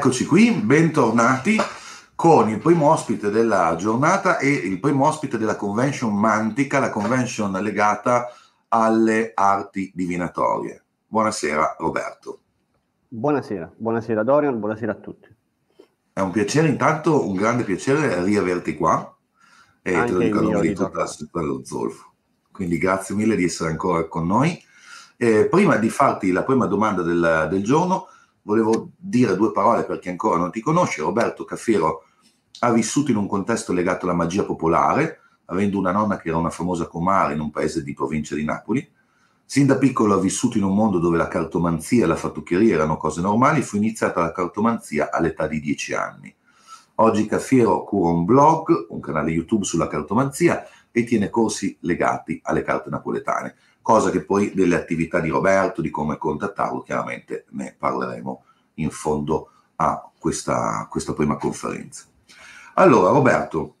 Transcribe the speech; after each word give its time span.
Eccoci 0.00 0.24
qui, 0.24 0.50
bentornati 0.52 1.58
con 2.14 2.48
il 2.48 2.58
primo 2.58 2.90
ospite 2.90 3.28
della 3.28 3.76
giornata 3.76 4.38
e 4.38 4.48
il 4.48 4.80
primo 4.80 5.06
ospite 5.06 5.36
della 5.36 5.56
convention 5.56 6.18
Mantica, 6.18 6.78
la 6.78 6.88
convention 6.88 7.52
legata 7.60 8.28
alle 8.68 9.32
arti 9.34 9.92
divinatorie. 9.94 10.82
Buonasera 11.06 11.76
Roberto. 11.78 12.40
Buonasera, 13.08 13.70
buonasera 13.76 14.22
Dorian, 14.22 14.58
buonasera 14.58 14.92
a 14.92 14.94
tutti. 14.94 15.28
È 16.14 16.20
un 16.20 16.30
piacere, 16.30 16.68
intanto 16.68 17.28
un 17.28 17.36
grande 17.36 17.64
piacere 17.64 18.24
riaverti 18.24 18.76
qua 18.76 19.14
e 19.82 19.94
Anche 19.96 20.06
te 20.06 20.12
lo 20.12 20.18
dico 20.20 20.38
a 20.38 20.40
nome 20.40 20.60
di 20.62 20.72
tutta 20.72 20.96
la 20.96 21.06
struttura 21.06 21.44
dello 21.44 21.60
Zolfo. 21.62 22.14
Quindi 22.50 22.78
grazie 22.78 23.14
mille 23.14 23.36
di 23.36 23.44
essere 23.44 23.68
ancora 23.68 24.08
con 24.08 24.26
noi. 24.26 24.58
Eh, 25.18 25.46
prima 25.50 25.76
di 25.76 25.90
farti 25.90 26.32
la 26.32 26.42
prima 26.42 26.64
domanda 26.64 27.02
del, 27.02 27.48
del 27.50 27.62
giorno, 27.62 28.06
volevo 28.42 28.90
dire 28.96 29.36
due 29.36 29.52
parole 29.52 29.84
per 29.84 29.98
chi 29.98 30.08
ancora 30.08 30.38
non 30.38 30.50
ti 30.50 30.60
conosce. 30.60 31.02
Roberto 31.02 31.44
Cafiero 31.44 32.04
ha 32.60 32.72
vissuto 32.72 33.10
in 33.10 33.16
un 33.16 33.26
contesto 33.26 33.72
legato 33.72 34.04
alla 34.04 34.14
magia 34.14 34.44
popolare, 34.44 35.20
avendo 35.46 35.78
una 35.78 35.92
nonna 35.92 36.16
che 36.18 36.28
era 36.28 36.36
una 36.36 36.50
famosa 36.50 36.86
comare 36.86 37.34
in 37.34 37.40
un 37.40 37.50
paese 37.50 37.82
di 37.82 37.94
provincia 37.94 38.34
di 38.34 38.44
Napoli. 38.44 38.88
Sin 39.44 39.66
da 39.66 39.78
piccolo 39.78 40.14
ha 40.14 40.20
vissuto 40.20 40.58
in 40.58 40.64
un 40.64 40.74
mondo 40.74 40.98
dove 40.98 41.16
la 41.16 41.26
cartomanzia 41.26 42.04
e 42.04 42.06
la 42.06 42.16
fattuccheria 42.16 42.74
erano 42.74 42.96
cose 42.96 43.20
normali, 43.20 43.62
fu 43.62 43.76
iniziata 43.76 44.20
la 44.20 44.32
cartomanzia 44.32 45.10
all'età 45.10 45.46
di 45.48 45.60
dieci 45.60 45.92
anni. 45.92 46.32
Oggi 46.96 47.26
Cafiero 47.26 47.82
cura 47.82 48.12
un 48.12 48.24
blog, 48.24 48.86
un 48.90 49.00
canale 49.00 49.30
YouTube 49.30 49.64
sulla 49.64 49.88
cartomanzia 49.88 50.64
e 50.90 51.04
tiene 51.04 51.30
corsi 51.30 51.76
legati 51.80 52.40
alle 52.42 52.62
carte 52.62 52.90
napoletane 52.90 53.54
cosa 53.82 54.10
che 54.10 54.24
poi 54.24 54.52
delle 54.54 54.76
attività 54.76 55.20
di 55.20 55.30
Roberto, 55.30 55.80
di 55.80 55.90
come 55.90 56.16
contattarlo, 56.16 56.82
chiaramente 56.82 57.46
ne 57.50 57.74
parleremo 57.76 58.44
in 58.74 58.90
fondo 58.90 59.50
a 59.76 60.10
questa, 60.18 60.86
questa 60.90 61.12
prima 61.12 61.36
conferenza. 61.36 62.04
Allora, 62.74 63.10
Roberto, 63.10 63.76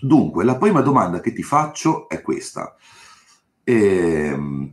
dunque, 0.00 0.44
la 0.44 0.56
prima 0.56 0.80
domanda 0.80 1.20
che 1.20 1.32
ti 1.32 1.42
faccio 1.42 2.08
è 2.08 2.22
questa. 2.22 2.74
Ehm, 3.64 4.72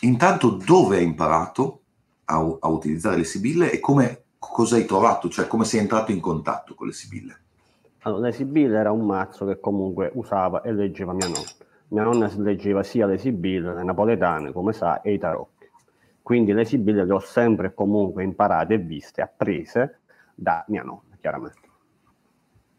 intanto, 0.00 0.50
dove 0.50 0.98
hai 0.98 1.04
imparato 1.04 1.82
a, 2.26 2.34
a, 2.36 2.68
utilizzare 2.68 3.16
le 3.16 3.24
sibille 3.24 3.70
e 3.70 3.80
come, 3.80 4.24
cosa 4.38 4.76
hai 4.76 4.84
trovato, 4.84 5.28
cioè 5.28 5.46
come 5.46 5.64
sei 5.64 5.80
entrato 5.80 6.12
in 6.12 6.20
contatto 6.20 6.74
con 6.74 6.86
le 6.86 6.92
sibille? 6.92 7.39
Allora, 8.02 8.26
le 8.26 8.32
sibille 8.32 8.78
era 8.78 8.92
un 8.92 9.04
mazzo 9.04 9.46
che 9.46 9.60
comunque 9.60 10.10
usava 10.14 10.62
e 10.62 10.72
leggeva 10.72 11.12
mia 11.12 11.26
nonna 11.26 11.68
mia 11.90 12.02
nonna 12.02 12.30
leggeva 12.36 12.82
sia 12.82 13.06
le 13.06 13.18
sibille, 13.18 13.74
le 13.74 13.82
napoletane, 13.82 14.52
come 14.52 14.72
sa, 14.72 15.00
e 15.02 15.12
i 15.14 15.18
tarocchi. 15.18 15.68
Quindi 16.22 16.52
le 16.52 16.64
sibille 16.64 17.04
le 17.04 17.12
ho 17.12 17.18
sempre 17.18 17.74
comunque 17.74 18.22
imparate 18.22 18.74
e 18.74 18.78
viste, 18.78 19.22
apprese 19.22 20.00
da 20.34 20.64
mia 20.68 20.82
nonna, 20.82 21.16
chiaramente. 21.20 21.68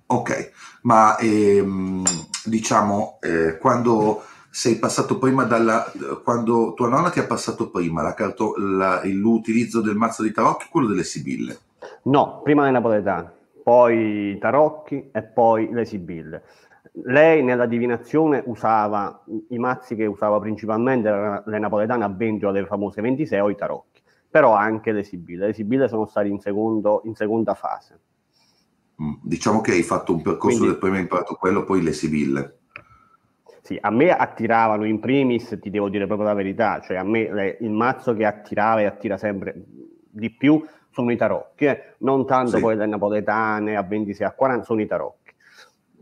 Ok, 0.08 0.52
ma 0.84 1.18
ehm, 1.18 2.04
diciamo, 2.46 3.18
eh, 3.22 3.58
quando 3.58 4.24
sei 4.50 4.76
passato 4.78 5.18
prima 5.18 5.46
dalla... 5.46 5.90
quando 6.24 6.74
tua 6.74 6.90
nonna 6.90 7.10
ti 7.10 7.20
ha 7.20 7.26
passato 7.26 7.70
prima 7.70 8.02
la 8.02 8.14
carto, 8.14 8.56
la, 8.58 9.02
l'utilizzo 9.06 9.82
del 9.82 9.96
mazzo 9.96 10.24
di 10.24 10.32
tarocchi 10.32 10.66
o 10.66 10.70
quello 10.70 10.88
delle 10.88 11.04
sibille? 11.04 11.60
No, 12.04 12.42
prima 12.44 12.66
le 12.66 12.72
napoletane, 12.72 13.32
poi 13.64 14.32
i 14.32 14.38
tarocchi 14.38 15.10
e 15.12 15.24
poi 15.24 15.70
le 15.72 15.86
sibille. 15.86 16.44
Lei 17.06 17.42
nella 17.44 17.68
divinazione 17.68 18.44
usava 18.46 19.24
i 19.50 19.58
mazzi 19.58 19.96
che 19.96 20.06
usava 20.06 20.40
principalmente 20.40 21.10
le 21.46 21.60
napoletane 21.60 22.04
a 22.04 22.10
20 22.10 22.46
o 22.46 22.52
le 22.52 22.66
famose 22.66 23.02
26 23.02 23.40
o 23.40 23.50
i 23.50 23.56
tarocchi, 23.56 24.02
però 24.30 24.54
anche 24.54 24.92
le 24.92 25.04
sibille. 25.04 25.48
Le 25.48 25.54
sibille 25.54 25.88
sono 25.88 26.06
state 26.06 26.28
in, 26.28 26.40
secondo, 26.40 27.02
in 27.06 27.16
seconda 27.16 27.54
fase. 27.54 28.00
Mm, 29.02 29.14
diciamo 29.22 29.62
che 29.62 29.72
hai 29.72 29.84
fatto 29.84 30.14
un 30.14 30.22
percorso 30.22 30.58
Quindi, 30.58 30.68
del 30.68 30.78
prima 30.78 30.96
hai 30.96 31.02
imparato 31.02 31.36
quello, 31.36 31.64
poi 31.64 31.82
le 31.82 31.94
sibille. 31.94 32.58
Sì, 33.62 33.78
a 33.80 33.90
me 33.90 34.12
attiravano 34.12 34.86
in 34.86 35.00
primis, 35.00 35.58
ti 35.62 35.70
devo 35.70 35.88
dire 35.88 36.08
proprio 36.08 36.28
la 36.28 36.34
verità, 36.34 36.82
cioè 36.82 36.98
a 36.98 37.04
me 37.04 37.32
le, 37.32 37.58
il 37.62 37.70
mazzo 37.70 38.14
che 38.14 38.26
attirava 38.26 38.82
e 38.82 38.86
attira 38.86 39.18
sempre 39.18 39.54
di 40.12 40.30
più 40.32 40.62
sono 40.92 41.12
i 41.12 41.18
tarocchi, 41.18 41.66
eh? 41.66 41.96
non 42.00 42.26
tanto 42.26 42.58
sì. 42.58 42.62
poi 42.62 42.76
le 42.76 42.86
napoletane 42.86 43.76
a 43.76 43.84
26 43.84 44.28
a 44.28 44.32
40, 44.32 44.66
sono 44.66 44.82
i 44.82 44.88
tarocchi 44.88 45.22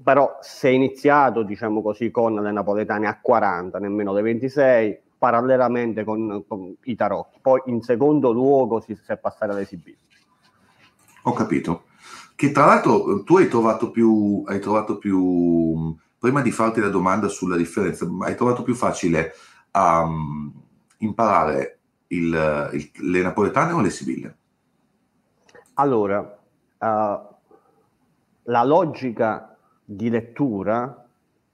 però 0.02 0.38
se 0.42 0.70
è 0.70 0.72
iniziato, 0.72 1.44
diciamo 1.44 1.82
così, 1.82 2.10
con 2.10 2.36
le 2.36 2.52
napoletane 2.52 3.08
a 3.08 3.20
40, 3.20 3.80
nemmeno 3.80 4.14
le 4.14 4.22
26, 4.22 4.98
parallelamente 5.18 6.04
con, 6.04 6.44
con 6.48 6.74
i 6.84 6.96
tarocchi. 6.96 7.40
Poi 7.42 7.62
in 7.66 7.82
secondo 7.82 8.32
luogo 8.32 8.80
si, 8.80 8.96
si 8.96 9.12
è 9.12 9.18
passati 9.18 9.52
alle 9.52 9.62
esibiti. 9.62 9.98
Ho 11.24 11.34
capito. 11.34 11.84
Che 12.36 12.52
tra 12.52 12.66
l'altro 12.66 13.24
tu 13.24 13.38
hai 13.38 13.50
trovato 13.50 13.92
più, 13.92 14.44
hai 14.48 14.60
trovato 14.60 14.98
più, 14.98 15.94
prima 16.18 16.42
di 16.42 16.52
farti 16.52 16.80
la 16.80 16.88
domanda 16.88 17.28
sulla 17.28 17.58
differenza, 17.58 18.08
hai 18.22 18.36
trovato 18.36 18.64
più 18.64 18.76
facile 18.76 19.34
um, 19.74 20.52
imparare 21.00 21.80
il, 22.08 22.70
il, 22.72 22.92
le 23.12 23.22
napoletane 23.22 23.74
o 23.74 23.82
le 23.82 23.90
sibille? 23.90 24.38
Allora, 25.80 26.20
uh, 26.20 26.86
la 28.44 28.64
logica 28.66 29.56
di 29.86 30.10
lettura, 30.10 31.06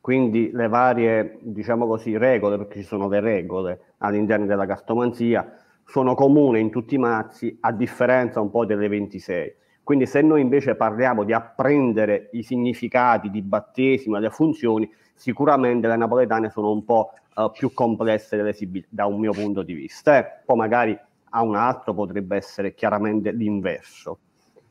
quindi 0.01 0.49
le 0.51 0.67
varie, 0.67 1.37
diciamo 1.41 1.85
così, 1.85 2.17
regole, 2.17 2.57
perché 2.57 2.79
ci 2.79 2.85
sono 2.85 3.07
le 3.07 3.19
regole 3.19 3.93
all'interno 3.99 4.47
della 4.47 4.65
cartomanzia, 4.65 5.53
sono 5.85 6.15
comuni 6.15 6.59
in 6.59 6.71
tutti 6.71 6.95
i 6.95 6.97
mazzi, 6.97 7.55
a 7.61 7.71
differenza 7.71 8.41
un 8.41 8.49
po' 8.49 8.65
delle 8.65 8.87
26. 8.87 9.55
Quindi 9.83 10.07
se 10.07 10.21
noi 10.23 10.41
invece 10.41 10.73
parliamo 10.73 11.23
di 11.23 11.31
apprendere 11.31 12.29
i 12.31 12.41
significati 12.41 13.29
di 13.29 13.43
battesimo, 13.43 14.17
le 14.17 14.31
funzioni, 14.31 14.91
sicuramente 15.13 15.87
le 15.87 15.97
napoletane 15.97 16.49
sono 16.49 16.71
un 16.71 16.83
po' 16.83 17.11
uh, 17.35 17.51
più 17.51 17.71
complesse 17.75 18.35
delle 18.37 18.55
da 18.89 19.05
un 19.05 19.19
mio 19.19 19.33
punto 19.33 19.61
di 19.61 19.73
vista. 19.73 20.17
Eh? 20.17 20.41
Poi 20.43 20.57
magari 20.57 20.99
a 21.35 21.41
un 21.41 21.55
altro 21.55 21.93
potrebbe 21.93 22.37
essere 22.37 22.73
chiaramente 22.73 23.31
l'inverso. 23.31 24.19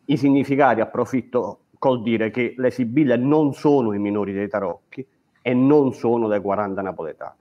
I 0.06 0.16
significati, 0.16 0.80
approfitto 0.80 1.60
col 1.78 2.02
dire 2.02 2.30
che 2.30 2.54
le 2.56 2.70
sibille 2.70 3.16
non 3.16 3.52
sono 3.52 3.92
i 3.92 3.98
minori 3.98 4.32
dei 4.32 4.48
tarocchi 4.48 5.06
e 5.42 5.52
non 5.52 5.92
sono 5.92 6.26
le 6.26 6.40
40 6.40 6.80
napoletane. 6.80 7.34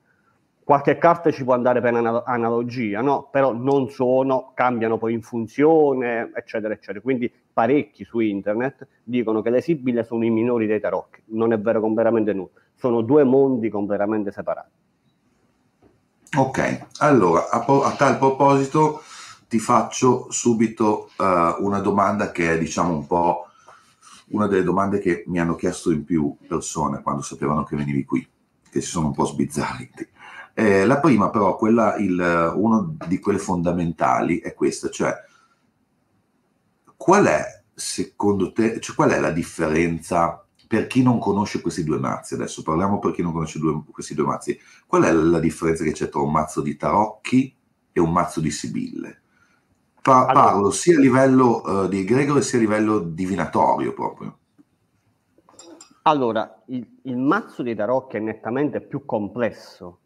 Qualche 0.64 0.98
carta 0.98 1.32
ci 1.32 1.44
può 1.44 1.54
andare 1.54 1.82
per 1.82 1.94
analogia, 2.26 3.02
no? 3.02 3.28
però 3.32 3.54
non 3.54 3.90
sono, 3.90 4.52
cambiano 4.54 4.98
poi 4.98 5.14
in 5.14 5.22
funzione, 5.22 6.32
eccetera, 6.34 6.74
eccetera. 6.74 7.02
Quindi 7.02 7.32
parecchi 7.54 8.04
su 8.04 8.20
internet 8.20 8.88
dicono 9.04 9.42
che 9.42 9.50
le 9.50 9.62
sibille 9.62 10.04
sono 10.04 10.26
i 10.26 10.30
minori 10.30 10.68
dei 10.68 10.80
tarocchi. 10.80 11.22
Non 11.28 11.54
è 11.54 11.60
vero 11.60 11.80
completamente 11.80 12.34
nulla, 12.34 12.52
sono 12.76 13.02
due 13.02 13.24
mondi 13.24 13.70
completamente 13.70 14.32
separati. 14.32 14.72
Ok, 16.36 16.88
allora 17.00 17.50
a, 17.50 17.60
po- 17.60 17.84
a 17.84 17.92
tal 17.92 18.18
proposito 18.18 19.04
ti 19.54 19.60
faccio 19.60 20.32
subito 20.32 21.12
uh, 21.16 21.64
una 21.64 21.78
domanda 21.78 22.32
che 22.32 22.54
è 22.54 22.58
diciamo 22.58 22.92
un 22.92 23.06
po' 23.06 23.50
una 24.30 24.48
delle 24.48 24.64
domande 24.64 24.98
che 24.98 25.26
mi 25.28 25.40
hanno 25.40 25.54
chiesto 25.54 25.92
in 25.92 26.04
più 26.04 26.36
persone 26.48 27.04
quando 27.04 27.22
sapevano 27.22 27.64
che 27.64 27.76
venivi 27.76 28.04
qui, 28.04 28.28
che 28.68 28.82
si 28.82 28.88
sono 28.88 29.08
un 29.08 29.14
po' 29.14 29.26
sbizzarriti. 29.26 30.10
Eh, 30.56 30.88
la 30.88 31.00
prima 31.00 31.30
però, 31.30 31.56
quella, 31.56 31.98
il, 31.98 32.18
una 32.56 32.96
di 33.06 33.20
quelle 33.20 33.38
fondamentali 33.38 34.40
è 34.40 34.56
questa, 34.56 34.90
cioè 34.90 35.14
qual 36.98 37.26
è 37.26 37.46
secondo 37.76 38.52
te, 38.54 38.80
cioè, 38.80 38.96
qual 38.96 39.12
è 39.12 39.20
la 39.20 39.30
differenza 39.30 40.44
per 40.68 40.88
chi 40.88 41.04
non 41.04 41.20
conosce 41.20 41.62
questi 41.62 41.84
due 41.84 42.00
mazzi? 42.00 42.34
Adesso 42.34 42.64
parliamo 42.64 42.98
per 42.98 43.12
chi 43.12 43.22
non 43.22 43.34
conosce 43.34 43.60
due, 43.60 43.84
questi 43.92 44.16
due 44.16 44.26
mazzi. 44.26 44.60
Qual 44.88 45.04
è 45.04 45.12
la 45.12 45.40
differenza 45.40 45.84
che 45.84 45.92
c'è 45.92 46.10
tra 46.10 46.22
un 46.22 46.32
mazzo 46.32 46.62
di 46.62 46.76
tarocchi 46.76 47.56
e 47.92 48.00
un 48.00 48.12
mazzo 48.12 48.40
di 48.40 48.50
sibille? 48.50 49.23
Pa- 50.04 50.26
allora, 50.26 50.34
parlo 50.34 50.72
sia 50.72 50.98
a 50.98 51.00
livello 51.00 51.62
uh, 51.62 51.88
di 51.88 52.02
egregore 52.02 52.42
sia 52.42 52.58
a 52.58 52.62
livello 52.62 53.00
divinatorio 53.00 53.94
proprio. 53.94 54.38
Allora, 56.02 56.62
il, 56.66 56.86
il 57.04 57.16
mazzo 57.16 57.64
dei 57.64 57.74
tarocchi 57.74 58.18
è 58.18 58.20
nettamente 58.20 58.82
più 58.82 59.06
complesso 59.06 60.00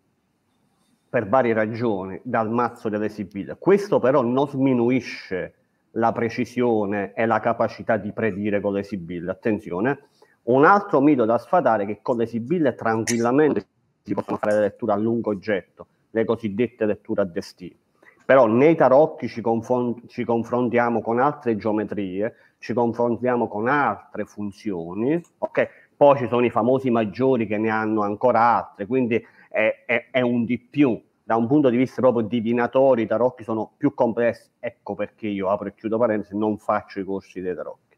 per 1.09 1.27
varie 1.27 1.55
ragioni 1.55 2.19
dal 2.21 2.51
mazzo 2.51 2.89
delle 2.89 3.09
sibille. 3.09 3.57
Questo 3.57 3.97
però 3.97 4.21
non 4.21 4.47
sminuisce 4.47 5.55
la 5.93 6.11
precisione 6.11 7.13
e 7.15 7.25
la 7.25 7.39
capacità 7.39 7.97
di 7.97 8.11
predire 8.11 8.61
con 8.61 8.73
le 8.73 8.83
sibille. 8.83 9.31
Attenzione, 9.31 10.09
un 10.43 10.63
altro 10.63 11.01
mito 11.01 11.25
da 11.25 11.39
sfatare 11.39 11.83
è 11.83 11.87
che 11.87 11.99
con 12.03 12.17
le 12.17 12.27
sibille 12.27 12.75
tranquillamente 12.75 13.65
si 14.03 14.13
possono 14.13 14.37
fare 14.37 14.53
le 14.53 14.61
letture 14.61 14.91
a 14.91 14.95
lungo 14.95 15.31
oggetto, 15.31 15.87
le 16.11 16.23
cosiddette 16.23 16.85
letture 16.85 17.21
a 17.23 17.25
destino 17.25 17.85
però 18.27 18.45
nei 18.45 18.75
tarocchi 18.75 19.29
ci, 19.29 19.39
confron- 19.39 20.01
ci, 20.07 20.25
confrontiamo 20.25 21.01
con 21.01 21.17
altre 21.17 21.55
geometrie, 21.55 22.35
ci 22.57 22.73
confrontiamo 22.73 23.47
con 23.47 23.69
altre 23.69 24.25
funzioni, 24.25 25.17
ok? 25.37 25.69
Poi 25.95 26.17
ci 26.17 26.27
sono 26.27 26.43
i 26.43 26.49
famosi 26.49 26.89
maggiori 26.89 27.47
che 27.47 27.57
ne 27.57 27.69
hanno 27.69 28.01
ancora 28.01 28.41
altre, 28.41 28.85
quindi 28.85 29.25
è, 29.47 29.83
è, 29.85 30.07
è 30.11 30.19
un 30.19 30.43
di 30.43 30.59
più 30.59 31.01
da 31.23 31.37
un 31.37 31.47
punto 31.47 31.69
di 31.69 31.77
vista 31.77 32.01
proprio 32.01 32.27
divinatori 32.27 33.03
i 33.03 33.07
tarocchi 33.07 33.43
sono 33.43 33.71
più 33.77 33.93
complessi, 33.93 34.49
ecco 34.59 34.93
perché 34.93 35.27
io 35.27 35.47
apro 35.47 35.69
e 35.69 35.73
chiudo 35.73 35.97
parentesi, 35.97 36.37
non 36.37 36.57
faccio 36.57 36.99
i 36.99 37.05
corsi 37.05 37.39
dei 37.39 37.55
tarocchi, 37.55 37.95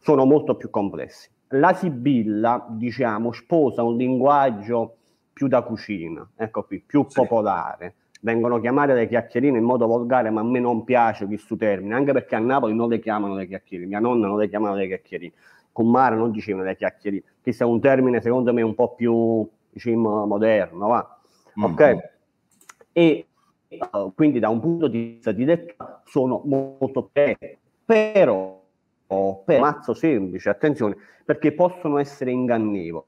sono 0.00 0.24
molto 0.24 0.56
più 0.56 0.70
complessi. 0.70 1.30
La 1.50 1.72
Sibilla, 1.72 2.66
diciamo, 2.68 3.30
sposa 3.30 3.84
un 3.84 3.96
linguaggio 3.96 4.96
più 5.32 5.46
da 5.46 5.62
cucina, 5.62 6.28
ecco 6.34 6.64
qui, 6.64 6.80
più 6.80 7.04
sì. 7.06 7.14
popolare, 7.14 7.94
vengono 8.20 8.60
chiamate 8.60 8.94
le 8.94 9.08
chiacchierine 9.08 9.58
in 9.58 9.64
modo 9.64 9.86
volgare, 9.86 10.30
ma 10.30 10.40
a 10.40 10.44
me 10.44 10.58
non 10.58 10.84
piace 10.84 11.26
questo 11.26 11.56
termine, 11.56 11.94
anche 11.94 12.12
perché 12.12 12.34
a 12.34 12.38
Napoli 12.38 12.74
non 12.74 12.88
le 12.88 12.98
chiamano 12.98 13.34
le 13.34 13.46
chiacchierine, 13.46 13.88
mia 13.88 14.00
nonna 14.00 14.26
non 14.26 14.38
le 14.38 14.48
chiamava 14.48 14.76
le 14.76 14.86
chiacchierine, 14.86 15.32
con 15.72 15.90
Mara 15.90 16.16
non 16.16 16.30
dicevano 16.30 16.64
le 16.64 16.76
chiacchierine, 16.76 17.22
questo 17.42 17.64
è 17.64 17.66
un 17.66 17.80
termine 17.80 18.20
secondo 18.20 18.52
me 18.52 18.62
un 18.62 18.74
po' 18.74 18.94
più, 18.94 19.48
diciamo, 19.70 20.26
moderno, 20.26 20.86
va? 20.86 21.18
Mm-hmm. 21.58 21.72
Ok? 21.72 22.10
E 22.92 23.26
uh, 23.92 24.12
quindi 24.14 24.38
da 24.38 24.48
un 24.48 24.60
punto 24.60 24.88
di 24.88 24.98
vista 25.14 25.32
di 25.32 25.44
lettura 25.44 26.00
sono 26.04 26.42
molto 26.44 27.10
brevi, 27.12 27.58
però 27.84 28.62
per 29.44 29.60
mazzo 29.60 29.94
semplice, 29.94 30.48
attenzione, 30.48 30.96
perché 31.24 31.52
possono 31.52 31.98
essere 31.98 32.30
ingannevoli 32.30 33.04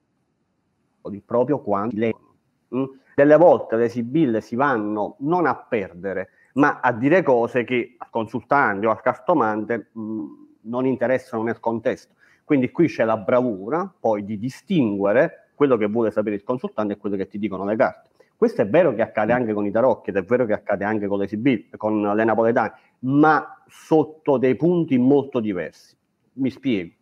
proprio 1.24 1.60
quando 1.60 1.94
leggono. 1.96 2.34
Mm? 2.74 2.84
Delle 3.18 3.36
volte 3.36 3.74
le 3.74 3.88
sibille 3.88 4.40
si 4.40 4.54
vanno 4.54 5.16
non 5.20 5.44
a 5.46 5.56
perdere, 5.56 6.28
ma 6.52 6.78
a 6.80 6.92
dire 6.92 7.24
cose 7.24 7.64
che 7.64 7.96
al 7.98 8.10
consultante 8.10 8.86
o 8.86 8.92
al 8.92 9.00
cartomante 9.00 9.88
mh, 9.90 10.00
mm, 10.00 10.26
non 10.62 10.86
interessano 10.86 11.42
nel 11.42 11.58
contesto. 11.58 12.14
Quindi 12.44 12.70
qui 12.70 12.86
c'è 12.86 13.02
la 13.02 13.16
bravura 13.16 13.92
poi 13.98 14.24
di 14.24 14.38
distinguere 14.38 15.48
quello 15.56 15.76
che 15.76 15.86
vuole 15.86 16.12
sapere 16.12 16.36
il 16.36 16.44
consultante 16.44 16.92
e 16.92 16.96
quello 16.96 17.16
che 17.16 17.26
ti 17.26 17.40
dicono 17.40 17.64
le 17.64 17.74
carte. 17.74 18.10
Questo 18.36 18.62
è 18.62 18.68
vero 18.68 18.94
che 18.94 19.02
accade 19.02 19.32
anche 19.32 19.52
con 19.52 19.66
i 19.66 19.72
tarocchi 19.72 20.10
ed 20.10 20.16
è 20.16 20.22
vero 20.22 20.46
che 20.46 20.52
accade 20.52 20.84
anche 20.84 21.08
con 21.08 21.18
le 21.18 21.26
sibille, 21.26 21.76
con 21.76 22.00
le 22.00 22.22
napoletane, 22.22 22.72
ma 23.00 23.64
sotto 23.66 24.38
dei 24.38 24.54
punti 24.54 24.96
molto 24.96 25.40
diversi. 25.40 25.96
Mi 26.34 26.50
spiego. 26.50 26.92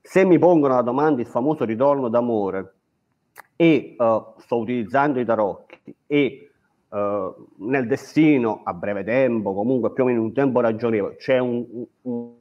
Se 0.00 0.24
mi 0.24 0.38
pongono 0.38 0.74
la 0.74 0.82
domanda 0.82 1.20
il 1.20 1.26
famoso 1.26 1.64
ritorno 1.64 2.08
d'amore, 2.08 2.74
e 3.62 3.94
uh, 3.96 4.34
sto 4.38 4.58
utilizzando 4.58 5.20
i 5.20 5.24
tarocchi 5.24 5.94
e 6.08 6.50
uh, 6.88 7.46
nel 7.58 7.86
destino 7.86 8.62
a 8.64 8.74
breve 8.74 9.04
tempo, 9.04 9.54
comunque 9.54 9.92
più 9.92 10.02
o 10.02 10.06
meno 10.06 10.18
in 10.18 10.24
un 10.24 10.32
tempo 10.32 10.58
ragionevole, 10.58 11.14
c'è 11.14 11.38
un, 11.38 11.64
un, 12.02 12.32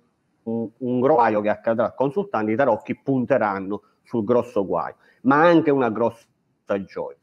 un, 0.41 0.69
un 0.75 0.99
guaio 0.99 1.41
che 1.41 1.49
accadrà 1.49 1.91
consultando, 1.91 2.49
i 2.49 2.55
tarocchi 2.55 2.95
punteranno 2.95 3.83
sul 4.01 4.23
grosso 4.23 4.65
guaio, 4.65 4.95
ma 5.21 5.43
anche 5.43 5.69
una 5.69 5.91
grossa 5.91 6.25
gioia. 6.87 7.17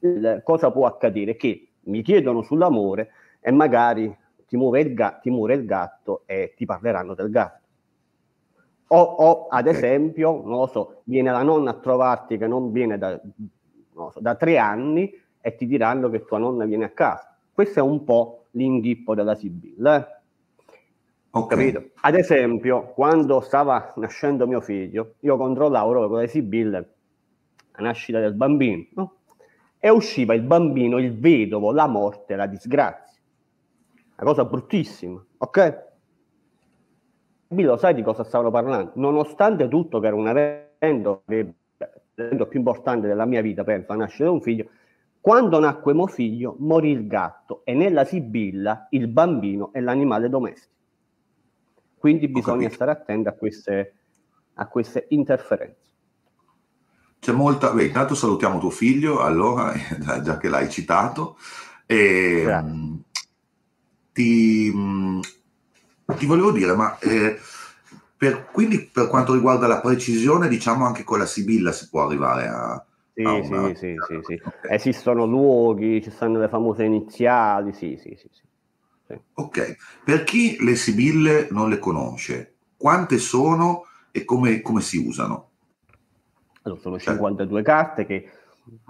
Il, 0.00 0.42
cosa 0.44 0.70
può 0.70 0.84
accadere? 0.84 1.34
Che 1.36 1.68
mi 1.84 2.02
chiedono 2.02 2.42
sull'amore 2.42 3.08
e 3.40 3.50
magari 3.52 4.14
ti 4.46 4.58
muove 4.58 4.82
il, 4.82 4.92
ga- 4.92 5.18
ti 5.22 5.30
muore 5.30 5.54
il 5.54 5.64
gatto 5.64 6.24
e 6.26 6.52
ti 6.54 6.66
parleranno 6.66 7.14
del 7.14 7.30
gatto 7.30 7.63
o, 8.86 9.00
o 9.00 9.46
ad 9.48 9.66
esempio, 9.66 10.42
non 10.44 10.58
lo 10.58 10.66
so, 10.66 11.02
viene 11.04 11.30
la 11.30 11.42
nonna 11.42 11.70
a 11.70 11.74
trovarti 11.74 12.36
che 12.38 12.46
non 12.46 12.70
viene 12.72 12.98
da, 12.98 13.20
non 13.94 14.10
so, 14.10 14.20
da 14.20 14.34
tre 14.34 14.58
anni 14.58 15.12
e 15.40 15.54
ti 15.54 15.66
diranno 15.66 16.10
che 16.10 16.24
tua 16.24 16.38
nonna 16.38 16.64
viene 16.64 16.84
a 16.84 16.90
casa. 16.90 17.36
Questo 17.52 17.78
è 17.78 17.82
un 17.82 18.04
po' 18.04 18.46
l'inghippo 18.52 19.14
della 19.14 19.34
Sibilla. 19.34 19.96
Eh? 19.96 20.22
Okay. 21.30 21.72
Capito? 21.72 21.90
Ad 22.00 22.14
esempio, 22.14 22.92
quando 22.94 23.40
stava 23.40 23.92
nascendo 23.96 24.46
mio 24.46 24.60
figlio, 24.60 25.14
io 25.20 25.36
controllavo 25.36 26.08
con 26.08 26.20
le 26.20 26.28
sibille 26.28 26.94
la 27.72 27.82
nascita 27.82 28.20
del 28.20 28.34
bambino, 28.34 28.86
no? 28.94 29.16
e 29.80 29.90
usciva 29.90 30.34
il 30.34 30.42
bambino, 30.42 30.98
il 30.98 31.18
vedovo, 31.18 31.72
la 31.72 31.86
morte, 31.86 32.36
la 32.36 32.46
disgrazia. 32.46 33.20
Una 34.16 34.30
cosa 34.30 34.44
bruttissima, 34.44 35.22
ok? 35.38 35.93
Lo 37.48 37.76
sai 37.76 37.94
di 37.94 38.02
cosa 38.02 38.24
stavano 38.24 38.50
parlando? 38.50 38.92
Nonostante 38.94 39.68
tutto, 39.68 40.00
che 40.00 40.06
era 40.06 40.16
un 40.16 40.28
evento, 40.28 41.22
l'evento 41.26 42.46
più 42.46 42.58
importante 42.58 43.06
della 43.06 43.24
mia 43.24 43.42
vita, 43.42 43.64
penso, 43.64 43.92
di 43.92 44.28
un 44.28 44.40
figlio, 44.40 44.68
quando 45.20 45.58
nacque 45.58 45.94
mio 45.94 46.06
figlio 46.06 46.56
morì 46.58 46.90
il 46.90 47.06
gatto 47.06 47.62
e 47.64 47.72
nella 47.72 48.04
Sibilla 48.04 48.88
il 48.90 49.08
bambino 49.08 49.72
è 49.72 49.80
l'animale 49.80 50.28
domestico. 50.28 50.72
Quindi 51.96 52.28
bisogna 52.28 52.68
stare 52.68 52.90
attenti 52.90 53.28
a 53.28 53.32
queste, 53.32 53.94
a 54.54 54.66
queste 54.66 55.06
interferenze. 55.08 55.92
C'è 57.18 57.32
molta... 57.32 57.72
Beh, 57.72 57.84
intanto 57.86 58.14
salutiamo 58.14 58.58
tuo 58.58 58.68
figlio, 58.68 59.20
allora, 59.20 59.72
già 60.22 60.36
che 60.36 60.48
l'hai 60.50 60.68
citato. 60.68 61.38
E, 61.86 62.46
ti, 64.12 64.70
ti 66.14 66.26
volevo 66.26 66.52
dire, 66.52 66.74
ma 66.74 66.98
eh, 66.98 67.38
per, 68.16 68.46
quindi 68.50 68.80
per 68.80 69.08
quanto 69.08 69.34
riguarda 69.34 69.66
la 69.66 69.80
precisione, 69.80 70.48
diciamo 70.48 70.86
anche 70.86 71.04
con 71.04 71.18
la 71.18 71.26
Sibilla 71.26 71.72
si 71.72 71.88
può 71.88 72.04
arrivare 72.04 72.46
a... 72.48 72.84
Sì, 73.12 73.22
a 73.22 73.32
una... 73.32 73.74
sì, 73.74 73.94
sì, 74.06 74.20
sì. 74.22 74.42
Okay. 74.42 74.74
Esistono 74.74 75.24
luoghi, 75.24 76.02
ci 76.02 76.10
stanno 76.10 76.40
le 76.40 76.48
famose 76.48 76.84
iniziali, 76.84 77.72
sì, 77.72 77.98
sì, 78.00 78.16
sì, 78.18 78.28
sì. 78.32 78.42
Ok, 79.34 79.76
per 80.02 80.24
chi 80.24 80.56
le 80.60 80.74
Sibille 80.74 81.48
non 81.50 81.68
le 81.68 81.78
conosce, 81.78 82.54
quante 82.76 83.18
sono 83.18 83.84
e 84.10 84.24
come, 84.24 84.60
come 84.62 84.80
si 84.80 84.96
usano? 84.96 85.50
Allora, 86.62 86.80
sono 86.80 86.98
52 86.98 87.62
cioè. 87.62 87.62
carte 87.62 88.06
che 88.06 88.30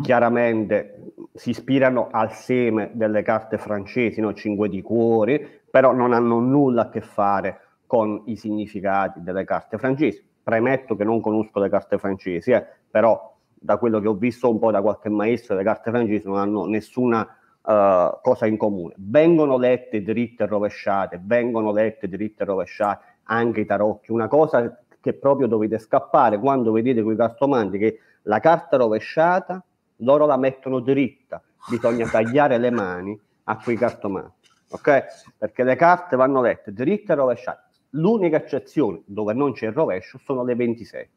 chiaramente 0.02 1.14
si 1.34 1.50
ispirano 1.50 2.08
al 2.10 2.32
seme 2.32 2.90
delle 2.94 3.22
carte 3.22 3.58
francesi, 3.58 4.20
no? 4.20 4.32
5 4.32 4.68
di 4.68 4.82
cuori, 4.82 5.62
però 5.74 5.92
non 5.92 6.12
hanno 6.12 6.38
nulla 6.38 6.82
a 6.82 6.88
che 6.88 7.00
fare 7.00 7.62
con 7.84 8.22
i 8.26 8.36
significati 8.36 9.20
delle 9.24 9.42
carte 9.42 9.76
francesi. 9.76 10.24
Premetto 10.40 10.94
che 10.94 11.02
non 11.02 11.20
conosco 11.20 11.58
le 11.58 11.68
carte 11.68 11.98
francesi, 11.98 12.52
eh, 12.52 12.64
però 12.88 13.34
da 13.52 13.76
quello 13.78 13.98
che 13.98 14.06
ho 14.06 14.14
visto 14.14 14.48
un 14.48 14.60
po' 14.60 14.70
da 14.70 14.80
qualche 14.80 15.08
maestro, 15.08 15.56
le 15.56 15.64
carte 15.64 15.90
francesi 15.90 16.28
non 16.28 16.36
hanno 16.36 16.66
nessuna 16.66 17.22
uh, 17.22 18.20
cosa 18.22 18.46
in 18.46 18.56
comune. 18.56 18.94
Vengono 18.98 19.58
lette 19.58 20.04
dritte 20.04 20.44
e 20.44 20.46
rovesciate, 20.46 21.20
vengono 21.20 21.72
lette 21.72 22.06
dritte 22.06 22.44
e 22.44 22.46
rovesciate 22.46 23.04
anche 23.24 23.62
i 23.62 23.66
tarocchi. 23.66 24.12
Una 24.12 24.28
cosa 24.28 24.80
che 25.00 25.12
proprio 25.14 25.48
dovete 25.48 25.80
scappare 25.80 26.38
quando 26.38 26.70
vedete 26.70 27.02
quei 27.02 27.16
cartomanti 27.16 27.78
che 27.78 27.98
la 28.22 28.38
carta 28.38 28.76
rovesciata 28.76 29.60
loro 29.96 30.24
la 30.24 30.36
mettono 30.36 30.78
dritta, 30.78 31.42
bisogna 31.68 32.06
tagliare 32.06 32.58
le 32.58 32.70
mani 32.70 33.20
a 33.44 33.58
quei 33.58 33.76
cartomanti, 33.76 34.43
ok? 34.74 35.04
Perché 35.38 35.62
le 35.62 35.76
carte 35.76 36.16
vanno 36.16 36.42
lette 36.42 36.72
dritte 36.72 37.12
e 37.12 37.14
rovesciate. 37.14 37.62
L'unica 37.90 38.36
eccezione 38.36 39.02
dove 39.06 39.32
non 39.32 39.52
c'è 39.52 39.66
il 39.68 39.72
rovescio 39.72 40.18
sono 40.18 40.42
le 40.44 40.56
26. 40.56 41.08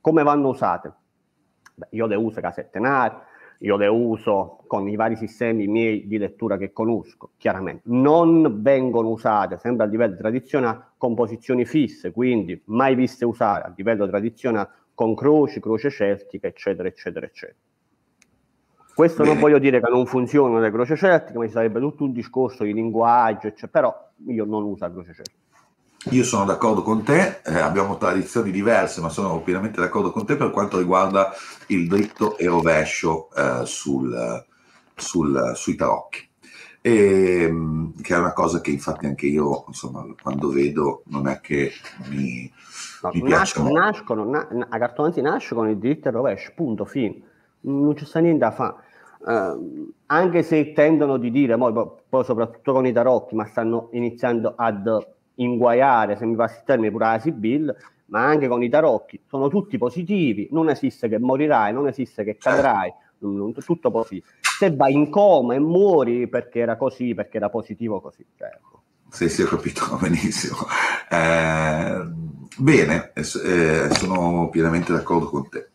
Come 0.00 0.22
vanno 0.22 0.48
usate? 0.48 0.92
Beh, 1.74 1.88
io 1.90 2.06
le 2.06 2.16
uso 2.16 2.40
casettenari, 2.40 3.14
io 3.58 3.76
le 3.76 3.86
uso 3.86 4.64
con 4.66 4.88
i 4.88 4.96
vari 4.96 5.16
sistemi 5.16 5.66
miei 5.66 6.06
di 6.06 6.16
lettura 6.16 6.56
che 6.56 6.72
conosco, 6.72 7.32
chiaramente. 7.36 7.82
Non 7.84 8.62
vengono 8.62 9.10
usate, 9.10 9.58
sempre 9.58 9.84
a 9.84 9.88
livello 9.88 10.16
tradizionale, 10.16 10.92
con 10.96 11.14
posizioni 11.14 11.66
fisse, 11.66 12.12
quindi 12.12 12.60
mai 12.66 12.94
viste 12.94 13.24
usare 13.24 13.64
a 13.64 13.72
livello 13.76 14.08
tradizionale 14.08 14.70
con 14.94 15.14
croci, 15.14 15.60
croce 15.60 15.90
celtica, 15.90 16.46
eccetera, 16.46 16.88
eccetera, 16.88 17.26
eccetera. 17.26 17.58
Questo 18.94 19.22
Bene. 19.22 19.32
non 19.32 19.42
voglio 19.42 19.58
dire 19.58 19.80
che 19.80 19.88
non 19.88 20.06
funzionano 20.06 20.60
le 20.60 20.70
croce 20.70 20.96
celtiche, 20.96 21.38
ma 21.38 21.46
ci 21.46 21.52
sarebbe 21.52 21.80
tutto 21.80 22.04
un 22.04 22.12
discorso 22.12 22.64
di 22.64 22.74
linguaggio, 22.74 23.46
eccetera, 23.46 23.68
però 23.68 24.08
io 24.26 24.44
non 24.44 24.64
uso 24.64 24.84
la 24.84 24.92
croce 24.92 25.14
celtica. 25.14 25.40
Io 26.10 26.24
sono 26.24 26.44
d'accordo 26.44 26.82
con 26.82 27.04
te, 27.04 27.40
eh, 27.44 27.58
abbiamo 27.58 27.96
tradizioni 27.96 28.50
diverse, 28.50 29.00
ma 29.00 29.08
sono 29.08 29.40
pienamente 29.40 29.80
d'accordo 29.80 30.10
con 30.10 30.26
te 30.26 30.36
per 30.36 30.50
quanto 30.50 30.78
riguarda 30.78 31.32
il 31.68 31.86
dritto 31.86 32.36
e 32.36 32.46
rovescio 32.46 33.28
eh, 33.34 33.64
sul, 33.64 34.44
sul, 34.96 35.52
sui 35.54 35.74
tarocchi. 35.76 36.28
E, 36.80 37.42
ehm, 37.44 37.94
che 38.02 38.14
è 38.16 38.18
una 38.18 38.32
cosa 38.32 38.60
che 38.60 38.72
infatti 38.72 39.06
anche 39.06 39.26
io, 39.26 39.64
insomma, 39.68 40.04
quando 40.20 40.48
vedo, 40.50 41.04
non 41.06 41.28
è 41.28 41.40
che 41.40 41.70
mi, 42.08 42.52
no, 43.02 43.10
mi 43.14 43.22
piace. 43.22 43.62
Nascono, 43.62 44.24
na, 44.24 44.48
a 44.68 44.78
cartomanti 44.78 45.20
nasce 45.20 45.54
con 45.54 45.68
il 45.68 45.78
diritto 45.78 46.08
e 46.08 46.10
rovescio, 46.10 46.50
punto, 46.56 46.84
fine. 46.84 47.30
Non 47.62 47.94
c'è 47.94 48.04
sta 48.04 48.20
niente 48.20 48.38
da 48.38 48.50
fare. 48.50 48.74
Uh, 49.24 49.92
anche 50.06 50.42
se 50.42 50.72
tendono 50.72 51.16
di 51.16 51.30
dire, 51.30 51.56
poi, 51.56 51.72
poi 52.08 52.24
soprattutto 52.24 52.72
con 52.72 52.86
i 52.86 52.92
tarocchi, 52.92 53.34
ma 53.34 53.44
stanno 53.46 53.88
iniziando 53.92 54.54
ad 54.56 54.88
inguaiare, 55.36 56.16
se 56.16 56.26
mi 56.26 56.34
passi 56.34 56.58
il 56.58 56.64
termine, 56.64 56.90
pure 56.90 57.04
la 57.04 57.18
Sibyl, 57.18 57.76
ma 58.06 58.24
anche 58.24 58.48
con 58.48 58.62
i 58.62 58.68
tarocchi, 58.68 59.22
sono 59.26 59.48
tutti 59.48 59.78
positivi, 59.78 60.48
non 60.50 60.68
esiste 60.68 61.08
che 61.08 61.18
morirai, 61.18 61.72
non 61.72 61.86
esiste 61.86 62.24
che 62.24 62.36
cadrai, 62.36 62.92
tutto 63.64 63.90
positivo. 63.90 64.26
Se 64.40 64.74
vai 64.74 64.92
in 64.92 65.08
coma 65.08 65.54
e 65.54 65.58
muori 65.58 66.28
perché 66.28 66.60
era 66.60 66.76
così, 66.76 67.14
perché 67.14 67.38
era 67.38 67.48
positivo 67.48 68.00
così. 68.00 68.24
Certo. 68.36 68.82
Sì, 69.08 69.28
sì, 69.28 69.42
ho 69.42 69.46
capito 69.46 69.96
benissimo. 70.00 70.56
Eh, 71.10 72.02
bene, 72.58 73.12
eh, 73.14 73.22
sono 73.24 74.48
pienamente 74.50 74.92
d'accordo 74.92 75.28
con 75.28 75.48
te. 75.48 75.70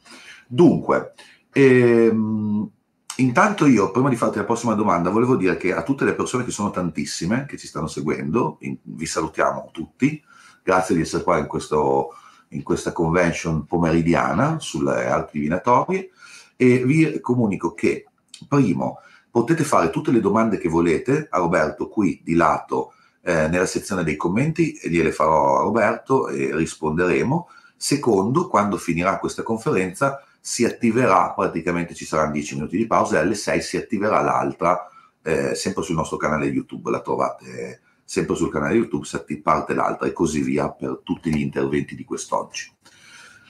Dunque, 0.48 1.14
ehm, 1.54 2.70
intanto 3.18 3.66
io, 3.66 3.92
prima 3.92 4.10
di 4.10 4.16
farti 4.16 4.38
la 4.38 4.46
prossima 4.46 4.74
domanda, 4.74 5.10
volevo 5.10 5.36
dire 5.36 5.58
che 5.58 5.74
a 5.74 5.84
tutte 5.84 6.06
le 6.06 6.14
persone 6.14 6.44
che 6.44 6.52
sono 6.52 6.72
tantissime, 6.72 7.46
che 7.46 7.58
ci 7.58 7.68
stanno 7.68 7.88
seguendo, 7.88 8.58
in, 8.62 8.78
vi 8.84 9.06
salutiamo 9.06 9.70
tutti, 9.72 10.24
grazie 10.64 10.96
di 10.96 11.02
essere 11.02 11.24
qua 11.24 11.38
in, 11.38 11.48
questo, 11.48 12.10
in 12.50 12.64
questa 12.64 12.92
convention 12.92 13.66
pomeridiana 13.66 14.60
sulle 14.60 15.08
arti 15.08 15.38
divinatorie 15.40 16.10
e 16.56 16.84
vi 16.86 17.20
comunico 17.22 17.74
che, 17.74 18.08
primo, 18.48 19.00
potete 19.30 19.64
fare 19.64 19.90
tutte 19.90 20.12
le 20.12 20.20
domande 20.20 20.58
che 20.58 20.68
volete 20.68 21.28
a 21.30 21.38
Roberto 21.38 21.88
qui 21.88 22.22
di 22.24 22.34
lato 22.34 22.94
eh, 23.22 23.48
nella 23.48 23.66
sezione 23.66 24.04
dei 24.04 24.16
commenti 24.16 24.74
e 24.74 24.90
gliele 24.90 25.12
farò 25.12 25.60
a 25.60 25.62
Roberto 25.62 26.28
e 26.28 26.56
risponderemo. 26.56 27.50
Secondo, 27.76 28.48
quando 28.48 28.78
finirà 28.78 29.20
questa 29.20 29.44
conferenza 29.44 30.24
si 30.48 30.64
attiverà, 30.64 31.34
praticamente 31.34 31.94
ci 31.94 32.06
saranno 32.06 32.32
10 32.32 32.56
minuti 32.56 32.78
di 32.78 32.88
pausa 32.88 33.18
e 33.18 33.20
alle 33.20 33.36
6 33.36 33.62
si 33.62 33.76
attiverà 33.76 34.22
l'altra, 34.22 34.88
eh, 35.22 35.54
sempre 35.56 35.84
sul 35.84 35.96
nostro 35.96 36.16
canale 36.16 36.46
YouTube, 36.46 36.90
la 36.90 37.02
trovate 37.02 37.82
sempre 38.06 38.34
sul 38.36 38.50
canale 38.50 38.76
YouTube, 38.76 39.06
si 39.06 39.42
parte 39.42 39.74
l'altra 39.74 40.08
e 40.08 40.14
così 40.14 40.42
via 40.42 40.70
per 40.70 41.02
tutti 41.04 41.34
gli 41.34 41.42
interventi 41.42 41.96
di 41.96 42.06
quest'oggi. 42.06 42.72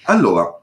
Allora, 0.06 0.60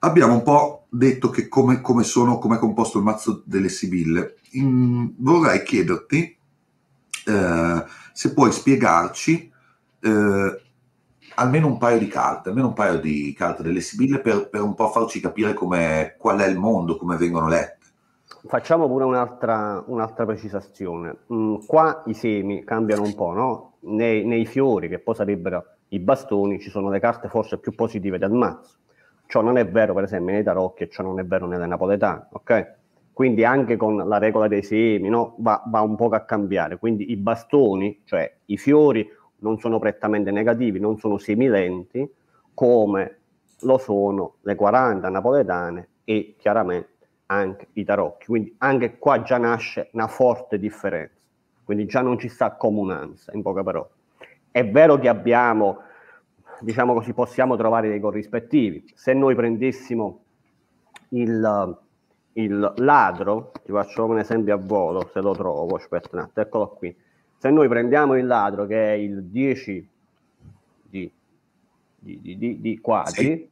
abbiamo 0.00 0.34
un 0.34 0.42
po' 0.42 0.86
detto 0.88 1.30
che 1.30 1.46
come, 1.46 1.80
come 1.82 2.02
sono, 2.02 2.38
come 2.38 2.56
è 2.56 2.58
composto 2.58 2.98
il 2.98 3.04
mazzo 3.04 3.40
delle 3.44 3.68
Sibille. 3.68 4.38
In, 4.54 5.14
vorrei 5.18 5.62
chiederti 5.62 6.36
eh, 7.26 7.84
se 8.12 8.34
puoi 8.34 8.50
spiegarci 8.50 9.52
eh, 10.00 10.62
almeno 11.38 11.68
un 11.68 11.78
paio 11.78 11.98
di 11.98 12.08
carte, 12.08 12.48
almeno 12.48 12.68
un 12.68 12.74
paio 12.74 12.98
di 12.98 13.32
carte 13.36 13.62
delle 13.62 13.80
Sibille 13.80 14.20
per, 14.20 14.48
per 14.48 14.60
un 14.60 14.74
po' 14.74 14.88
farci 14.88 15.20
capire 15.20 15.54
qual 15.54 16.40
è 16.40 16.46
il 16.46 16.58
mondo, 16.58 16.96
come 16.96 17.16
vengono 17.16 17.48
lette. 17.48 17.76
Facciamo 18.46 18.86
pure 18.86 19.04
un'altra, 19.04 19.82
un'altra 19.86 20.26
precisazione. 20.26 21.16
Mm, 21.32 21.56
qua 21.66 22.02
i 22.06 22.14
semi 22.14 22.64
cambiano 22.64 23.02
un 23.02 23.14
po', 23.14 23.32
no? 23.32 23.72
Nei, 23.80 24.24
nei, 24.24 24.46
fiori, 24.46 24.88
che 24.88 24.98
poi 24.98 25.14
sarebbero 25.14 25.64
i 25.88 25.98
bastoni, 26.00 26.60
ci 26.60 26.70
sono 26.70 26.90
le 26.90 27.00
carte 27.00 27.28
forse 27.28 27.58
più 27.58 27.72
positive 27.74 28.18
del 28.18 28.32
mazzo. 28.32 28.76
Ciò 29.26 29.40
non 29.40 29.58
è 29.58 29.66
vero, 29.66 29.94
per 29.94 30.04
esempio, 30.04 30.34
nei 30.34 30.42
tarocchi 30.42 30.84
e 30.84 30.88
ciò 30.88 31.02
non 31.02 31.20
è 31.20 31.24
vero 31.24 31.46
nelle 31.46 31.66
napoletane, 31.66 32.28
ok? 32.32 32.76
Quindi 33.12 33.44
anche 33.44 33.76
con 33.76 33.96
la 33.96 34.18
regola 34.18 34.46
dei 34.48 34.62
semi 34.62 35.08
no? 35.08 35.34
va, 35.38 35.62
va 35.66 35.80
un 35.80 35.96
po' 35.96 36.08
a 36.08 36.20
cambiare. 36.20 36.78
Quindi 36.78 37.10
i 37.10 37.16
bastoni, 37.16 38.02
cioè 38.04 38.32
i 38.46 38.56
fiori, 38.56 39.08
non 39.40 39.58
sono 39.58 39.78
prettamente 39.78 40.30
negativi, 40.30 40.80
non 40.80 40.98
sono 40.98 41.18
semilenti 41.18 42.08
come 42.54 43.16
lo 43.60 43.78
sono 43.78 44.36
le 44.42 44.54
40 44.54 45.08
napoletane 45.08 45.88
e 46.04 46.34
chiaramente 46.38 47.06
anche 47.26 47.68
i 47.74 47.84
tarocchi. 47.84 48.26
Quindi 48.26 48.54
anche 48.58 48.98
qua 48.98 49.22
già 49.22 49.38
nasce 49.38 49.90
una 49.92 50.08
forte 50.08 50.58
differenza, 50.58 51.14
quindi 51.64 51.86
già 51.86 52.00
non 52.00 52.18
ci 52.18 52.28
sta 52.28 52.52
comunanza, 52.52 53.32
in 53.34 53.42
poche 53.42 53.62
parole. 53.62 53.88
È 54.50 54.68
vero 54.68 54.98
che 54.98 55.08
abbiamo, 55.08 55.82
diciamo 56.60 56.94
così, 56.94 57.12
possiamo 57.12 57.56
trovare 57.56 57.88
dei 57.88 58.00
corrispettivi. 58.00 58.90
Se 58.94 59.12
noi 59.12 59.34
prendessimo 59.34 60.22
il, 61.10 61.78
il 62.32 62.72
ladro, 62.76 63.52
ti 63.64 63.70
faccio 63.70 64.04
un 64.04 64.18
esempio 64.18 64.54
a 64.54 64.58
volo, 64.60 65.08
se 65.12 65.20
lo 65.20 65.32
trovo, 65.32 65.76
aspetta 65.76 66.08
un 66.12 66.18
attimo, 66.20 66.46
eccolo 66.46 66.68
qui 66.70 66.96
se 67.38 67.50
noi 67.50 67.68
prendiamo 67.68 68.16
il 68.16 68.26
ladro 68.26 68.66
che 68.66 68.94
è 68.94 68.96
il 68.96 69.22
10 69.22 69.88
di, 70.82 71.10
di, 71.96 72.36
di, 72.36 72.60
di 72.60 72.78
quadri, 72.80 73.12
sì. 73.12 73.48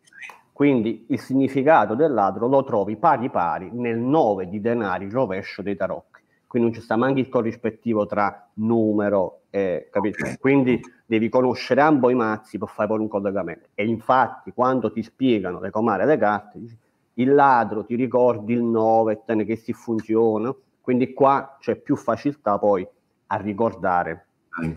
quindi 0.52 1.06
il 1.08 1.20
significato 1.20 1.94
del 1.94 2.12
ladro 2.12 2.48
lo 2.48 2.64
trovi 2.64 2.96
pari 2.96 3.30
pari 3.30 3.70
nel 3.72 3.98
9 3.98 4.48
di 4.48 4.60
denari 4.60 5.08
rovescio 5.08 5.62
dei 5.62 5.76
tarocchi. 5.76 6.20
Quindi 6.46 6.68
non 6.68 6.78
ci 6.78 6.84
sta 6.84 6.96
neanche 6.96 7.20
il 7.20 7.28
corrispettivo 7.28 8.06
tra 8.06 8.48
numero 8.54 9.42
e 9.50 9.88
capito? 9.90 10.24
Okay. 10.24 10.36
Quindi 10.38 10.80
devi 11.04 11.28
conoscere 11.28 11.80
ambo 11.80 12.10
i 12.10 12.14
mazzi 12.14 12.58
per 12.58 12.68
fare 12.68 12.88
poi 12.88 12.98
un 12.98 13.08
collegamento. 13.08 13.68
E 13.74 13.86
infatti, 13.86 14.52
quando 14.52 14.92
ti 14.92 15.02
spiegano 15.02 15.60
le 15.60 15.70
comare 15.70 16.04
le 16.06 16.16
carte, 16.16 16.58
dici, 16.58 16.76
il 17.14 17.32
ladro 17.32 17.84
ti 17.84 17.94
ricordi 17.94 18.52
il 18.52 18.62
9, 18.62 19.22
che 19.44 19.56
si 19.56 19.72
funziona. 19.72 20.54
Quindi 20.80 21.12
qua 21.12 21.56
c'è 21.58 21.76
più 21.76 21.96
facilità 21.96 22.58
poi 22.58 22.86
a 23.26 23.36
ricordare, 23.36 24.26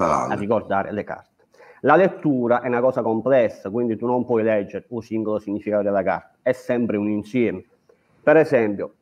a 0.08 0.34
ricordare 0.36 0.92
le 0.92 1.04
carte. 1.04 1.28
La 1.82 1.96
lettura 1.96 2.62
è 2.62 2.68
una 2.68 2.82
cosa 2.82 3.02
complessa, 3.02 3.70
quindi 3.70 3.96
tu 3.96 4.06
non 4.06 4.26
puoi 4.26 4.44
leggere 4.44 4.86
un 4.90 5.02
singolo 5.02 5.40
significato 5.40 5.84
della 5.84 6.04
carta, 6.04 6.38
è 6.42 6.52
sempre 6.52 6.98
un 6.98 7.08
insieme. 7.10 7.64
Per 8.22 8.36
esempio, 8.36 8.94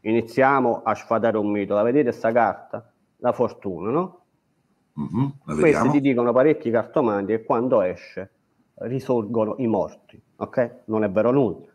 iniziamo 0.00 0.82
a 0.82 0.94
sfatare 0.94 1.36
un 1.36 1.50
mito, 1.50 1.74
la 1.74 1.82
vedete 1.82 2.04
questa 2.10 2.32
carta? 2.32 2.90
La 3.18 3.32
fortuna, 3.32 3.90
no? 3.90 4.20
Mm-hmm, 4.98 5.60
Questi 5.60 5.90
ti 5.90 6.00
dicono 6.00 6.32
parecchi 6.32 6.70
cartomanti 6.70 7.32
che 7.32 7.44
quando 7.44 7.82
esce 7.82 8.30
risorgono 8.80 9.54
i 9.58 9.66
morti, 9.66 10.20
ok? 10.36 10.70
Non 10.86 11.04
è 11.04 11.10
vero 11.10 11.30
nulla. 11.30 11.66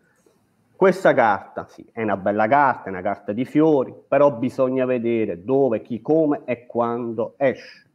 Questa 0.75 1.13
carta, 1.13 1.65
sì, 1.68 1.86
è 1.92 2.01
una 2.01 2.18
bella 2.18 2.48
carta, 2.48 2.86
è 2.86 2.89
una 2.89 3.01
carta 3.01 3.32
di 3.32 3.46
fiori, 3.46 3.94
però 4.08 4.32
bisogna 4.34 4.86
vedere 4.86 5.44
dove, 5.44 5.82
chi, 5.82 6.01
come 6.01 6.42
e 6.46 6.65
quando 6.65 7.36
esce. 7.38 7.89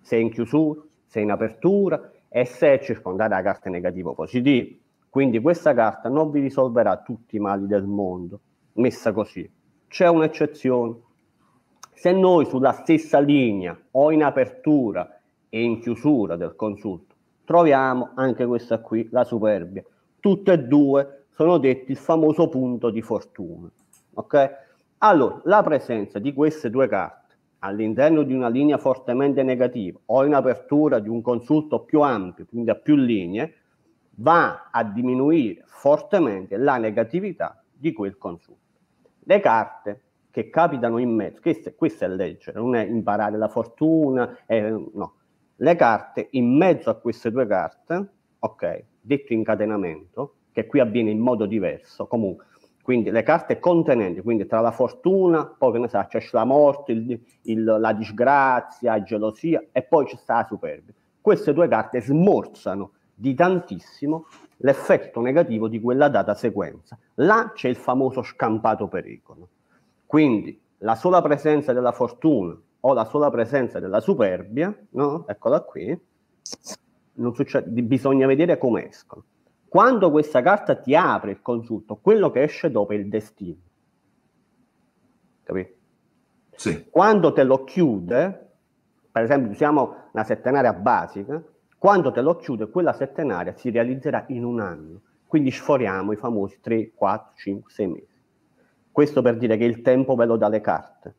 Se 0.00 0.16
è 0.16 0.20
in 0.20 0.30
chiusura, 0.30 0.82
se 1.06 1.20
è 1.20 1.22
in 1.22 1.30
apertura 1.30 2.10
e 2.28 2.44
se 2.44 2.74
è 2.74 2.78
circondata 2.80 3.36
da 3.36 3.42
carte 3.42 3.70
negative 3.70 4.10
o 4.10 4.14
positive. 4.14 4.78
Quindi 5.08 5.40
questa 5.40 5.72
carta 5.72 6.08
non 6.08 6.30
vi 6.30 6.40
risolverà 6.40 6.98
tutti 6.98 7.36
i 7.36 7.38
mali 7.38 7.66
del 7.66 7.86
mondo, 7.86 8.40
messa 8.74 9.12
così. 9.12 9.50
C'è 9.88 10.08
un'eccezione. 10.08 10.94
Se 11.92 12.12
noi 12.12 12.44
sulla 12.44 12.72
stessa 12.72 13.18
linea 13.18 13.78
o 13.92 14.10
in 14.10 14.22
apertura 14.22 15.18
e 15.48 15.62
in 15.62 15.80
chiusura 15.80 16.36
del 16.36 16.54
consulto 16.54 17.14
troviamo 17.46 18.10
anche 18.16 18.44
questa 18.44 18.80
qui, 18.80 19.08
la 19.10 19.24
superbia, 19.24 19.82
tutte 20.20 20.52
e 20.52 20.58
due 20.58 21.25
sono 21.36 21.58
detti 21.58 21.90
il 21.90 21.98
famoso 21.98 22.48
punto 22.48 22.88
di 22.88 23.02
fortuna. 23.02 23.70
Ok? 24.14 24.50
Allora, 24.98 25.42
la 25.44 25.62
presenza 25.62 26.18
di 26.18 26.32
queste 26.32 26.70
due 26.70 26.88
carte 26.88 27.34
all'interno 27.58 28.22
di 28.22 28.32
una 28.32 28.48
linea 28.48 28.78
fortemente 28.78 29.42
negativa 29.42 30.00
o 30.06 30.24
in 30.24 30.32
apertura 30.32 30.98
di 30.98 31.10
un 31.10 31.20
consulto 31.20 31.80
più 31.80 32.00
ampio, 32.00 32.46
quindi 32.46 32.70
a 32.70 32.74
più 32.74 32.96
linee, 32.96 33.52
va 34.16 34.70
a 34.72 34.82
diminuire 34.82 35.62
fortemente 35.66 36.56
la 36.56 36.78
negatività 36.78 37.62
di 37.70 37.92
quel 37.92 38.16
consulto. 38.16 38.62
Le 39.24 39.40
carte 39.40 40.00
che 40.30 40.48
capitano 40.48 40.96
in 40.96 41.14
mezzo, 41.14 41.42
questo, 41.42 41.70
questo 41.76 42.06
è 42.06 42.08
leggere, 42.08 42.58
non 42.58 42.76
è 42.76 42.82
imparare 42.86 43.36
la 43.36 43.48
fortuna, 43.48 44.38
eh, 44.46 44.70
no. 44.70 45.14
Le 45.56 45.76
carte 45.76 46.28
in 46.30 46.56
mezzo 46.56 46.88
a 46.88 46.94
queste 46.94 47.30
due 47.30 47.46
carte, 47.46 48.08
ok, 48.38 48.84
detto 49.02 49.34
incatenamento, 49.34 50.36
che 50.56 50.64
qui 50.64 50.80
avviene 50.80 51.10
in 51.10 51.18
modo 51.18 51.44
diverso. 51.44 52.06
Comunque, 52.06 52.46
quindi 52.80 53.10
le 53.10 53.22
carte 53.22 53.58
contenenti, 53.58 54.22
quindi 54.22 54.46
tra 54.46 54.60
la 54.60 54.70
fortuna, 54.70 55.44
poi 55.44 55.72
che 55.72 55.78
ne 55.80 55.88
sa, 55.88 56.06
c'è 56.06 56.26
la 56.30 56.44
morte, 56.44 56.92
il, 56.92 57.20
il, 57.42 57.62
la 57.62 57.92
disgrazia, 57.92 58.92
la 58.92 59.02
gelosia 59.02 59.62
e 59.70 59.82
poi 59.82 60.06
c'è 60.06 60.16
la 60.24 60.46
superbia. 60.48 60.94
Queste 61.20 61.52
due 61.52 61.68
carte 61.68 62.00
smorzano 62.00 62.92
di 63.14 63.34
tantissimo 63.34 64.28
l'effetto 64.58 65.20
negativo 65.20 65.68
di 65.68 65.78
quella 65.78 66.08
data 66.08 66.32
sequenza. 66.32 66.96
Là 67.16 67.52
c'è 67.54 67.68
il 67.68 67.76
famoso 67.76 68.22
scampato 68.22 68.88
pericolo. 68.88 69.48
Quindi 70.06 70.58
la 70.78 70.94
sola 70.94 71.20
presenza 71.20 71.74
della 71.74 71.92
fortuna 71.92 72.58
o 72.80 72.94
la 72.94 73.04
sola 73.04 73.28
presenza 73.28 73.78
della 73.78 74.00
superbia, 74.00 74.74
no? 74.92 75.26
eccola 75.28 75.60
qui, 75.60 76.00
succede, 77.34 77.82
bisogna 77.82 78.26
vedere 78.26 78.56
come 78.56 78.88
escono. 78.88 79.22
Quando 79.68 80.10
questa 80.10 80.42
carta 80.42 80.76
ti 80.76 80.94
apre 80.94 81.32
il 81.32 81.42
consulto, 81.42 81.96
quello 81.96 82.30
che 82.30 82.42
esce 82.42 82.70
dopo 82.70 82.92
è 82.92 82.96
il 82.96 83.08
destino. 83.08 83.60
Capito? 85.42 85.74
Sì. 86.54 86.86
Quando 86.90 87.32
te 87.32 87.44
lo 87.44 87.64
chiude, 87.64 88.50
per 89.10 89.22
esempio 89.22 89.50
usiamo 89.50 90.08
una 90.12 90.24
settenaria 90.24 90.72
basica, 90.72 91.42
quando 91.78 92.10
te 92.10 92.20
lo 92.20 92.36
chiude 92.36 92.70
quella 92.70 92.92
settenaria 92.92 93.54
si 93.56 93.70
realizzerà 93.70 94.24
in 94.28 94.44
un 94.44 94.60
anno. 94.60 95.00
Quindi 95.26 95.50
sforiamo 95.50 96.12
i 96.12 96.16
famosi 96.16 96.58
3, 96.60 96.92
4, 96.94 97.32
5, 97.36 97.72
6 97.72 97.86
mesi. 97.86 98.06
Questo 98.90 99.20
per 99.20 99.36
dire 99.36 99.56
che 99.56 99.64
il 99.64 99.82
tempo 99.82 100.14
ve 100.14 100.24
lo 100.24 100.36
dà 100.36 100.48
le 100.48 100.60
carte. 100.60 101.14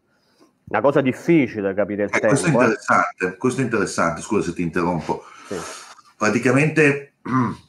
Una 0.69 0.81
cosa 0.81 1.01
difficile 1.01 1.73
capire 1.73 2.03
il 2.03 2.09
eh, 2.09 2.19
tempo. 2.19 2.27
Questo 2.27 2.47
è, 2.47 2.51
interessante, 2.51 3.25
eh. 3.27 3.37
questo 3.37 3.61
è 3.61 3.63
interessante, 3.63 4.21
scusa 4.21 4.41
se 4.41 4.53
ti 4.53 4.61
interrompo. 4.63 5.21
Sì. 5.47 5.55
Praticamente 6.17 7.13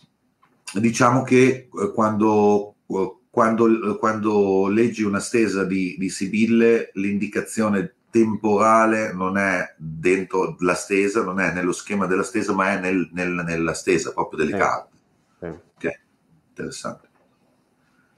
diciamo 0.74 1.22
che 1.22 1.68
eh, 1.72 1.92
quando, 1.92 2.74
eh, 2.86 3.16
quando, 3.30 3.96
quando, 3.98 4.68
leggi 4.68 5.02
una 5.02 5.20
stesa 5.20 5.64
di, 5.64 5.96
di 5.98 6.08
Sibille, 6.08 6.90
l'indicazione 6.94 7.94
temporale 8.10 9.12
non 9.12 9.36
è 9.36 9.74
dentro 9.76 10.56
la 10.60 10.74
stesa, 10.74 11.22
non 11.22 11.40
è 11.40 11.52
nello 11.52 11.72
schema 11.72 12.06
della 12.06 12.22
stesa, 12.22 12.54
ma 12.54 12.72
è 12.72 12.80
nel, 12.80 13.08
nel, 13.12 13.30
nella 13.46 13.74
stesa 13.74 14.12
proprio 14.12 14.44
delle 14.44 14.56
eh. 14.56 14.58
carte. 14.58 14.96
Eh. 15.40 15.48
Ok, 15.48 16.00
interessante. 16.48 17.06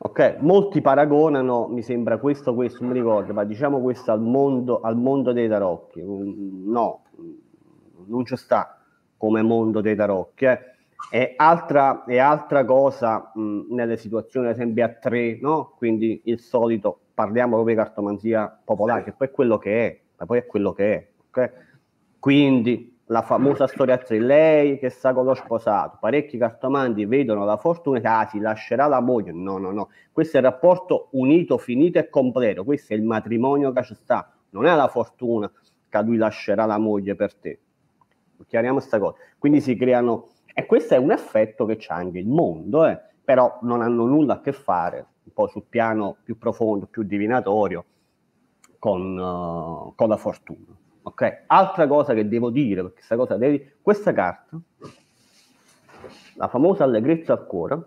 Ok, 0.03 0.37
molti 0.41 0.81
paragonano, 0.81 1.69
mi 1.69 1.83
sembra 1.83 2.17
questo, 2.17 2.55
questo, 2.55 2.83
mi 2.85 2.95
ricordo, 2.95 3.35
ma 3.35 3.45
diciamo 3.45 3.83
questo 3.83 4.13
al 4.13 4.23
mondo, 4.23 4.81
al 4.81 4.97
mondo 4.97 5.33
dei 5.33 5.47
tarocchi. 5.47 6.01
Mm, 6.01 6.71
no, 6.71 7.03
non 8.07 8.25
ci 8.25 8.37
sta 8.37 8.79
come 9.19 9.43
mondo 9.43 9.83
dei 9.83 9.95
tarocchi. 9.95 10.45
Eh. 10.47 10.70
E 11.11 11.35
altra, 11.37 12.05
e 12.05 12.19
altra 12.19 12.65
cosa 12.65 13.31
mh, 13.35 13.75
nelle 13.75 13.97
situazioni, 13.97 14.47
ad 14.47 14.55
esempio, 14.55 14.85
a 14.85 14.89
tre, 14.89 15.39
no? 15.41 15.75
Quindi 15.77 16.23
il 16.25 16.41
solito, 16.41 17.01
parliamo 17.15 17.55
proprio 17.55 17.75
di 17.75 17.81
cartomanzia 17.83 18.61
popolare, 18.65 19.05
che 19.05 19.13
poi 19.13 19.29
è 19.29 19.31
quello 19.31 19.59
che 19.59 19.87
è, 19.87 20.01
ma 20.19 20.27
poi 20.27 20.39
è 20.39 20.47
quello 20.47 20.73
che 20.73 20.95
è. 20.95 21.09
Okay? 21.29 21.51
Quindi 22.19 22.99
la 23.07 23.23
famosa 23.23 23.67
storia 23.67 23.95
a 23.95 23.99
tre, 23.99 24.21
lei 24.21 24.79
che 24.79 24.89
sta 24.89 25.13
con 25.13 25.25
lo 25.25 25.35
sposato, 25.35 25.99
parecchi 26.01 26.39
cartomanti 26.39 27.05
vedono 27.07 27.45
la 27.45 27.57
fortuna 27.57 27.99
che 27.99 28.07
ah, 28.07 28.29
si 28.29 28.39
lascerà 28.39 28.87
la 28.87 29.01
moglie. 29.01 29.33
No, 29.33 29.59
no, 29.59 29.73
no, 29.73 29.89
questo 30.13 30.37
è 30.37 30.41
il 30.41 30.47
rapporto 30.47 31.09
unito, 31.13 31.59
finito 31.59 31.99
e 31.99 32.09
completo, 32.09 32.63
questo 32.63 32.93
è 32.93 32.97
il 32.97 33.03
matrimonio 33.03 33.73
che 33.73 33.83
ci 33.83 33.95
sta, 33.95 34.33
non 34.51 34.67
è 34.67 34.75
la 34.75 34.87
fortuna 34.87 35.51
che 35.89 36.03
lui 36.03 36.17
lascerà 36.17 36.67
la 36.67 36.79
moglie 36.79 37.17
per 37.17 37.35
te. 37.35 37.59
Chiariamo 38.47 38.79
questa 38.79 38.99
cosa. 38.99 39.17
Quindi 39.39 39.61
si 39.61 39.77
creano, 39.77 40.29
e 40.53 40.67
questo 40.67 40.95
è 40.95 40.97
un 40.99 41.13
effetto 41.13 41.67
che 41.67 41.77
c'è 41.77 41.93
anche 41.93 42.19
il 42.19 42.29
mondo, 42.29 42.87
eh, 42.87 42.99
però 43.25 43.59
non 43.63 43.83
hanno 43.83 44.05
nulla 44.05 44.35
a 44.35 44.41
che 44.41 44.53
fare, 44.53 45.07
un 45.25 45.33
po' 45.33 45.47
sul 45.47 45.65
piano 45.69 46.17
più 46.23 46.39
profondo, 46.39 46.87
più 46.87 47.03
divinatorio, 47.03 47.85
con, 48.79 49.17
uh, 49.17 49.95
con 49.95 50.09
la 50.09 50.17
fortuna. 50.17 50.77
Ok, 51.03 51.45
altra 51.47 51.87
cosa 51.87 52.13
che 52.15 52.29
devo 52.29 52.51
dire, 52.51 52.83
perché 52.83 52.97
questa 52.97 53.17
cosa 53.17 53.37
devi, 53.37 53.73
questa 53.81 54.13
carta, 54.13 54.61
la 56.35 56.49
famosa 56.49 56.85
allegrezza 56.85 57.33
al 57.33 57.47
cuore, 57.47 57.87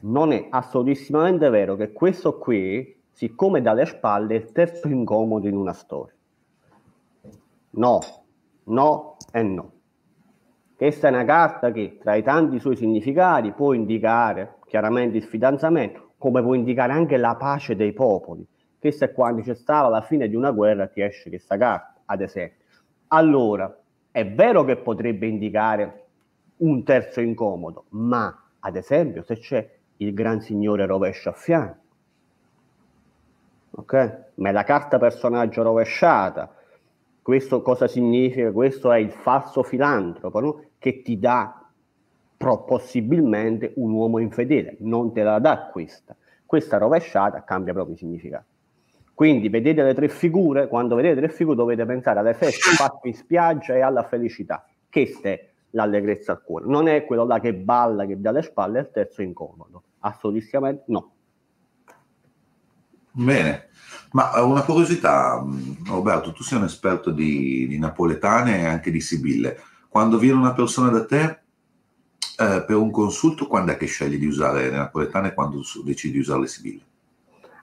non 0.00 0.32
è 0.32 0.46
assolutissimamente 0.50 1.48
vero 1.50 1.76
che 1.76 1.92
questo 1.92 2.38
qui, 2.38 3.00
siccome 3.10 3.60
dalle 3.60 3.84
spalle, 3.84 4.34
è 4.34 4.38
il 4.38 4.52
terzo 4.52 4.88
incomodo 4.88 5.48
in 5.48 5.56
una 5.56 5.72
storia. 5.72 6.14
No, 7.70 8.00
no 8.64 9.16
e 9.32 9.42
no. 9.42 9.72
Questa 10.78 11.08
è 11.08 11.10
una 11.10 11.24
carta 11.24 11.72
che 11.72 11.98
tra 12.00 12.14
i 12.14 12.22
tanti 12.22 12.58
suoi 12.58 12.76
significati 12.76 13.52
può 13.52 13.74
indicare 13.74 14.60
chiaramente 14.66 15.18
il 15.18 15.24
fidanzamento, 15.24 16.12
come 16.16 16.40
può 16.40 16.54
indicare 16.54 16.92
anche 16.92 17.18
la 17.18 17.34
pace 17.34 17.76
dei 17.76 17.92
popoli 17.92 18.46
questo 18.78 19.04
è 19.06 19.12
quando 19.12 19.42
c'è 19.42 19.54
stata 19.54 19.88
la 19.88 20.02
fine 20.02 20.28
di 20.28 20.36
una 20.36 20.52
guerra 20.52 20.86
ti 20.86 21.02
esce 21.02 21.28
questa 21.28 21.56
carta, 21.56 22.02
ad 22.04 22.20
esempio. 22.20 22.64
Allora, 23.08 23.76
è 24.10 24.24
vero 24.26 24.64
che 24.64 24.76
potrebbe 24.76 25.26
indicare 25.26 26.04
un 26.58 26.84
terzo 26.84 27.20
incomodo, 27.20 27.86
ma 27.90 28.50
ad 28.60 28.76
esempio 28.76 29.22
se 29.22 29.38
c'è 29.38 29.68
il 29.96 30.14
gran 30.14 30.40
signore 30.40 30.86
rovescio 30.86 31.30
a 31.30 31.32
fianco, 31.32 31.80
ok? 33.72 34.18
Ma 34.34 34.50
è 34.50 34.52
la 34.52 34.64
carta 34.64 34.98
personaggio 34.98 35.62
rovesciata. 35.62 36.54
Questo 37.20 37.62
cosa 37.62 37.88
significa? 37.88 38.52
Questo 38.52 38.92
è 38.92 38.98
il 38.98 39.10
falso 39.10 39.62
filantropo 39.64 40.40
no? 40.40 40.62
Che 40.78 41.02
ti 41.02 41.18
dà 41.18 41.68
possibilmente 42.36 43.72
un 43.76 43.92
uomo 43.92 44.18
infedele, 44.18 44.76
non 44.80 45.12
te 45.12 45.22
la 45.22 45.38
dà 45.38 45.68
questa. 45.72 46.16
Questa 46.46 46.78
rovesciata 46.78 47.42
cambia 47.44 47.72
proprio 47.72 47.94
il 47.94 48.00
significato. 48.00 48.46
Quindi 49.12 49.48
vedete 49.48 49.82
le 49.82 49.94
tre 49.94 50.08
figure, 50.08 50.68
quando 50.68 50.94
vedete 50.94 51.16
le 51.16 51.26
tre 51.26 51.34
figure 51.34 51.56
dovete 51.56 51.84
pensare 51.84 52.20
alle 52.20 52.34
feste 52.34 52.70
fatte 52.78 53.08
in 53.08 53.14
spiaggia 53.14 53.74
e 53.74 53.80
alla 53.80 54.04
felicità. 54.04 54.64
Questa 54.88 55.28
è 55.30 55.48
l'allegrezza 55.70 56.32
al 56.32 56.42
cuore. 56.42 56.66
Non 56.66 56.86
è 56.86 57.04
quello 57.04 57.24
là 57.24 57.40
che 57.40 57.52
balla, 57.52 58.06
che 58.06 58.20
dà 58.20 58.30
le 58.30 58.42
spalle, 58.42 58.78
il 58.78 58.90
terzo 58.92 59.22
incomodo. 59.22 59.82
Assolutamente 59.98 60.84
no. 60.86 61.12
Bene, 63.10 63.70
ma 64.12 64.40
una 64.44 64.62
curiosità, 64.62 65.44
Roberto, 65.86 66.32
tu 66.32 66.44
sei 66.44 66.58
un 66.58 66.64
esperto 66.64 67.10
di, 67.10 67.66
di 67.66 67.78
napoletane 67.78 68.60
e 68.60 68.66
anche 68.66 68.92
di 68.92 69.00
sibille. 69.00 69.58
Quando 69.88 70.18
viene 70.18 70.38
una 70.38 70.52
persona 70.52 70.90
da 70.90 71.04
te 71.04 71.38
eh, 72.38 72.64
per 72.64 72.76
un 72.76 72.90
consulto, 72.90 73.46
quando 73.46 73.72
è 73.72 73.76
che 73.76 73.86
scegli 73.86 74.18
di 74.18 74.26
usare 74.26 74.70
le 74.70 74.76
napoletane 74.76 75.28
e 75.28 75.34
quando 75.34 75.62
decidi 75.84 76.14
di 76.14 76.20
usare 76.20 76.40
le 76.40 76.46
sibille? 76.46 76.82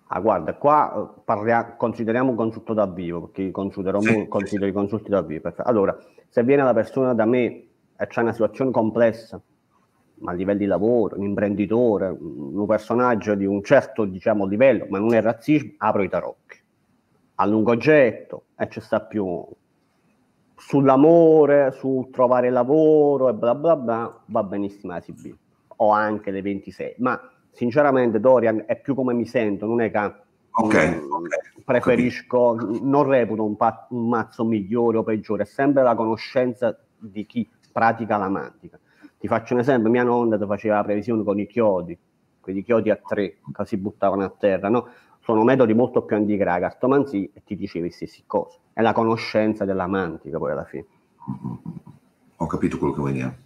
Ah, 0.07 0.19
guarda, 0.19 0.53
qua 0.55 0.93
eh, 0.93 1.21
parliamo, 1.23 1.75
consideriamo 1.77 2.31
un 2.31 2.35
consulto 2.35 2.73
da 2.73 2.85
vivo, 2.85 3.27
perché 3.27 3.51
considero, 3.51 4.01
sì, 4.01 4.27
considero 4.27 4.65
sì. 4.65 4.71
i 4.71 4.73
consulti 4.73 5.09
da 5.09 5.21
vivo. 5.21 5.53
Allora, 5.57 5.97
se 6.27 6.43
viene 6.43 6.63
la 6.63 6.73
persona 6.73 7.13
da 7.13 7.25
me 7.25 7.45
e 7.97 8.07
c'è 8.07 8.21
una 8.21 8.33
situazione 8.33 8.71
complessa, 8.71 9.39
a 10.23 10.31
livello 10.31 10.59
di 10.59 10.65
lavoro, 10.65 11.17
un 11.17 11.25
imprenditore, 11.25 12.07
un 12.07 12.65
personaggio 12.65 13.35
di 13.35 13.45
un 13.45 13.63
certo 13.63 14.05
diciamo, 14.05 14.45
livello, 14.45 14.85
ma 14.89 14.99
non 14.99 15.13
è 15.13 15.21
razzismo, 15.21 15.73
apro 15.77 16.03
i 16.03 16.09
tarocchi. 16.09 16.57
A 17.35 17.45
lungo 17.45 17.75
getto 17.75 18.45
e 18.57 18.69
ci 18.69 18.79
sta 18.79 19.01
più 19.01 19.45
sull'amore, 20.55 21.71
sul 21.71 22.09
trovare 22.09 22.49
lavoro 22.49 23.29
e 23.29 23.33
bla 23.33 23.55
bla 23.55 23.75
bla, 23.75 24.21
va 24.25 24.43
benissimo 24.43 24.93
la 24.93 25.01
CB. 25.01 25.35
O 25.77 25.91
anche 25.91 26.31
le 26.31 26.41
26, 26.41 26.95
ma 26.99 27.19
sinceramente 27.51 28.19
Dorian 28.19 28.63
è 28.65 28.79
più 28.79 28.95
come 28.95 29.13
mi 29.13 29.25
sento, 29.25 29.65
non 29.65 29.81
è 29.81 29.91
che 29.91 30.13
okay, 30.51 30.97
okay, 30.97 31.39
preferisco, 31.63 32.55
non 32.81 33.03
reputo 33.03 33.43
un, 33.43 33.55
pa- 33.57 33.87
un, 33.89 34.07
mazzo 34.07 34.45
migliore 34.45 34.97
o 34.97 35.03
peggiore, 35.03 35.43
è 35.43 35.45
sempre 35.45 35.83
la 35.83 35.95
conoscenza 35.95 36.77
di 36.97 37.25
chi 37.25 37.49
pratica 37.71 38.17
la 38.17 38.29
mantica. 38.29 38.79
Ti 39.17 39.27
faccio 39.27 39.53
un 39.53 39.59
esempio, 39.59 39.89
mia 39.89 40.03
nonna 40.03 40.37
faceva 40.45 40.75
la 40.75 40.83
previsione 40.83 41.23
con 41.23 41.39
i 41.39 41.47
chiodi, 41.47 41.97
quei 42.39 42.63
chiodi 42.63 42.91
a 42.91 42.95
tre 42.95 43.37
che 43.51 43.65
si 43.65 43.75
buttavano 43.77 44.23
a 44.23 44.29
terra, 44.29 44.69
no? 44.69 44.87
Sono 45.25 45.43
metodi 45.43 45.73
molto 45.73 46.03
più 46.03 46.15
antichi 46.15 46.37
della 46.37 46.59
cartomanzia 46.59 47.27
e 47.33 47.41
ti 47.43 47.55
dicevi 47.55 47.89
stessi 47.89 48.25
cose. 48.27 48.59
È 48.73 48.81
la 48.83 48.93
conoscenza 48.93 49.65
della 49.65 49.87
mantica 49.87 50.37
poi 50.37 50.51
alla 50.51 50.65
fine. 50.65 50.85
Ho 52.35 52.45
capito 52.45 52.77
quello 52.77 52.93
che 52.93 52.99
vuoi 52.99 53.13
dire. 53.13 53.39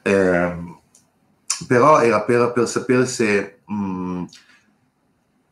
Eh, 0.00 0.56
però 1.68 2.00
era 2.00 2.22
per, 2.22 2.52
per 2.52 2.66
sapere 2.66 3.04
se, 3.04 3.58
mh, 3.66 3.74
mm, 3.74 4.24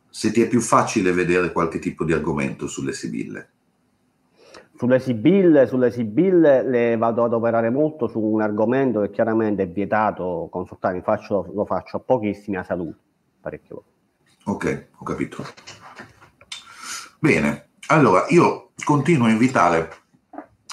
se, 0.09 0.31
ti 0.33 0.41
è 0.41 0.49
più 0.49 0.63
facile 0.63 1.13
vedere 1.13 1.53
qualche 1.53 1.79
tipo 1.79 2.05
di 2.05 2.15
argomento 2.15 2.67
sulle 2.67 2.95
sibille. 2.95 3.51
Sulle 4.77 4.99
sibille, 4.99 5.67
sulle 5.67 5.91
sibille 5.91 6.63
le 6.63 6.97
vado 6.97 7.23
ad 7.23 7.35
operare 7.35 7.69
molto 7.69 8.09
su 8.09 8.19
un 8.19 8.41
argomento 8.41 9.03
che 9.03 9.11
chiaramente 9.11 9.65
è 9.65 9.69
vietato 9.69 10.49
consultare, 10.51 11.03
faccio, 11.03 11.51
lo 11.53 11.67
faccio 11.67 11.99
a 11.99 12.01
pochissimi 12.01 12.57
a 12.57 12.63
salute, 12.63 12.97
parecchio. 13.43 13.85
Ok, 14.45 14.89
ho 14.97 15.05
capito. 15.05 15.45
Bene, 17.19 17.71
allora 17.89 18.27
io 18.29 18.73
continuo 18.83 19.27
a 19.27 19.31
invitare 19.31 19.99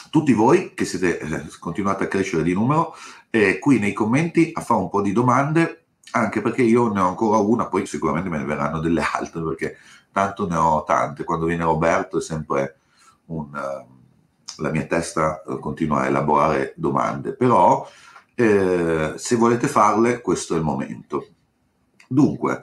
tutti 0.10 0.34
voi 0.34 0.73
che 0.73 0.86
siete, 0.86 1.19
eh, 1.19 1.45
continuate 1.60 2.06
a 2.06 2.08
crescere 2.08 2.43
di 2.43 2.53
numero 2.53 2.95
eh, 3.30 3.60
qui 3.60 3.80
nei 3.80 3.93
commenti 3.93 4.51
a 4.53 4.62
fare 4.62 4.80
un 4.80 4.89
po' 4.89 5.01
di 5.01 5.12
domande, 5.12 5.86
anche 6.12 6.41
perché 6.41 6.63
io 6.63 6.91
ne 6.91 7.01
ho 7.01 7.08
ancora 7.08 7.38
una, 7.39 7.67
poi 7.67 7.86
sicuramente 7.86 8.30
me 8.30 8.38
ne 8.38 8.45
verranno 8.45 8.80
delle 8.80 9.03
altre, 9.13 9.43
perché 9.43 9.77
tanto 10.12 10.47
ne 10.47 10.56
ho 10.56 10.84
tante. 10.84 11.23
Quando 11.23 11.45
viene 11.45 11.63
Roberto 11.63 12.17
è 12.17 12.21
sempre 12.21 12.80
un... 13.25 13.49
Uh, 13.53 13.95
la 14.60 14.71
mia 14.71 14.86
testa 14.86 15.43
uh, 15.45 15.60
continua 15.60 16.01
a 16.01 16.08
elaborare 16.08 16.73
domande, 16.75 17.34
però 17.34 17.88
eh, 18.34 19.13
se 19.15 19.36
volete 19.36 19.67
farle, 19.67 20.21
questo 20.21 20.56
è 20.56 20.58
il 20.58 20.63
momento. 20.63 21.27
Dunque, 22.08 22.62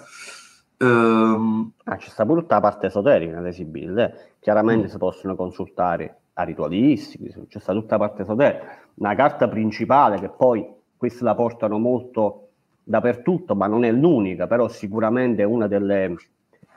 um, 0.79 1.71
ah, 1.85 1.97
ci 1.99 2.11
sta 2.11 2.25
pure 2.25 2.41
tutta 2.41 2.57
la 2.57 2.61
parte 2.61 2.87
esoterica 2.87 3.35
nelle 3.35 3.53
Sibille. 3.53 4.35
Chiaramente 4.41 4.87
mm. 4.87 4.91
si 4.91 4.99
possono 4.99 5.37
consultare 5.37 6.19
a 6.35 6.43
ritualistici, 6.43 7.47
c'è 7.49 7.59
stata 7.61 7.79
tutta 7.79 7.97
la 7.97 8.07
parte 8.07 8.23
esoterica. 8.23 8.65
Una 8.95 9.15
carta 9.15 9.49
principale 9.49 10.19
che 10.19 10.29
poi 10.29 10.67
queste 10.97 11.25
la 11.25 11.35
portano 11.35 11.79
molto 11.79 12.49
dappertutto, 12.83 13.55
ma 13.55 13.67
non 13.67 13.85
è 13.85 13.91
l'unica, 13.91 14.47
però 14.47 14.69
sicuramente 14.69 15.43
una 15.45 15.67
delle, 15.67 16.17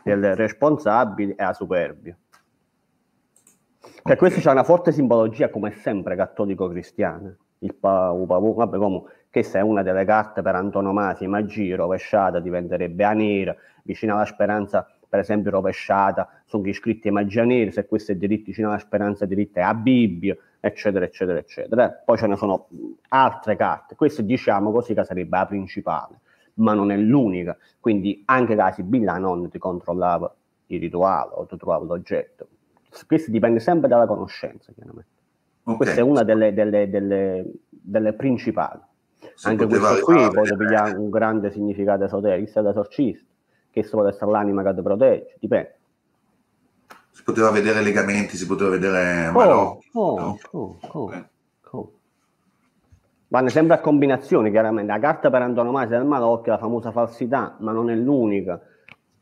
delle 0.03 0.35
responsabili 0.35 1.35
è 1.35 1.43
la 1.43 1.53
superbia. 1.53 2.17
Per 3.79 4.15
okay. 4.15 4.17
questo 4.17 4.39
c'è 4.39 4.51
una 4.51 4.63
forte 4.63 4.91
simbologia, 4.91 5.49
come 5.49 5.71
sempre, 5.71 6.15
cattolico-cristiana. 6.15 7.35
Il 7.59 7.73
Pavu, 7.73 8.25
vabbè, 8.25 8.77
comunque, 8.77 9.11
questa 9.29 9.59
è 9.59 9.61
una 9.61 9.83
delle 9.83 10.05
carte 10.05 10.41
per 10.41 10.55
antonomasia, 10.55 11.27
magia 11.29 11.75
rovesciata 11.75 12.39
diventerebbe 12.39 13.03
a 13.03 13.13
nera, 13.13 13.55
vicino 13.83 14.15
alla 14.15 14.25
speranza 14.25 14.87
per 15.09 15.19
esempio 15.19 15.51
rovesciata, 15.51 16.27
sono 16.45 16.67
iscritti 16.67 17.07
ai 17.07 17.13
magia 17.13 17.43
nera, 17.43 17.71
se 17.71 17.85
questo 17.85 18.11
è 18.11 18.15
diritto 18.15 18.45
vicino 18.47 18.69
alla 18.69 18.79
speranza 18.79 19.25
diritta 19.25 19.61
è 19.61 19.63
a 19.63 19.73
Bibbia, 19.73 20.35
eccetera, 20.59 21.05
eccetera, 21.05 21.39
eccetera. 21.39 21.89
Poi 21.89 22.17
ce 22.17 22.27
ne 22.27 22.35
sono 22.35 22.67
altre 23.09 23.55
carte, 23.55 23.95
questa 23.95 24.21
diciamo 24.21 24.71
così 24.71 24.93
che 24.93 25.03
sarebbe 25.03 25.37
la 25.37 25.45
principale, 25.45 26.19
ma 26.55 26.73
non 26.73 26.91
è 26.91 26.97
l'unica, 26.97 27.57
quindi 27.79 28.21
anche 28.25 28.55
la 28.55 28.71
Sibilla 28.71 29.17
non 29.17 29.49
ti 29.49 29.57
controllava 29.57 30.33
il 30.67 30.79
rituale 30.79 31.31
o 31.33 31.45
ti 31.45 31.55
trovava 31.57 31.85
l'oggetto. 31.85 32.47
Questo 33.05 33.31
dipende 33.31 33.59
sempre 33.59 33.87
dalla 33.87 34.07
conoscenza, 34.07 34.71
chiaramente. 34.73 35.15
Okay. 35.63 35.77
Questa 35.77 35.99
è 35.99 36.03
una 36.03 36.23
delle, 36.23 36.53
delle, 36.53 36.89
delle, 36.89 37.45
delle 37.69 38.13
principali. 38.13 38.79
Si 39.33 39.47
Anche 39.47 39.65
questo 39.65 39.99
qui 40.03 40.29
può 40.31 40.43
pigliare 40.43 40.97
un 40.97 41.09
grande 41.09 41.51
significato 41.51 42.03
esoterico, 42.03 42.59
è 42.59 42.61
l'esorcista, 42.61 43.25
che 43.71 43.87
può 43.89 44.07
essere 44.07 44.31
l'anima 44.31 44.63
che 44.63 44.75
ti 44.75 44.81
protegge, 44.81 45.35
dipende. 45.39 45.75
Si 47.11 47.23
poteva 47.23 47.49
vedere 47.49 47.81
legamenti, 47.81 48.37
si 48.37 48.45
poteva 48.45 48.69
vedere 48.69 49.27
oh, 49.27 49.31
malocchi. 49.31 49.89
Oh, 49.93 50.19
no? 50.19 50.37
oh, 50.51 50.79
oh, 50.81 51.13
eh. 51.13 51.29
oh. 51.71 51.91
Vanno 53.29 53.49
sempre 53.49 53.75
a 53.75 53.79
combinazioni, 53.79 54.51
chiaramente. 54.51 54.91
La 54.91 54.99
carta 54.99 55.29
per 55.29 55.41
antonomasia 55.41 55.97
del 55.97 56.07
malocchio 56.07 56.51
è 56.51 56.55
la 56.55 56.61
famosa 56.61 56.91
falsità, 56.91 57.57
ma 57.59 57.71
non 57.71 57.89
è 57.89 57.95
l'unica. 57.95 58.61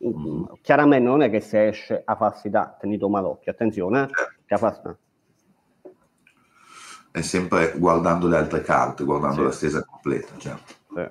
Mm. 0.05 0.43
Chiaramente 0.61 1.07
non 1.07 1.21
è 1.21 1.29
che 1.29 1.39
se 1.39 1.67
esce 1.67 2.01
a 2.03 2.15
falsità, 2.15 2.75
tenito 2.79 3.07
malocchio, 3.07 3.51
attenzione, 3.51 4.03
eh? 4.03 4.07
certo. 4.07 4.33
che 4.45 4.53
a 4.53 4.57
falsità 4.57 4.97
è 7.15 7.21
sempre 7.21 7.75
guardando 7.77 8.27
le 8.27 8.35
altre 8.35 8.61
carte, 8.61 9.05
guardando 9.05 9.37
sì. 9.37 9.43
la 9.43 9.51
stesa 9.51 9.85
completa. 9.85 10.33
Certo. 10.37 10.73
Sì. 10.93 11.07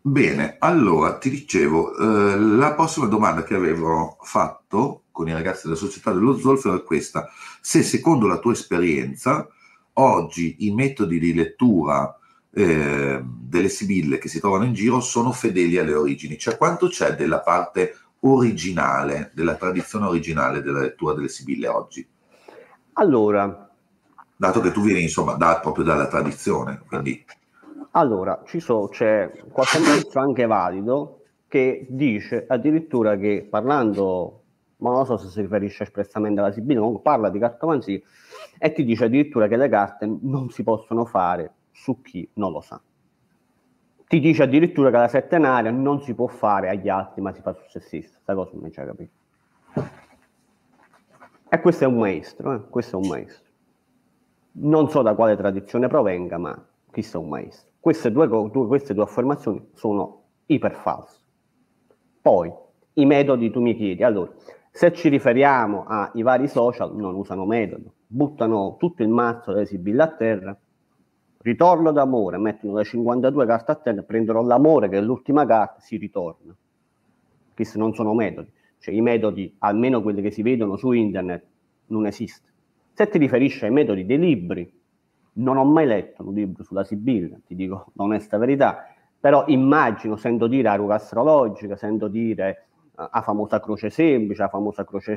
Bene, 0.00 0.56
allora 0.58 1.18
ti 1.18 1.28
dicevo, 1.28 1.94
eh, 1.94 2.38
la 2.38 2.72
prossima 2.72 3.04
domanda 3.04 3.42
che 3.42 3.54
avevo 3.54 4.16
fatto 4.22 5.02
con 5.10 5.28
i 5.28 5.34
ragazzi 5.34 5.66
della 5.66 5.76
società 5.76 6.12
dello 6.12 6.38
Zolfo 6.38 6.74
è 6.74 6.82
questa. 6.82 7.28
Se 7.60 7.82
secondo 7.82 8.26
la 8.26 8.38
tua 8.38 8.52
esperienza, 8.52 9.46
oggi 9.94 10.56
i 10.60 10.72
metodi 10.72 11.18
di 11.18 11.34
lettura 11.34 12.18
eh, 12.50 13.22
delle 13.22 13.68
sibille 13.68 14.16
che 14.16 14.28
si 14.28 14.40
trovano 14.40 14.64
in 14.64 14.72
giro 14.72 15.00
sono 15.00 15.30
fedeli 15.30 15.76
alle 15.76 15.92
origini, 15.92 16.38
cioè 16.38 16.56
quanto 16.56 16.88
c'è 16.88 17.14
della 17.14 17.40
parte 17.40 17.98
originale, 18.20 19.30
della 19.34 19.56
tradizione 19.56 20.06
originale 20.06 20.62
della 20.62 20.80
lettura 20.80 21.12
delle 21.12 21.28
sibille 21.28 21.68
oggi? 21.68 22.08
Allora, 22.94 23.67
dato 24.38 24.60
che 24.60 24.70
tu 24.70 24.80
vieni 24.82 25.02
insomma 25.02 25.34
da, 25.34 25.58
proprio 25.60 25.84
dalla 25.84 26.06
tradizione. 26.06 26.80
Quindi... 26.86 27.24
Allora, 27.92 28.40
so, 28.44 28.88
c'è 28.88 29.30
qualche 29.50 29.80
ministro 29.80 30.20
anche 30.20 30.46
valido 30.46 31.22
che 31.48 31.86
dice 31.88 32.44
addirittura 32.46 33.16
che 33.16 33.46
parlando, 33.50 34.42
ma 34.76 34.90
non 34.90 35.04
so 35.04 35.16
se 35.16 35.28
si 35.28 35.40
riferisce 35.40 35.82
espressamente 35.82 36.40
alla 36.40 36.52
Sibilla, 36.52 36.78
comunque 36.78 37.02
parla 37.02 37.30
di 37.30 37.38
cartomanzia 37.38 37.98
e 38.58 38.72
ti 38.72 38.84
dice 38.84 39.06
addirittura 39.06 39.48
che 39.48 39.56
le 39.56 39.68
carte 39.68 40.08
non 40.20 40.50
si 40.50 40.62
possono 40.62 41.04
fare 41.04 41.52
su 41.72 42.00
chi 42.00 42.28
non 42.34 42.52
lo 42.52 42.60
sa. 42.60 42.80
Ti 44.06 44.20
dice 44.20 44.44
addirittura 44.44 44.90
che 44.90 44.96
la 44.96 45.08
settenaria 45.08 45.70
non 45.70 46.00
si 46.00 46.14
può 46.14 46.28
fare 46.28 46.70
agli 46.70 46.88
altri, 46.88 47.20
ma 47.20 47.32
si 47.34 47.42
fa 47.42 47.52
su 47.52 47.62
se 47.68 47.80
stesso. 47.80 48.12
Questa 48.12 48.34
cosa 48.34 48.52
non 48.54 48.72
ci 48.72 48.80
ha 48.80 48.84
capito. 48.84 49.10
E 51.50 51.60
questo 51.60 51.84
è 51.84 51.86
un 51.86 51.98
maestro, 51.98 52.54
eh? 52.54 52.68
questo 52.68 52.98
è 52.98 53.02
un 53.02 53.08
maestro 53.08 53.47
non 54.60 54.88
so 54.90 55.02
da 55.02 55.14
quale 55.14 55.36
tradizione 55.36 55.88
provenga, 55.88 56.38
ma 56.38 56.66
chissà 56.90 57.18
un 57.18 57.28
maestro. 57.28 57.70
Queste 57.80 58.10
due, 58.10 58.26
due, 58.26 58.66
queste 58.66 58.94
due 58.94 59.04
affermazioni 59.04 59.70
sono 59.74 60.22
iperfalse. 60.46 61.20
Poi, 62.20 62.52
i 62.94 63.06
metodi 63.06 63.50
tu 63.50 63.60
mi 63.60 63.76
chiedi, 63.76 64.02
allora, 64.02 64.32
se 64.70 64.92
ci 64.92 65.08
riferiamo 65.08 65.84
ai 65.86 66.22
vari 66.22 66.48
social, 66.48 66.94
non 66.94 67.14
usano 67.14 67.46
metodo, 67.46 67.92
buttano 68.06 68.76
tutto 68.78 69.02
il 69.02 69.08
mazzo 69.08 69.52
delle 69.52 69.66
sibille 69.66 70.02
a 70.02 70.08
terra, 70.08 70.56
ritorno 71.38 71.92
d'amore, 71.92 72.38
mettono 72.38 72.76
le 72.76 72.84
52 72.84 73.46
carte 73.46 73.72
a 73.72 73.74
terra, 73.76 74.02
prendono 74.02 74.42
l'amore 74.42 74.88
che 74.88 74.98
è 74.98 75.00
l'ultima 75.00 75.46
carta, 75.46 75.80
si 75.80 75.96
ritorna. 75.96 76.54
Questi 77.54 77.78
non 77.78 77.94
sono 77.94 78.14
metodi, 78.14 78.50
cioè 78.78 78.94
i 78.94 79.00
metodi, 79.00 79.54
almeno 79.58 80.02
quelli 80.02 80.22
che 80.22 80.30
si 80.30 80.42
vedono 80.42 80.76
su 80.76 80.92
internet, 80.92 81.44
non 81.86 82.06
esistono. 82.06 82.52
Se 82.98 83.08
ti 83.08 83.18
riferisci 83.18 83.64
ai 83.64 83.70
metodi 83.70 84.04
dei 84.04 84.18
libri, 84.18 84.68
non 85.34 85.56
ho 85.56 85.64
mai 85.64 85.86
letto 85.86 86.26
un 86.26 86.34
libro 86.34 86.64
sulla 86.64 86.82
Sibilla, 86.82 87.38
ti 87.46 87.54
dico 87.54 87.92
l'onesta 87.92 88.38
verità, 88.38 88.88
però 89.20 89.44
immagino, 89.46 90.16
sento 90.16 90.48
dire 90.48 90.66
a 90.66 90.74
ruga 90.74 90.96
astrologica, 90.96 91.76
sento 91.76 92.08
dire 92.08 92.66
uh, 92.96 93.06
a 93.08 93.22
famosa 93.22 93.60
croce 93.60 93.88
semplice, 93.90 94.42
a 94.42 94.48
famosa 94.48 94.84
croce 94.84 95.16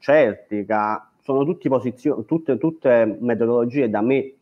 celtica, 0.00 1.12
sono 1.20 1.44
tutte, 1.44 2.58
tutte, 2.58 3.16
metodologie 3.20 3.88
da 3.88 4.00
me 4.00 4.34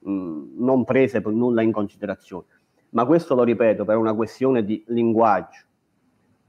mh, 0.00 0.62
non 0.62 0.84
prese 0.84 1.22
per 1.22 1.32
nulla 1.32 1.62
in 1.62 1.72
considerazione. 1.72 2.44
Ma 2.90 3.06
questo 3.06 3.34
lo 3.34 3.44
ripeto 3.44 3.86
per 3.86 3.96
una 3.96 4.12
questione 4.12 4.62
di 4.62 4.84
linguaggio. 4.88 5.64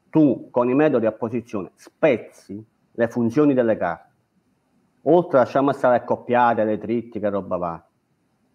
Tu 0.09 0.49
con 0.51 0.69
i 0.69 0.75
metodi 0.75 1.05
a 1.05 1.13
posizione 1.13 1.71
spezzi 1.75 2.61
le 2.91 3.07
funzioni 3.07 3.53
delle 3.53 3.77
carte 3.77 4.06
oltre 5.09 5.37
lasciamo 5.37 5.71
stare 5.71 5.97
accoppiate 5.97 6.63
le 6.63 6.77
trittiche 6.77 7.29
roba 7.29 7.57
va, 7.57 7.87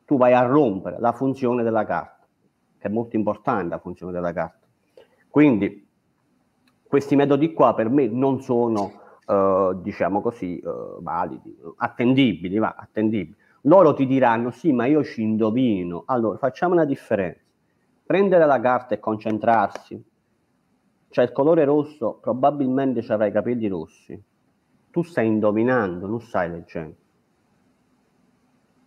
tu 0.04 0.16
vai 0.16 0.32
a 0.32 0.42
rompere 0.42 0.98
la 0.98 1.12
funzione 1.12 1.62
della 1.62 1.84
carta, 1.84 2.26
che 2.78 2.88
è 2.88 2.90
molto 2.90 3.16
importante 3.16 3.68
la 3.68 3.78
funzione 3.78 4.12
della 4.12 4.32
carta. 4.32 4.66
Quindi 5.28 5.88
questi 6.86 7.16
metodi 7.16 7.52
qua 7.54 7.74
per 7.74 7.88
me 7.88 8.06
non 8.06 8.42
sono, 8.42 8.92
eh, 9.26 9.72
diciamo 9.76 10.20
così, 10.20 10.58
eh, 10.58 10.96
validi, 11.00 11.56
attendibili, 11.76 12.58
va, 12.58 12.74
attendibili. 12.76 13.36
Loro 13.62 13.94
ti 13.94 14.06
diranno, 14.06 14.50
sì, 14.50 14.72
ma 14.72 14.86
io 14.86 15.02
ci 15.04 15.22
indovino. 15.22 16.02
Allora, 16.06 16.36
facciamo 16.36 16.74
una 16.74 16.84
differenza. 16.84 17.40
Prendere 18.04 18.44
la 18.44 18.60
carta 18.60 18.94
e 18.94 18.98
concentrarsi. 18.98 20.04
Cioè 21.08 21.24
il 21.24 21.32
colore 21.32 21.64
rosso, 21.64 22.18
probabilmente 22.20 23.02
ci 23.02 23.12
avrai 23.12 23.28
i 23.28 23.32
capelli 23.32 23.68
rossi 23.68 24.22
tu 24.92 25.02
stai 25.02 25.26
indovinando, 25.26 26.06
non 26.06 26.20
stai 26.20 26.50
leggendo. 26.50 26.94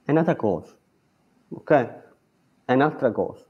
È 0.04 0.12
un'altra 0.12 0.36
cosa, 0.36 0.76
ok? 1.50 2.04
È 2.64 2.74
un'altra 2.74 3.12
cosa. 3.12 3.44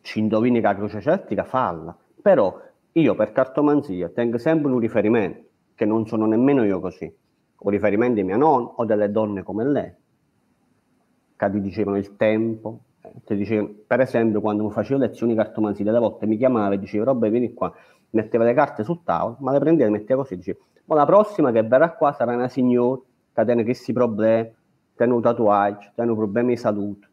Ci 0.00 0.18
indovini 0.18 0.60
che 0.60 0.66
la 0.66 0.74
croce 0.74 1.00
celtica, 1.00 1.44
falla. 1.44 1.96
Però 2.20 2.60
io 2.90 3.14
per 3.14 3.30
cartomanzia 3.30 4.08
tengo 4.08 4.36
sempre 4.36 4.72
un 4.72 4.80
riferimento, 4.80 5.48
che 5.76 5.84
non 5.84 6.04
sono 6.08 6.26
nemmeno 6.26 6.64
io 6.64 6.80
così. 6.80 7.10
Ho 7.64 7.70
riferimenti 7.70 8.20
di 8.20 8.26
mia 8.26 8.36
nonna 8.36 8.66
o 8.66 8.84
delle 8.84 9.08
donne 9.12 9.44
come 9.44 9.64
lei, 9.64 9.94
che 11.36 11.50
ti 11.50 11.60
dicevano 11.60 11.98
il 11.98 12.16
tempo. 12.16 12.80
Eh, 13.00 13.12
ti 13.24 13.36
dicevano, 13.36 13.74
per 13.86 14.00
esempio, 14.00 14.40
quando 14.40 14.68
facevo 14.70 14.98
lezioni 14.98 15.34
di 15.34 15.38
cartomanzia, 15.38 15.84
delle 15.84 16.00
volte 16.00 16.26
mi 16.26 16.36
chiamava 16.36 16.74
e 16.74 16.80
diceva, 16.80 17.04
roba, 17.04 17.28
vieni 17.28 17.54
qua, 17.54 17.72
metteva 18.10 18.42
le 18.42 18.54
carte 18.54 18.82
sul 18.82 19.04
tavolo, 19.04 19.36
ma 19.38 19.52
le 19.52 19.60
prendeva 19.60 19.88
e 19.88 19.92
le 19.92 19.98
metteva 19.98 20.22
così, 20.22 20.36
diceva, 20.36 20.58
ma 20.84 20.94
la 20.94 21.04
prossima 21.04 21.52
che 21.52 21.62
verrà 21.62 21.90
qua 21.92 22.12
sarà 22.12 22.34
una 22.34 22.48
signora 22.48 23.00
che 23.32 23.40
ha 23.40 23.64
questi 23.64 23.92
problemi, 23.92 24.52
ha 24.96 25.04
un 25.04 25.20
tatuaggio, 25.20 25.90
ha 25.94 26.04
problemi 26.04 26.54
di 26.54 26.56
salute. 26.56 27.08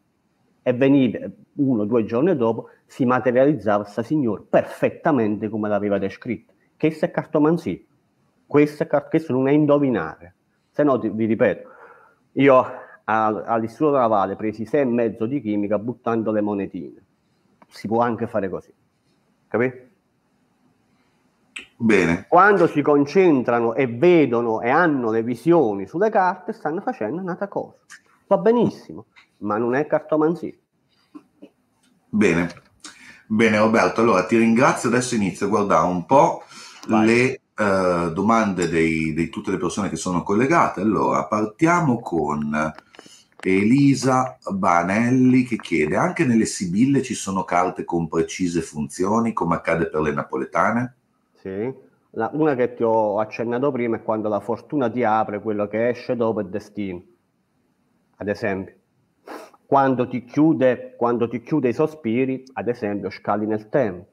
E 0.62 0.72
veniva 0.72 1.18
uno 1.56 1.82
o 1.82 1.84
due 1.84 2.04
giorni 2.04 2.36
dopo, 2.36 2.68
si 2.86 3.04
materializzava 3.04 3.82
questa 3.82 4.02
signora 4.02 4.42
perfettamente 4.48 5.48
come 5.48 5.68
l'aveva 5.68 5.98
descritto. 5.98 6.52
Questo 6.76 7.06
è 7.06 7.10
cartomanzia. 7.10 7.78
Questo, 8.46 8.82
è, 8.82 8.86
questo 9.08 9.32
non 9.32 9.48
è 9.48 9.52
indovinare. 9.52 10.34
Se 10.70 10.82
no, 10.82 10.98
vi 10.98 11.24
ripeto, 11.24 11.68
io 12.32 12.64
all'istituto 13.04 13.96
navale 13.96 14.36
presi 14.36 14.64
sei 14.64 14.82
e 14.82 14.84
mezzo 14.84 15.26
di 15.26 15.40
chimica 15.40 15.78
buttando 15.78 16.30
le 16.30 16.40
monetine. 16.40 17.02
Si 17.68 17.88
può 17.88 18.00
anche 18.00 18.26
fare 18.26 18.48
così. 18.48 18.72
Capito? 19.48 19.89
Bene. 21.82 22.26
Quando 22.28 22.66
si 22.66 22.82
concentrano 22.82 23.74
e 23.74 23.86
vedono 23.86 24.60
e 24.60 24.68
hanno 24.68 25.10
le 25.10 25.22
visioni 25.22 25.86
sulle 25.86 26.10
carte, 26.10 26.52
stanno 26.52 26.82
facendo 26.82 27.22
un'altra 27.22 27.48
cosa. 27.48 27.78
Va 28.26 28.36
benissimo, 28.36 29.06
ma 29.38 29.56
non 29.56 29.74
è 29.74 29.86
cartomanzia. 29.86 30.52
Bene. 32.06 32.52
Bene 33.26 33.58
Roberto, 33.58 34.02
allora 34.02 34.26
ti 34.26 34.36
ringrazio. 34.36 34.90
Adesso 34.90 35.14
inizio 35.14 35.46
a 35.46 35.48
guardare 35.48 35.86
un 35.86 36.04
po' 36.04 36.42
Vai. 36.86 37.06
le 37.06 37.40
uh, 37.56 38.12
domande 38.12 38.68
di 38.68 39.30
tutte 39.30 39.50
le 39.50 39.56
persone 39.56 39.88
che 39.88 39.96
sono 39.96 40.22
collegate. 40.22 40.82
Allora, 40.82 41.24
partiamo 41.24 41.98
con 42.00 42.74
Elisa 43.40 44.36
Banelli 44.50 45.44
che 45.44 45.56
chiede, 45.56 45.96
anche 45.96 46.26
nelle 46.26 46.44
sibille 46.44 47.02
ci 47.02 47.14
sono 47.14 47.44
carte 47.44 47.84
con 47.84 48.06
precise 48.06 48.60
funzioni, 48.60 49.32
come 49.32 49.54
accade 49.54 49.88
per 49.88 50.02
le 50.02 50.12
napoletane? 50.12 50.96
Sì. 51.40 51.72
La, 52.14 52.30
una 52.32 52.54
che 52.54 52.74
ti 52.74 52.82
ho 52.82 53.18
accennato 53.18 53.70
prima 53.70 53.96
è 53.96 54.02
quando 54.02 54.28
la 54.28 54.40
fortuna 54.40 54.90
ti 54.90 55.04
apre, 55.04 55.40
quello 55.40 55.68
che 55.68 55.88
esce 55.88 56.16
dopo 56.16 56.40
è 56.40 56.44
destino. 56.44 57.02
Ad 58.16 58.28
esempio, 58.28 58.74
quando 59.64 60.08
ti 60.08 60.24
chiude, 60.24 60.94
quando 60.96 61.28
ti 61.28 61.40
chiude 61.40 61.68
i 61.68 61.72
sospiri, 61.72 62.44
ad 62.54 62.68
esempio, 62.68 63.10
scali 63.10 63.46
nel 63.46 63.68
tempo. 63.68 64.08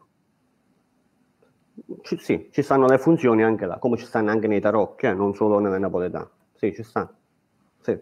Ci, 2.01 2.17
sì, 2.17 2.49
ci 2.51 2.61
stanno 2.61 2.85
le 2.85 2.97
funzioni 2.97 3.43
anche 3.43 3.65
là, 3.65 3.77
come 3.77 3.97
ci 3.97 4.05
stanno 4.05 4.29
anche 4.29 4.47
nei 4.47 4.61
tarocchi, 4.61 5.07
eh, 5.07 5.13
non 5.13 5.33
solo 5.33 5.59
nelle 5.59 5.79
napoletane. 5.79 6.29
Sì, 6.53 6.73
ci 6.73 6.83
stanno. 6.83 7.13
Sì. 7.81 7.97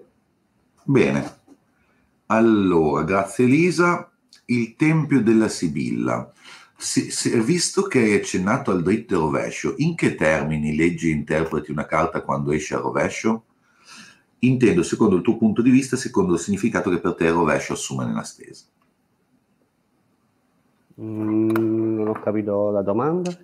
Bene. 0.84 1.24
Allora, 2.28 3.04
grazie 3.04 3.46
Elisa. 3.46 4.12
Il 4.46 4.76
Tempio 4.76 5.24
della 5.24 5.48
Sibilla. 5.48 6.32
Si, 6.78 7.10
si, 7.10 7.30
visto 7.40 7.84
che 7.84 8.00
hai 8.00 8.14
accennato 8.16 8.72
al 8.72 8.84
dritto 8.84 9.16
e 9.16 9.18
rovescio, 9.18 9.76
in 9.78 9.96
che 9.96 10.16
termini 10.16 10.76
leggi 10.76 11.10
e 11.10 11.14
interpreti 11.14 11.72
una 11.72 11.86
carta 11.86 12.22
quando 12.22 12.52
esce 12.52 12.76
a 12.76 12.80
rovescio? 12.80 13.46
Intendo 14.40 14.84
secondo 14.84 15.16
il 15.16 15.22
tuo 15.22 15.38
punto 15.38 15.62
di 15.62 15.70
vista, 15.70 15.96
secondo 15.96 16.34
il 16.34 16.40
significato 16.40 16.90
che 16.90 17.00
per 17.00 17.16
te 17.16 17.26
il 17.26 17.32
rovescio 17.32 17.74
assume 17.74 18.06
nella 18.06 18.24
stesa. 18.24 18.66
Mm, 21.02 21.50
non 21.96 22.08
ho 22.08 22.20
capito 22.20 22.70
la 22.72 22.82
domanda. 22.82 23.36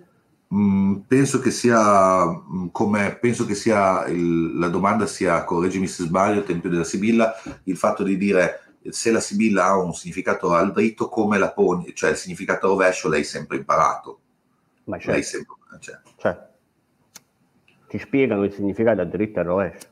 Mm, 0.54 0.96
penso 1.06 1.40
che 1.40 1.50
sia, 1.50 2.26
mm, 2.26 2.66
come, 2.72 3.16
penso 3.18 3.46
che 3.46 3.54
sia 3.54 4.06
il, 4.06 4.58
la 4.58 4.68
domanda 4.68 5.06
sia, 5.06 5.44
correggimi 5.44 5.86
se 5.86 6.04
sbaglio, 6.04 6.42
Tempio 6.42 6.68
della 6.68 6.84
Sibilla, 6.84 7.32
il 7.64 7.76
fatto 7.76 8.02
di 8.02 8.18
dire 8.18 8.61
se 8.88 9.10
la 9.10 9.20
Sibilla 9.20 9.66
ha 9.66 9.78
un 9.78 9.94
significato 9.94 10.52
al 10.52 10.72
dritto, 10.72 11.08
come 11.08 11.38
la 11.38 11.52
poni, 11.52 11.94
cioè 11.94 12.10
il 12.10 12.16
significato 12.16 12.68
rovescio 12.68 13.08
l'hai 13.08 13.24
sempre 13.24 13.58
imparato. 13.58 14.20
Ma 14.84 14.96
certo. 14.96 15.10
L'hai 15.12 15.22
sempre, 15.22 15.54
cioè. 15.78 15.98
Certo. 16.16 16.50
Ti 17.88 17.98
spiegano 17.98 18.44
il 18.44 18.52
significato 18.52 19.00
al 19.00 19.08
dritto 19.08 19.40
e 19.40 19.42
rovescio. 19.42 19.88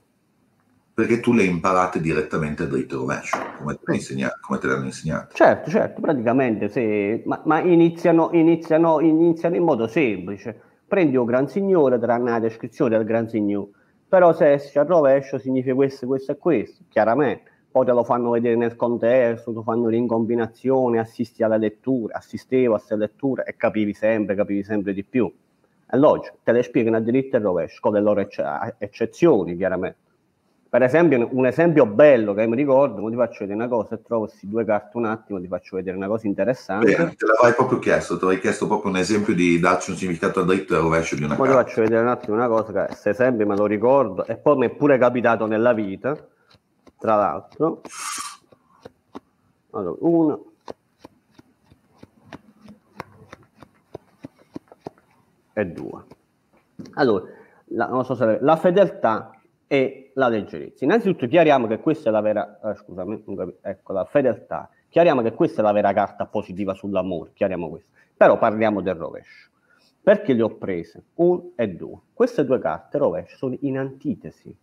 Perché 0.92 1.20
tu 1.20 1.32
le 1.32 1.44
imparate 1.44 2.00
direttamente 2.00 2.64
a 2.64 2.66
dritto 2.66 2.94
e 2.94 2.98
rovescio, 2.98 3.38
come 3.58 3.78
te, 3.82 3.94
insegna, 3.94 4.30
come 4.40 4.58
te 4.58 4.66
l'hanno 4.66 4.86
insegnato. 4.86 5.34
Certo, 5.34 5.70
certo, 5.70 6.00
praticamente, 6.00 6.68
se, 6.68 7.22
ma, 7.26 7.40
ma 7.44 7.60
iniziano, 7.60 8.30
iniziano, 8.32 9.00
iniziano 9.00 9.56
in 9.56 9.62
modo 9.62 9.86
semplice. 9.86 10.60
Prendi 10.86 11.16
un 11.16 11.24
gran 11.24 11.48
signore, 11.48 11.98
tranne 12.00 12.30
la 12.30 12.40
descrizione 12.40 12.96
del 12.96 13.06
gran 13.06 13.28
signore, 13.28 13.70
però 14.08 14.32
se 14.34 14.56
c'è 14.56 14.80
al 14.80 14.86
rovescio 14.86 15.38
significa 15.38 15.74
questo, 15.74 16.06
questo 16.06 16.32
e 16.32 16.36
questo, 16.36 16.82
chiaramente 16.88 17.49
poi 17.70 17.84
te 17.84 17.92
lo 17.92 18.02
fanno 18.02 18.30
vedere 18.30 18.56
nel 18.56 18.74
contesto, 18.74 19.52
lo 19.52 19.62
fanno 19.62 19.94
in 19.94 20.06
combinazione, 20.06 20.98
assisti 20.98 21.42
alla 21.42 21.56
lettura, 21.56 22.16
assistevo 22.16 22.74
a 22.74 22.76
queste 22.78 22.96
letture 22.96 23.44
e 23.44 23.56
capivi 23.56 23.94
sempre, 23.94 24.34
capivi 24.34 24.64
sempre 24.64 24.92
di 24.92 25.04
più. 25.04 25.32
È 25.86 25.96
logico, 25.96 26.36
te 26.42 26.52
le 26.52 26.62
spiegano 26.62 26.96
a 26.96 27.00
diritto 27.00 27.36
e 27.36 27.40
rovescio, 27.40 27.78
con 27.80 27.92
le 27.92 28.00
loro 28.00 28.20
ecce- 28.20 28.74
eccezioni, 28.78 29.56
chiaramente. 29.56 30.08
Per 30.68 30.82
esempio, 30.82 31.28
un 31.32 31.46
esempio 31.46 31.84
bello 31.84 32.32
che 32.32 32.46
mi 32.46 32.54
ricordo, 32.54 33.08
ti 33.08 33.16
faccio 33.16 33.38
vedere 33.40 33.58
una 33.58 33.68
cosa, 33.68 33.96
e 33.96 34.02
trovo 34.02 34.26
questi 34.26 34.48
due 34.48 34.64
carte 34.64 34.96
un 34.98 35.04
attimo, 35.04 35.40
ti 35.40 35.48
faccio 35.48 35.74
vedere 35.74 35.96
una 35.96 36.06
cosa 36.06 36.28
interessante. 36.28 36.94
Bene, 36.94 37.14
te 37.16 37.26
l'avrei 37.26 37.54
proprio 37.54 37.80
chiesto, 37.80 38.16
ti 38.16 38.22
avrei 38.24 38.38
chiesto 38.38 38.68
proprio 38.68 38.90
un 38.90 38.96
esempio 38.96 39.34
di 39.34 39.58
darci 39.58 39.90
un 39.90 39.96
significato 39.96 40.40
a 40.40 40.44
dritto 40.44 40.74
e 40.74 40.76
a 40.76 40.80
rovescio 40.80 41.16
di 41.16 41.24
una 41.24 41.34
poi 41.34 41.48
carta. 41.48 41.62
Ti 41.64 41.68
faccio 41.70 41.82
vedere 41.82 42.02
un 42.02 42.08
attimo 42.08 42.36
una 42.36 42.46
cosa, 42.46 42.72
che 42.72 42.86
questo 42.86 43.08
esempio 43.08 43.46
me 43.46 43.56
lo 43.56 43.66
ricordo, 43.66 44.24
e 44.26 44.36
poi 44.36 44.56
mi 44.58 44.66
è 44.66 44.70
pure 44.70 44.96
capitato 44.96 45.46
nella 45.46 45.72
vita, 45.72 46.16
tra 47.00 47.16
l'altro. 47.16 47.80
Allora, 49.70 49.96
uno 50.00 50.44
e 55.54 55.66
due. 55.66 56.04
Allora 56.94 57.24
la, 57.68 58.02
so 58.04 58.14
se, 58.14 58.38
la 58.40 58.56
fedeltà 58.56 59.30
e 59.66 60.12
la 60.14 60.28
leggerezza. 60.28 60.84
Innanzitutto 60.84 61.26
chiariamo 61.26 61.66
che 61.66 61.80
questa 61.80 62.10
è 62.10 62.12
la 62.12 62.20
vera 62.20 62.60
eh, 62.62 62.74
scusami 62.76 63.24
ecco 63.62 63.92
la 63.92 64.04
fedeltà. 64.04 64.68
Chiariamo 64.88 65.22
che 65.22 65.32
questa 65.32 65.62
è 65.62 65.64
la 65.64 65.72
vera 65.72 65.92
carta 65.94 66.26
positiva 66.26 66.74
sull'amore 66.74 67.30
chiariamo 67.32 67.70
questo. 67.70 67.92
Però 68.14 68.36
parliamo 68.38 68.82
del 68.82 68.96
rovescio. 68.96 69.48
Perché 70.02 70.34
le 70.34 70.42
ho 70.42 70.56
prese? 70.56 71.04
Un 71.14 71.52
e 71.54 71.68
due. 71.68 71.98
Queste 72.12 72.44
due 72.44 72.58
carte 72.58 72.98
rovescio 72.98 73.36
sono 73.36 73.56
in 73.60 73.78
antitesi 73.78 74.54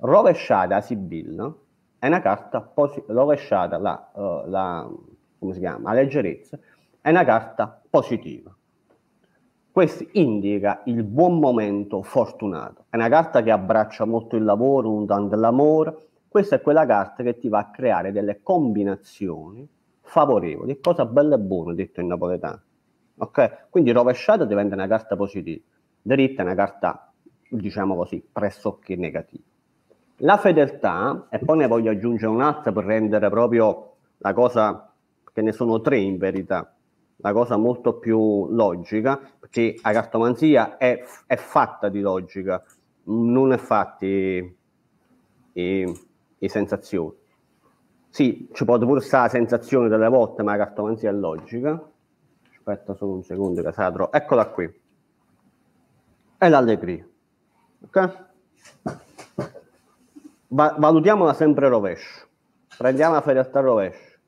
rovesciata 0.00 0.76
a 0.76 0.80
Sibilla 0.80 1.54
è 1.98 2.06
una 2.06 2.20
carta 2.20 2.60
posi- 2.60 3.02
rovesciata 3.06 3.78
la, 3.78 4.10
uh, 4.12 4.48
la, 4.48 4.90
come 5.38 5.52
si 5.52 5.60
chiama, 5.60 5.92
la 5.92 6.00
leggerezza 6.00 6.58
è 7.00 7.10
una 7.10 7.24
carta 7.24 7.80
positiva. 7.88 8.54
Questo 9.72 10.06
indica 10.12 10.82
il 10.86 11.04
buon 11.04 11.38
momento 11.38 12.02
fortunato. 12.02 12.86
È 12.90 12.96
una 12.96 13.08
carta 13.08 13.42
che 13.42 13.50
abbraccia 13.50 14.04
molto 14.04 14.36
il 14.36 14.44
lavoro, 14.44 14.90
un 14.90 15.06
tanto 15.06 15.36
l'amore. 15.36 16.08
Questa 16.28 16.56
è 16.56 16.60
quella 16.60 16.84
carta 16.86 17.22
che 17.22 17.38
ti 17.38 17.48
va 17.48 17.60
a 17.60 17.70
creare 17.70 18.12
delle 18.12 18.40
combinazioni 18.42 19.66
favorevoli, 20.00 20.80
cosa 20.80 21.06
bella 21.06 21.36
e 21.36 21.38
buona, 21.38 21.72
detto 21.72 22.00
in 22.00 22.08
napoletano. 22.08 22.60
Ok? 23.18 23.68
Quindi 23.70 23.92
rovesciata 23.92 24.44
diventa 24.44 24.74
una 24.74 24.88
carta 24.88 25.14
positiva, 25.14 25.62
dritta 26.02 26.42
è 26.42 26.44
una 26.44 26.54
carta, 26.54 27.12
diciamo 27.48 27.94
così, 27.94 28.26
pressoché 28.32 28.96
negativa. 28.96 29.44
La 30.22 30.36
fedeltà, 30.36 31.28
e 31.30 31.38
poi 31.38 31.58
ne 31.58 31.66
voglio 31.66 31.90
aggiungere 31.90 32.30
un'altra 32.30 32.72
per 32.72 32.84
rendere 32.84 33.30
proprio 33.30 33.94
la 34.18 34.34
cosa, 34.34 34.92
che 35.32 35.40
ne 35.40 35.52
sono 35.52 35.80
tre 35.80 35.98
in 35.98 36.18
verità, 36.18 36.74
la 37.16 37.32
cosa 37.32 37.56
molto 37.56 37.94
più 37.94 38.48
logica, 38.50 39.18
perché 39.38 39.76
la 39.82 39.92
cartomanzia 39.92 40.76
è, 40.76 41.02
è 41.26 41.36
fatta 41.36 41.88
di 41.88 42.00
logica, 42.00 42.62
non 43.04 43.52
è 43.52 43.56
fatta 43.56 44.04
di, 44.04 44.56
di 45.52 46.48
sensazioni. 46.48 47.16
Sì, 48.10 48.50
ci 48.52 48.64
può 48.66 48.76
pure 48.76 49.00
stare 49.00 49.24
la 49.24 49.28
sensazione 49.30 49.88
delle 49.88 50.08
volte, 50.08 50.42
ma 50.42 50.56
la 50.56 50.64
cartomanzia 50.64 51.08
è 51.08 51.12
logica. 51.14 51.82
Aspetta 52.50 52.92
solo 52.94 53.12
un 53.12 53.22
secondo 53.22 53.62
che. 53.62 54.12
Eccola 54.12 54.46
qui. 54.48 54.70
È 56.36 56.48
l'allegria. 56.48 57.06
Ok? 57.84 58.28
Va- 60.50 60.74
valutiamola 60.78 61.32
sempre 61.32 61.68
rovescio. 61.68 62.26
Prendiamo 62.76 63.14
la 63.14 63.20
fedeltà 63.20 63.60
rovescio 63.60 64.18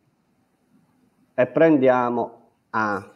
e 1.35 1.46
prendiamo 1.46 2.50
a 2.70 3.11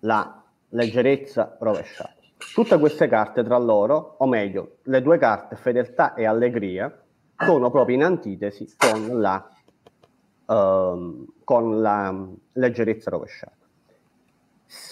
la 0.00 0.42
leggerezza 0.70 1.56
rovesciata. 1.58 2.14
Tutte 2.54 2.78
queste 2.78 3.08
carte 3.08 3.42
tra 3.42 3.58
loro, 3.58 4.16
o 4.18 4.26
meglio, 4.26 4.78
le 4.84 5.02
due 5.02 5.18
carte 5.18 5.56
fedeltà 5.56 6.14
e 6.14 6.24
allegria, 6.24 7.02
sono 7.36 7.70
proprio 7.70 7.96
in 7.96 8.04
antitesi 8.04 8.68
con 8.76 9.20
la, 9.20 9.48
uh, 10.46 11.32
con 11.44 11.80
la 11.80 12.26
leggerezza 12.52 13.10
rovesciata. 13.10 13.56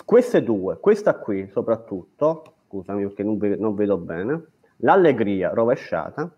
Queste 0.05 0.43
due, 0.43 0.79
questa 0.79 1.17
qui 1.17 1.49
soprattutto, 1.51 2.55
scusami 2.67 3.03
perché 3.03 3.23
non, 3.23 3.37
vedo, 3.37 3.61
non 3.61 3.75
vedo 3.75 3.97
bene, 3.99 4.45
l'allegria 4.79 5.51
rovesciata 5.53 6.31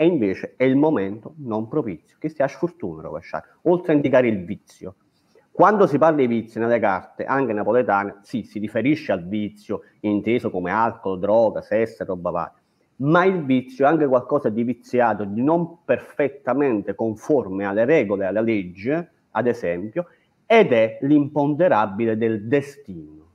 e 0.00 0.06
invece 0.06 0.54
è 0.56 0.62
il 0.62 0.76
momento 0.76 1.34
non 1.38 1.66
propizio, 1.66 2.18
che 2.20 2.28
sia 2.28 2.46
sfortuna 2.46 3.02
rovesciata, 3.02 3.48
oltre 3.62 3.90
a 3.90 3.96
indicare 3.96 4.28
il 4.28 4.44
vizio. 4.44 4.94
Quando 5.50 5.88
si 5.88 5.98
parla 5.98 6.18
di 6.18 6.28
vizio 6.28 6.60
nelle 6.60 6.78
carte, 6.78 7.24
anche 7.24 7.52
napoletane, 7.52 8.18
sì, 8.22 8.44
si 8.44 8.60
riferisce 8.60 9.10
al 9.10 9.26
vizio 9.26 9.80
inteso 10.02 10.50
come 10.50 10.70
alcol, 10.70 11.18
droga, 11.18 11.62
sesso 11.62 12.04
roba 12.04 12.30
varia, 12.30 12.60
ma 12.98 13.24
il 13.24 13.44
vizio 13.44 13.86
è 13.86 13.88
anche 13.88 14.06
qualcosa 14.06 14.50
di 14.50 14.62
viziato, 14.62 15.24
di 15.24 15.42
non 15.42 15.84
perfettamente 15.84 16.94
conforme 16.94 17.64
alle 17.64 17.84
regole 17.84 18.24
alla 18.24 18.40
legge, 18.40 19.10
ad 19.32 19.48
esempio, 19.48 20.06
ed 20.46 20.72
è 20.72 20.98
l'imponderabile 21.00 22.16
del 22.16 22.46
destino. 22.46 23.26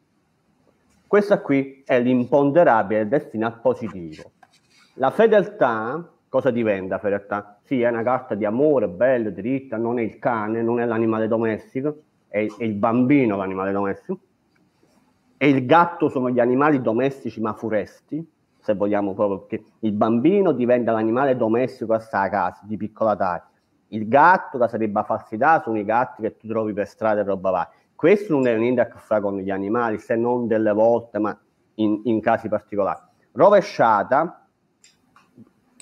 Questa 1.06 1.42
qui 1.42 1.84
è 1.86 2.00
l'imponderabile 2.00 3.00
del 3.00 3.10
destino 3.10 3.48
al 3.48 3.60
positivo. 3.60 4.32
La 4.94 5.12
fedeltà 5.12 6.13
cosa 6.34 6.50
diventa 6.50 6.98
fedeltà? 6.98 7.60
Sì, 7.62 7.84
è 7.84 7.90
una 7.90 8.02
carta 8.02 8.34
di 8.34 8.44
amore, 8.44 8.88
bella, 8.88 9.30
dritta, 9.30 9.78
non 9.78 10.00
è 10.00 10.02
il 10.02 10.18
cane, 10.18 10.64
non 10.64 10.80
è 10.80 10.86
l'animale 10.86 11.28
domestico, 11.28 11.96
è, 12.28 12.44
è 12.58 12.64
il 12.64 12.74
bambino 12.74 13.38
l'animale 13.38 13.72
domestico, 13.72 14.20
e 15.38 15.48
il 15.48 15.64
gatto 15.68 16.10
sono 16.10 16.32
gli 16.32 16.40
animali 16.40 16.82
domestici 16.82 17.40
ma 17.40 17.54
furesti, 17.54 18.28
se 18.60 18.74
vogliamo 18.74 19.14
proprio, 19.14 19.42
perché 19.42 19.64
il 19.82 19.92
bambino 19.92 20.54
diventa 20.54 20.92
l'animale 20.92 21.38
domestico 21.38 21.94
a 21.94 22.00
sta 22.00 22.28
casa, 22.30 22.62
di 22.64 22.78
piccola 22.78 23.16
taglia. 23.16 23.52
Il 23.90 24.08
gatto, 24.08 24.58
che 24.58 24.68
sarebbe 24.70 25.04
falsità, 25.04 25.62
sono 25.62 25.78
i 25.78 25.86
gatti 25.86 26.24
che 26.24 26.36
tu 26.36 26.48
trovi 26.48 26.74
per 26.74 26.88
strada 26.88 27.22
e 27.22 27.24
roba 27.26 27.52
varia. 27.52 27.70
Questo 27.94 28.34
non 28.34 28.48
è 28.48 28.58
niente 28.58 28.82
a 28.82 28.88
che 28.88 28.98
fare 28.98 29.22
con 29.22 29.38
gli 29.38 29.52
animali, 29.52 30.00
se 30.00 30.16
non 30.16 30.48
delle 30.48 30.74
volte, 30.74 31.20
ma 31.20 31.40
in, 31.76 32.02
in 32.06 32.20
casi 32.22 32.50
particolari. 32.50 33.02
Rovesciata, 33.34 34.43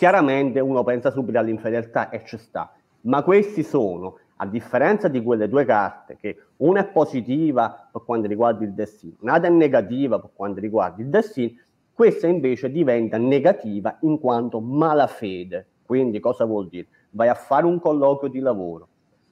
chiaramente 0.01 0.59
uno 0.59 0.83
pensa 0.83 1.11
subito 1.11 1.37
all'infedeltà 1.37 2.09
e 2.09 2.23
ci 2.25 2.35
sta, 2.39 2.73
ma 3.01 3.21
questi 3.21 3.61
sono, 3.61 4.17
a 4.37 4.47
differenza 4.47 5.07
di 5.07 5.21
quelle 5.21 5.47
due 5.47 5.63
carte, 5.63 6.17
che 6.17 6.37
una 6.57 6.79
è 6.79 6.87
positiva 6.87 7.87
per 7.91 8.01
quanto 8.03 8.25
riguarda 8.27 8.63
il 8.63 8.73
destino, 8.73 9.13
un'altra 9.19 9.49
è 9.49 9.51
negativa 9.51 10.19
per 10.19 10.31
quanto 10.33 10.59
riguarda 10.59 11.03
il 11.03 11.07
destino, 11.07 11.51
questa 11.93 12.25
invece 12.25 12.71
diventa 12.71 13.19
negativa 13.19 13.99
in 14.01 14.19
quanto 14.19 14.59
malafede. 14.59 15.67
Quindi 15.85 16.19
cosa 16.19 16.45
vuol 16.45 16.67
dire? 16.67 16.87
Vai 17.11 17.27
a 17.27 17.35
fare 17.35 17.67
un 17.67 17.79
colloquio 17.79 18.31
di 18.31 18.39
lavoro, 18.39 18.87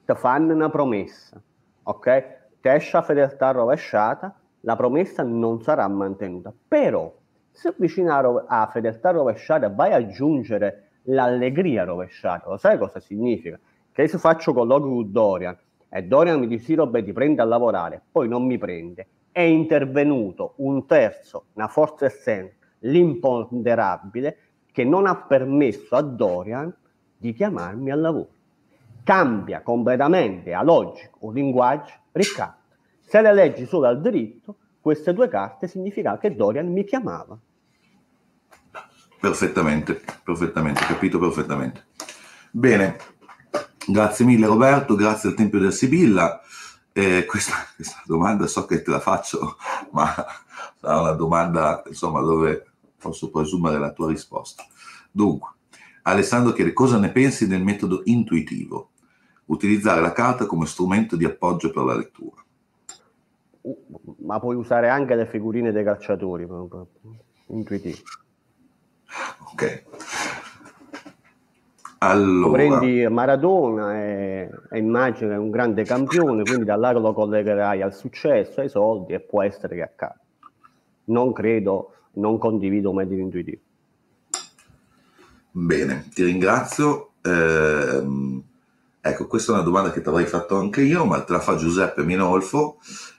ti 0.05 0.13
fanno 0.13 0.53
una 0.53 0.69
promessa, 0.69 1.41
ok? 1.81 2.25
Ti 2.61 2.69
esce 2.69 2.95
la 2.95 3.01
fedeltà 3.01 3.49
rovesciata, 3.49 4.39
la 4.59 4.75
promessa 4.75 5.23
non 5.23 5.63
sarà 5.63 5.87
mantenuta, 5.87 6.53
però 6.67 7.11
se 7.59 7.73
vicino 7.75 8.45
a 8.47 8.69
fedeltà 8.71 9.11
rovesciata 9.11 9.67
vai 9.69 9.91
ad 9.91 10.03
aggiungere 10.03 10.91
l'allegria 11.03 11.83
rovesciata, 11.83 12.49
lo 12.49 12.55
sai 12.55 12.77
cosa 12.77 13.01
significa? 13.01 13.59
Che 13.91 14.07
se 14.07 14.17
faccio 14.17 14.53
colloquio 14.53 14.93
con 14.93 15.11
Dorian 15.11 15.57
e 15.89 16.03
Dorian 16.03 16.39
mi 16.39 16.47
dice 16.47 16.75
Robè, 16.75 17.03
ti 17.03 17.11
prende 17.11 17.41
a 17.41 17.45
lavorare, 17.45 18.01
poi 18.09 18.29
non 18.29 18.45
mi 18.45 18.57
prende, 18.57 19.07
è 19.29 19.41
intervenuto 19.41 20.53
un 20.57 20.85
terzo, 20.85 21.47
una 21.55 21.67
forza 21.67 22.05
essenza, 22.05 22.55
l'imponderabile, 22.79 24.37
che 24.71 24.85
non 24.85 25.05
ha 25.05 25.17
permesso 25.17 25.97
a 25.97 26.01
Dorian 26.01 26.73
di 27.17 27.33
chiamarmi 27.33 27.91
al 27.91 27.99
lavoro. 27.99 28.29
cambia 29.03 29.61
completamente 29.63 30.53
a 30.53 30.63
logica 30.63 31.09
o 31.19 31.31
linguaggio, 31.31 31.93
Riccardo. 32.13 32.55
Se 32.99 33.21
le 33.21 33.33
leggi 33.33 33.65
solo 33.65 33.87
al 33.87 33.99
diritto, 33.99 34.55
queste 34.79 35.13
due 35.13 35.27
carte 35.27 35.67
significa 35.67 36.17
che 36.17 36.35
Dorian 36.35 36.71
mi 36.71 36.85
chiamava. 36.85 37.37
Perfettamente, 39.19 40.01
perfettamente, 40.23 40.85
capito 40.85 41.19
perfettamente. 41.19 41.87
Bene, 42.51 42.97
grazie 43.85 44.23
mille 44.23 44.45
Roberto, 44.45 44.95
grazie 44.95 45.29
al 45.29 45.35
Tempio 45.35 45.59
del 45.59 45.73
Sibilla. 45.73 46.39
Eh, 46.93 47.25
questa, 47.25 47.55
questa, 47.75 48.01
domanda 48.05 48.47
so 48.47 48.65
che 48.65 48.81
te 48.81 48.91
la 48.91 49.01
faccio, 49.01 49.57
ma 49.91 50.05
sarà 50.79 51.01
una 51.01 51.11
domanda 51.11 51.83
insomma, 51.85 52.21
dove 52.21 52.65
posso 52.97 53.29
presumere 53.29 53.77
la 53.77 53.91
tua 53.91 54.07
risposta. 54.07 54.63
Dunque, 55.11 55.49
Alessandro 56.03 56.53
chiede 56.53 56.71
cosa 56.71 56.97
ne 56.97 57.11
pensi 57.11 57.45
del 57.45 57.61
metodo 57.61 58.01
intuitivo, 58.05 58.91
utilizzare 59.45 59.99
la 59.99 60.13
carta 60.13 60.45
come 60.45 60.65
strumento 60.65 61.17
di 61.17 61.25
appoggio 61.25 61.71
per 61.71 61.83
la 61.83 61.95
lettura. 61.95 62.41
Ma 64.19 64.39
puoi 64.39 64.55
usare 64.55 64.87
anche 64.87 65.15
le 65.15 65.25
figurine 65.25 65.73
dei 65.73 65.83
calciatori, 65.83 66.47
intuitivo. 67.47 67.97
Ok. 69.51 69.83
Allora. 72.01 72.53
Prendi 72.53 73.05
Maradona 73.09 73.93
e, 74.01 74.49
e 74.69 74.77
immagina 74.77 75.37
un 75.37 75.49
grande 75.49 75.83
campione, 75.83 76.43
quindi 76.43 76.63
da 76.63 76.77
là 76.77 76.91
lo 76.91 77.13
collegherai 77.13 77.81
al 77.81 77.93
successo, 77.93 78.61
ai 78.61 78.69
soldi 78.69 79.13
e 79.13 79.19
può 79.19 79.43
essere 79.43 79.75
che 79.75 79.81
accada. 79.81 80.19
Non 81.05 81.33
credo, 81.33 81.93
non 82.13 82.37
condivido 82.37 82.93
metodo 82.93 83.19
intuitivo. 83.19 83.61
Bene, 85.51 86.07
ti 86.13 86.23
ringrazio. 86.23 87.11
Eh, 87.21 88.41
ecco, 89.01 89.27
questa 89.27 89.51
è 89.51 89.55
una 89.55 89.63
domanda 89.63 89.91
che 89.91 90.01
ti 90.01 90.07
avrei 90.07 90.25
fatto 90.25 90.55
anche 90.55 90.81
io, 90.81 91.03
ma 91.03 91.21
te 91.23 91.33
la 91.33 91.39
fa 91.39 91.55
Giuseppe 91.55 92.03
Minolfo, 92.03 92.77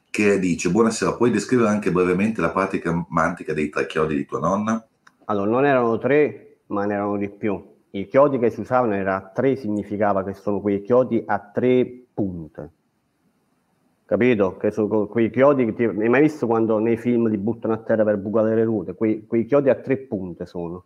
che 0.09 0.39
dice, 0.39 0.71
buonasera, 0.71 1.17
puoi 1.17 1.31
descrivere 1.31 1.69
anche 1.69 1.93
brevemente 1.93 2.41
la 2.41 2.51
pratica 2.51 3.05
mantica 3.11 3.53
dei 3.53 3.69
tre 3.69 3.87
chiodi 3.87 4.15
di 4.15 4.25
tua 4.25 4.39
nonna? 4.39 4.83
Allora, 5.31 5.49
non 5.49 5.65
erano 5.65 5.97
tre, 5.99 6.63
ma 6.67 6.85
ne 6.87 6.95
erano 6.95 7.17
di 7.17 7.29
più. 7.29 7.65
I 7.91 8.09
chiodi 8.09 8.41
che 8.41 8.51
si 8.51 8.61
usavano 8.61 8.95
era 8.95 9.31
tre, 9.33 9.55
significava 9.55 10.25
che 10.25 10.35
sono 10.35 10.61
quei 10.61 10.83
chiodi 10.83 11.23
a 11.25 11.39
tre 11.39 11.87
punte. 12.13 12.71
Capito? 14.07 14.57
Che 14.57 14.73
sono 14.73 15.07
quei 15.07 15.31
chiodi 15.31 15.67
che 15.67 15.75
ti... 15.75 15.85
hai 15.85 16.09
mai 16.09 16.23
visto 16.23 16.49
quando 16.49 16.79
nei 16.79 16.97
film 16.97 17.29
li 17.29 17.39
buttano 17.39 17.75
a 17.75 17.77
terra 17.77 18.03
per 18.03 18.17
bucare 18.17 18.57
le 18.57 18.65
ruote? 18.65 18.95
Quei, 18.95 19.25
quei 19.25 19.45
chiodi 19.45 19.71
a 19.71 19.77
tre 19.77 19.99
punte 19.99 20.47
sono 20.47 20.83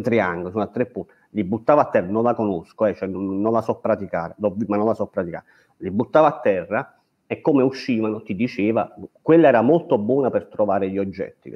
triangolo, 0.00 0.50
sono 0.50 0.62
a 0.62 0.68
tre 0.68 0.86
punti, 0.86 1.12
li 1.30 1.42
buttava 1.42 1.82
a 1.82 1.86
terra, 1.86 2.06
non 2.06 2.22
la 2.22 2.34
conosco, 2.34 2.86
eh, 2.86 2.94
cioè 2.94 3.08
non, 3.08 3.40
non, 3.40 3.52
la 3.52 3.62
so 3.62 3.74
praticare, 3.74 4.36
ma 4.38 4.76
non 4.76 4.86
la 4.86 4.94
so 4.94 5.06
praticare, 5.06 5.44
li 5.78 5.90
buttava 5.90 6.28
a 6.28 6.40
terra 6.40 6.98
e 7.26 7.40
come 7.40 7.62
uscivano 7.62 8.22
ti 8.22 8.34
diceva, 8.34 8.94
quella 9.20 9.48
era 9.48 9.60
molto 9.60 9.98
buona 9.98 10.30
per 10.30 10.46
trovare 10.46 10.88
gli 10.88 10.98
oggetti, 10.98 11.50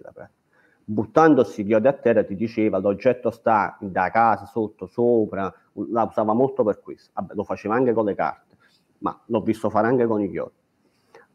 buttandosi 0.88 1.64
gli 1.64 1.74
odi 1.74 1.88
a 1.88 1.92
terra 1.92 2.22
ti 2.22 2.36
diceva 2.36 2.78
l'oggetto 2.78 3.30
sta 3.32 3.76
da 3.80 4.08
casa, 4.10 4.46
sotto, 4.46 4.86
sopra, 4.86 5.52
la 5.90 6.04
usava 6.04 6.32
molto 6.32 6.62
per 6.62 6.80
questo, 6.80 7.10
Vabbè, 7.14 7.34
lo 7.34 7.42
faceva 7.42 7.74
anche 7.74 7.92
con 7.92 8.04
le 8.04 8.14
carte, 8.14 8.56
ma 8.98 9.20
l'ho 9.26 9.40
visto 9.40 9.68
fare 9.68 9.88
anche 9.88 10.06
con 10.06 10.22
i 10.22 10.30
chiodi. 10.30 10.54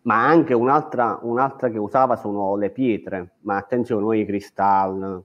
Ma 0.03 0.25
anche 0.25 0.53
un'altra, 0.53 1.19
un'altra 1.21 1.69
che 1.69 1.77
usava 1.77 2.15
sono 2.15 2.55
le 2.55 2.69
pietre, 2.69 3.33
ma 3.41 3.57
attenzione, 3.57 4.01
noi 4.01 4.21
i 4.21 4.25
cristalli, 4.25 5.21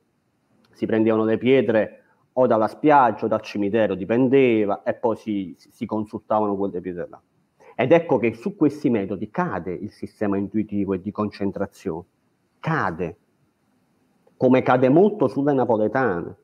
si 0.72 0.86
prendevano 0.86 1.24
le 1.24 1.38
pietre 1.38 2.02
o 2.32 2.46
dalla 2.46 2.68
spiaggia 2.68 3.26
o 3.26 3.28
dal 3.28 3.40
cimitero, 3.40 3.94
dipendeva, 3.94 4.82
e 4.82 4.94
poi 4.94 5.16
si, 5.16 5.54
si 5.56 5.86
consultavano 5.86 6.56
quelle 6.56 6.80
pietre 6.80 7.06
là. 7.08 7.22
Ed 7.76 7.92
ecco 7.92 8.18
che 8.18 8.34
su 8.34 8.56
questi 8.56 8.90
metodi 8.90 9.30
cade 9.30 9.72
il 9.72 9.92
sistema 9.92 10.36
intuitivo 10.36 10.94
e 10.94 11.00
di 11.00 11.12
concentrazione. 11.12 12.04
Cade. 12.58 13.16
Come 14.37 14.62
cade 14.62 14.88
molto 14.88 15.29
sulle 15.29 15.53
napoletane. 15.53 16.37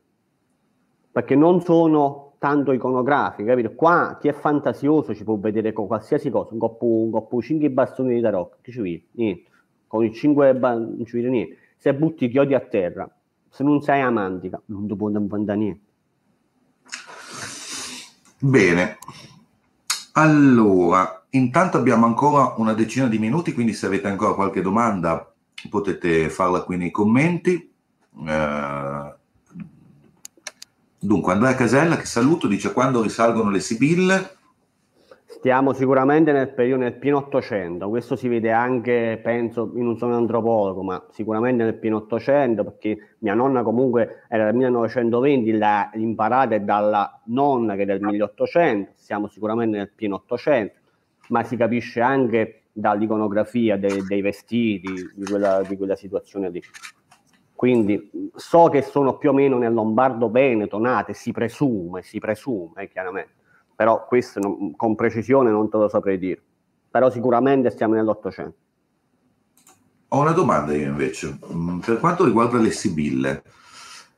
Perché 1.12 1.34
non 1.34 1.60
sono 1.60 2.32
tanto 2.38 2.72
iconografiche, 2.72 3.48
capito? 3.48 3.74
Qua 3.74 4.18
chi 4.20 4.28
è 4.28 4.32
fantasioso 4.32 5.14
ci 5.14 5.24
può 5.24 5.36
vedere 5.36 5.72
con 5.72 5.86
qualsiasi 5.86 6.30
cosa, 6.30 6.52
un 6.52 6.58
coppo, 6.58 6.86
un 6.86 7.10
coppo 7.10 7.40
5 7.40 7.70
bastoni 7.70 8.14
di 8.14 8.20
tarocco, 8.20 8.56
che 8.62 8.72
ci 8.72 8.80
vede? 8.80 9.04
Niente. 9.12 9.50
Con 9.86 10.04
i 10.04 10.12
5 10.12 10.52
non 10.52 11.02
ci 11.06 11.16
vede 11.16 11.28
niente. 11.28 11.56
Se 11.76 11.94
butti 11.94 12.24
i 12.24 12.30
chiodi 12.30 12.54
a 12.54 12.60
terra, 12.60 13.08
se 13.48 13.62
non 13.62 13.82
sei 13.82 14.00
amantica, 14.00 14.60
non 14.66 14.88
ti 14.88 14.96
può 14.96 15.08
inventare 15.08 15.58
niente. 15.58 15.90
Bene, 18.38 18.98
allora, 20.14 21.24
intanto 21.30 21.76
abbiamo 21.76 22.06
ancora 22.06 22.54
una 22.56 22.72
decina 22.72 23.06
di 23.06 23.18
minuti, 23.18 23.52
quindi 23.52 23.72
se 23.72 23.86
avete 23.86 24.08
ancora 24.08 24.34
qualche 24.34 24.62
domanda 24.62 25.32
potete 25.70 26.28
farla 26.28 26.62
qui 26.62 26.76
nei 26.76 26.90
commenti. 26.90 27.71
Eh, 28.26 29.14
dunque, 30.98 31.32
Andrea 31.32 31.54
Casella, 31.54 31.96
che 31.96 32.06
saluto, 32.06 32.46
dice 32.46 32.72
quando 32.72 33.02
risalgono 33.02 33.50
le 33.50 33.60
Sibille 33.60 34.40
Stiamo 35.42 35.72
sicuramente 35.72 36.30
nel 36.30 36.50
periodo 36.50 36.84
del 36.84 36.98
pieno 36.98 37.16
Ottocento, 37.16 37.88
questo 37.88 38.14
si 38.14 38.28
vede 38.28 38.52
anche, 38.52 39.18
penso, 39.20 39.72
io 39.74 39.82
non 39.82 39.96
sono 39.96 40.12
un 40.12 40.18
antropologo, 40.18 40.84
ma 40.84 41.04
sicuramente 41.10 41.64
nel 41.64 41.78
pieno 41.78 41.96
Ottocento, 41.96 42.62
perché 42.62 43.16
mia 43.18 43.34
nonna 43.34 43.64
comunque 43.64 44.22
era 44.28 44.44
del 44.44 44.54
1920, 44.54 45.50
l'ha 45.58 45.90
imparata 45.94 46.56
dalla 46.58 47.20
nonna 47.24 47.74
che 47.74 47.82
è 47.82 47.86
del 47.86 48.00
1800, 48.00 48.92
siamo 48.94 49.26
sicuramente 49.26 49.78
nel 49.78 49.90
pieno 49.92 50.14
Ottocento, 50.14 50.74
ma 51.30 51.42
si 51.42 51.56
capisce 51.56 52.00
anche 52.00 52.66
dall'iconografia 52.70 53.76
de- 53.76 54.04
dei 54.06 54.20
vestiti, 54.20 54.92
di 55.12 55.24
quella, 55.24 55.60
di 55.66 55.76
quella 55.76 55.96
situazione 55.96 56.50
lì. 56.50 56.62
Quindi 57.62 58.10
so 58.34 58.68
che 58.70 58.82
sono 58.82 59.18
più 59.18 59.30
o 59.30 59.32
meno 59.32 59.56
nel 59.56 59.72
Lombardo-Veneto 59.72 60.80
nate, 60.80 61.14
si 61.14 61.30
presume, 61.30 62.02
si 62.02 62.18
presume 62.18 62.88
chiaramente. 62.88 63.34
Però 63.76 64.04
questo 64.04 64.40
non, 64.40 64.74
con 64.74 64.96
precisione 64.96 65.48
non 65.48 65.70
te 65.70 65.76
lo 65.76 65.86
saprei 65.86 66.18
dire, 66.18 66.42
però 66.90 67.08
sicuramente 67.08 67.70
stiamo 67.70 67.94
nell'Ottocento. 67.94 68.56
Ho 70.08 70.20
una 70.22 70.32
domanda 70.32 70.74
io 70.74 70.88
invece, 70.88 71.38
mm, 71.54 71.78
per 71.78 72.00
quanto 72.00 72.24
riguarda 72.24 72.58
le 72.58 72.72
sibille, 72.72 73.44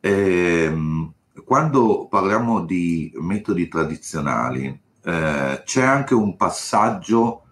ehm, 0.01 1.13
quando 1.45 2.07
parliamo 2.09 2.65
di 2.65 3.13
metodi 3.17 3.69
tradizionali, 3.69 4.69
eh, 5.05 5.63
c'è 5.63 5.83
anche 5.83 6.15
un 6.15 6.35
passaggio 6.35 7.44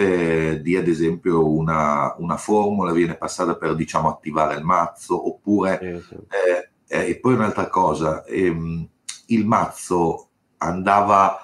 eh, 0.00 0.60
di 0.62 0.76
ad 0.76 0.88
esempio 0.88 1.48
una, 1.48 2.14
una, 2.18 2.36
formula 2.36 2.92
viene 2.92 3.16
passata 3.16 3.56
per 3.56 3.74
diciamo 3.74 4.08
attivare 4.08 4.56
il 4.56 4.64
mazzo 4.64 5.28
oppure 5.28 6.02
sì. 6.06 6.14
Eh, 6.14 6.70
eh 6.86 7.10
e 7.10 7.18
poi 7.18 7.34
un'altra 7.34 7.68
cosa 7.68 8.24
ehm, 8.24 8.88
il 9.26 9.46
mazzo 9.46 10.28
andava 10.58 11.38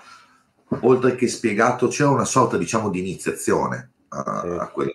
oltre 0.81 1.15
che 1.15 1.29
spiegato, 1.29 1.89
c'era 1.89 2.11
una 2.11 2.25
sorta 2.25 2.57
diciamo 2.57 2.91
di 2.91 2.99
iniziazione 2.99 3.91
a, 4.09 4.41
sì. 4.41 4.49
a 4.49 4.69
quella. 4.69 4.93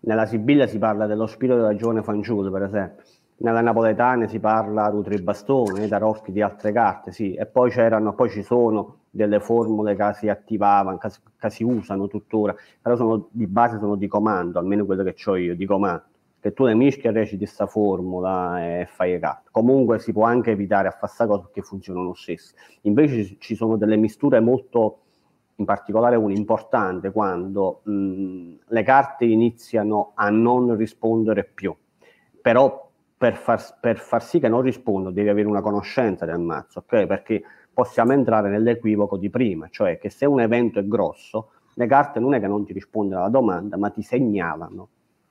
Nella 0.00 0.26
Sibilla 0.26 0.66
si 0.66 0.78
parla 0.78 1.06
dello 1.06 1.26
spirito 1.26 1.56
della 1.56 1.74
giovane 1.74 2.02
fanciulla, 2.02 2.50
per 2.50 2.62
esempio. 2.62 3.04
Nella 3.38 3.60
napoletana 3.60 4.26
si 4.28 4.38
parla 4.38 4.90
di 4.90 5.20
bastone, 5.20 5.88
tarocchi 5.88 6.32
di 6.32 6.40
altre 6.40 6.72
carte, 6.72 7.12
sì. 7.12 7.34
E 7.34 7.46
poi 7.46 7.70
c'erano, 7.70 8.14
poi 8.14 8.30
ci 8.30 8.42
sono 8.42 9.00
delle 9.16 9.40
formule 9.40 9.96
che 9.96 10.12
si 10.14 10.28
attivavano, 10.28 10.98
che, 10.98 11.08
che 11.38 11.50
si 11.50 11.64
usano 11.64 12.06
tuttora, 12.06 12.54
però 12.80 12.94
sono, 12.94 13.28
di 13.30 13.46
base 13.46 13.78
sono 13.78 13.96
di 13.96 14.06
comando, 14.06 14.58
almeno 14.58 14.84
quello 14.84 15.02
che 15.02 15.16
ho 15.24 15.36
io, 15.36 15.56
di 15.56 15.66
comando 15.66 16.04
che 16.46 16.52
tu 16.52 16.64
le 16.64 16.74
mischi 16.74 17.08
e 17.08 17.10
reciti 17.10 17.38
questa 17.38 17.66
formula 17.66 18.80
e 18.80 18.86
fai 18.86 19.12
le 19.12 19.18
carte. 19.18 19.48
Comunque 19.50 19.98
si 19.98 20.12
può 20.12 20.24
anche 20.24 20.52
evitare 20.52 20.86
a 20.86 20.90
fare 20.92 21.06
questa 21.06 21.26
cosa 21.26 21.42
perché 21.42 21.62
funzionano 21.62 22.06
lo 22.06 22.14
stesso. 22.14 22.54
Invece 22.82 23.36
ci 23.38 23.56
sono 23.56 23.76
delle 23.76 23.96
misture 23.96 24.38
molto, 24.38 25.00
in 25.56 25.64
particolare 25.64 26.14
una 26.14 26.34
importante, 26.34 27.10
quando 27.10 27.80
mh, 27.82 28.52
le 28.68 28.82
carte 28.84 29.24
iniziano 29.24 30.12
a 30.14 30.30
non 30.30 30.76
rispondere 30.76 31.42
più. 31.42 31.74
Però 32.40 32.90
per 33.16 33.34
far, 33.34 33.78
per 33.80 33.98
far 33.98 34.22
sì 34.22 34.38
che 34.38 34.48
non 34.48 34.60
rispondo 34.60 35.10
devi 35.10 35.28
avere 35.28 35.48
una 35.48 35.62
conoscenza 35.62 36.26
del 36.26 36.38
mazzo, 36.38 36.80
ok? 36.80 37.06
Perché 37.06 37.42
possiamo 37.76 38.14
entrare 38.14 38.48
nell'equivoco 38.48 39.18
di 39.18 39.28
prima, 39.28 39.68
cioè 39.68 39.98
che 39.98 40.08
se 40.08 40.24
un 40.24 40.40
evento 40.40 40.78
è 40.78 40.86
grosso, 40.86 41.50
le 41.74 41.86
carte 41.86 42.20
non 42.20 42.32
è 42.32 42.40
che 42.40 42.46
non 42.46 42.64
ti 42.64 42.72
rispondono 42.72 43.20
alla 43.20 43.28
domanda, 43.28 43.76
ma 43.76 43.90
ti 43.90 44.00
segnalano 44.00 44.88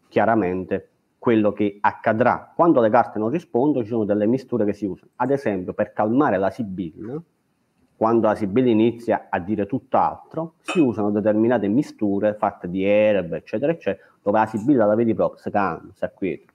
chiaramente 0.09 0.89
quello 1.17 1.53
che 1.53 1.79
accadrà. 1.81 2.53
Quando 2.55 2.81
le 2.81 2.91
carte 2.91 3.17
non 3.17 3.29
rispondono, 3.29 3.83
ci 3.83 3.89
sono 3.89 4.05
delle 4.05 4.27
misture 4.27 4.63
che 4.63 4.73
si 4.73 4.85
usano. 4.85 5.09
Ad 5.15 5.31
esempio, 5.31 5.73
per 5.73 5.91
calmare 5.91 6.37
la 6.37 6.51
sibilla, 6.51 7.19
quando 7.97 8.27
la 8.27 8.35
sibilla 8.35 8.69
inizia 8.69 9.25
a 9.31 9.39
dire 9.39 9.65
tutt'altro, 9.65 10.53
si 10.61 10.79
usano 10.79 11.09
determinate 11.09 11.67
misture 11.67 12.35
fatte 12.35 12.69
di 12.69 12.83
erbe, 12.83 13.37
eccetera, 13.37 13.71
eccetera, 13.71 14.05
dove 14.21 14.37
la 14.37 14.45
sibilla 14.45 14.85
la 14.85 14.93
vedi 14.93 15.15
proprio, 15.15 15.41
si 15.41 15.49
calma, 15.49 15.89
si 15.95 16.05
acquieta. 16.05 16.53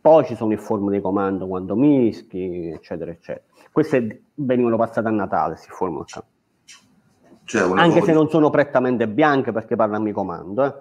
Poi 0.00 0.24
ci 0.24 0.34
sono 0.34 0.54
i 0.54 0.56
forme 0.56 0.92
di 0.92 1.02
comando 1.02 1.46
quando 1.46 1.76
mischi, 1.76 2.68
eccetera, 2.68 3.10
eccetera. 3.10 3.44
Queste 3.74 4.26
venivano 4.34 4.76
passate 4.76 5.08
a 5.08 5.10
Natale, 5.10 5.56
si 5.56 5.68
formano. 5.68 6.04
Cioè, 6.04 6.22
Anche 7.74 8.02
se 8.02 8.12
non 8.12 8.28
sono 8.28 8.48
prettamente 8.48 9.08
bianche 9.08 9.50
perché 9.50 9.74
parla 9.74 9.96
a 9.96 9.98
mi 9.98 10.12
comando, 10.12 10.64
eh? 10.64 10.72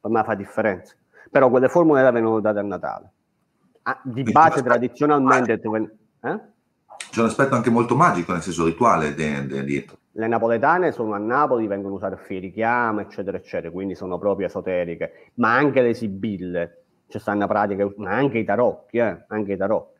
per 0.00 0.10
me 0.10 0.24
fa 0.24 0.34
differenza. 0.34 0.96
Però 1.30 1.48
quelle 1.48 1.68
formule 1.68 2.02
le 2.02 2.10
vengono 2.10 2.40
date 2.40 2.58
a 2.58 2.62
Natale. 2.62 3.10
Ah, 3.82 4.00
di 4.02 4.24
base 4.24 4.64
tradizionalmente... 4.64 5.52
Eh? 5.52 6.40
C'è 7.10 7.20
un 7.20 7.26
aspetto 7.26 7.54
anche 7.54 7.70
molto 7.70 7.94
magico, 7.94 8.32
nel 8.32 8.42
senso 8.42 8.64
rituale 8.64 9.14
dietro. 9.14 9.98
Le 10.10 10.26
napoletane 10.26 10.90
sono 10.90 11.14
a 11.14 11.18
Napoli, 11.18 11.68
vengono 11.68 11.94
usate 11.94 12.14
a 12.14 12.18
fierichiame, 12.18 13.02
eccetera, 13.02 13.36
eccetera, 13.36 13.70
quindi 13.70 13.94
sono 13.94 14.18
proprio 14.18 14.48
esoteriche. 14.48 15.30
Ma 15.34 15.54
anche 15.54 15.82
le 15.82 15.94
sibille, 15.94 16.82
ci 17.06 17.20
stanno 17.20 17.46
pratiche, 17.46 17.94
ma 17.98 18.10
anche 18.10 18.38
i 18.38 18.44
tarocchi, 18.44 18.96
eh? 18.98 19.24
anche 19.28 19.52
i 19.52 19.56
tarocchi. 19.56 19.98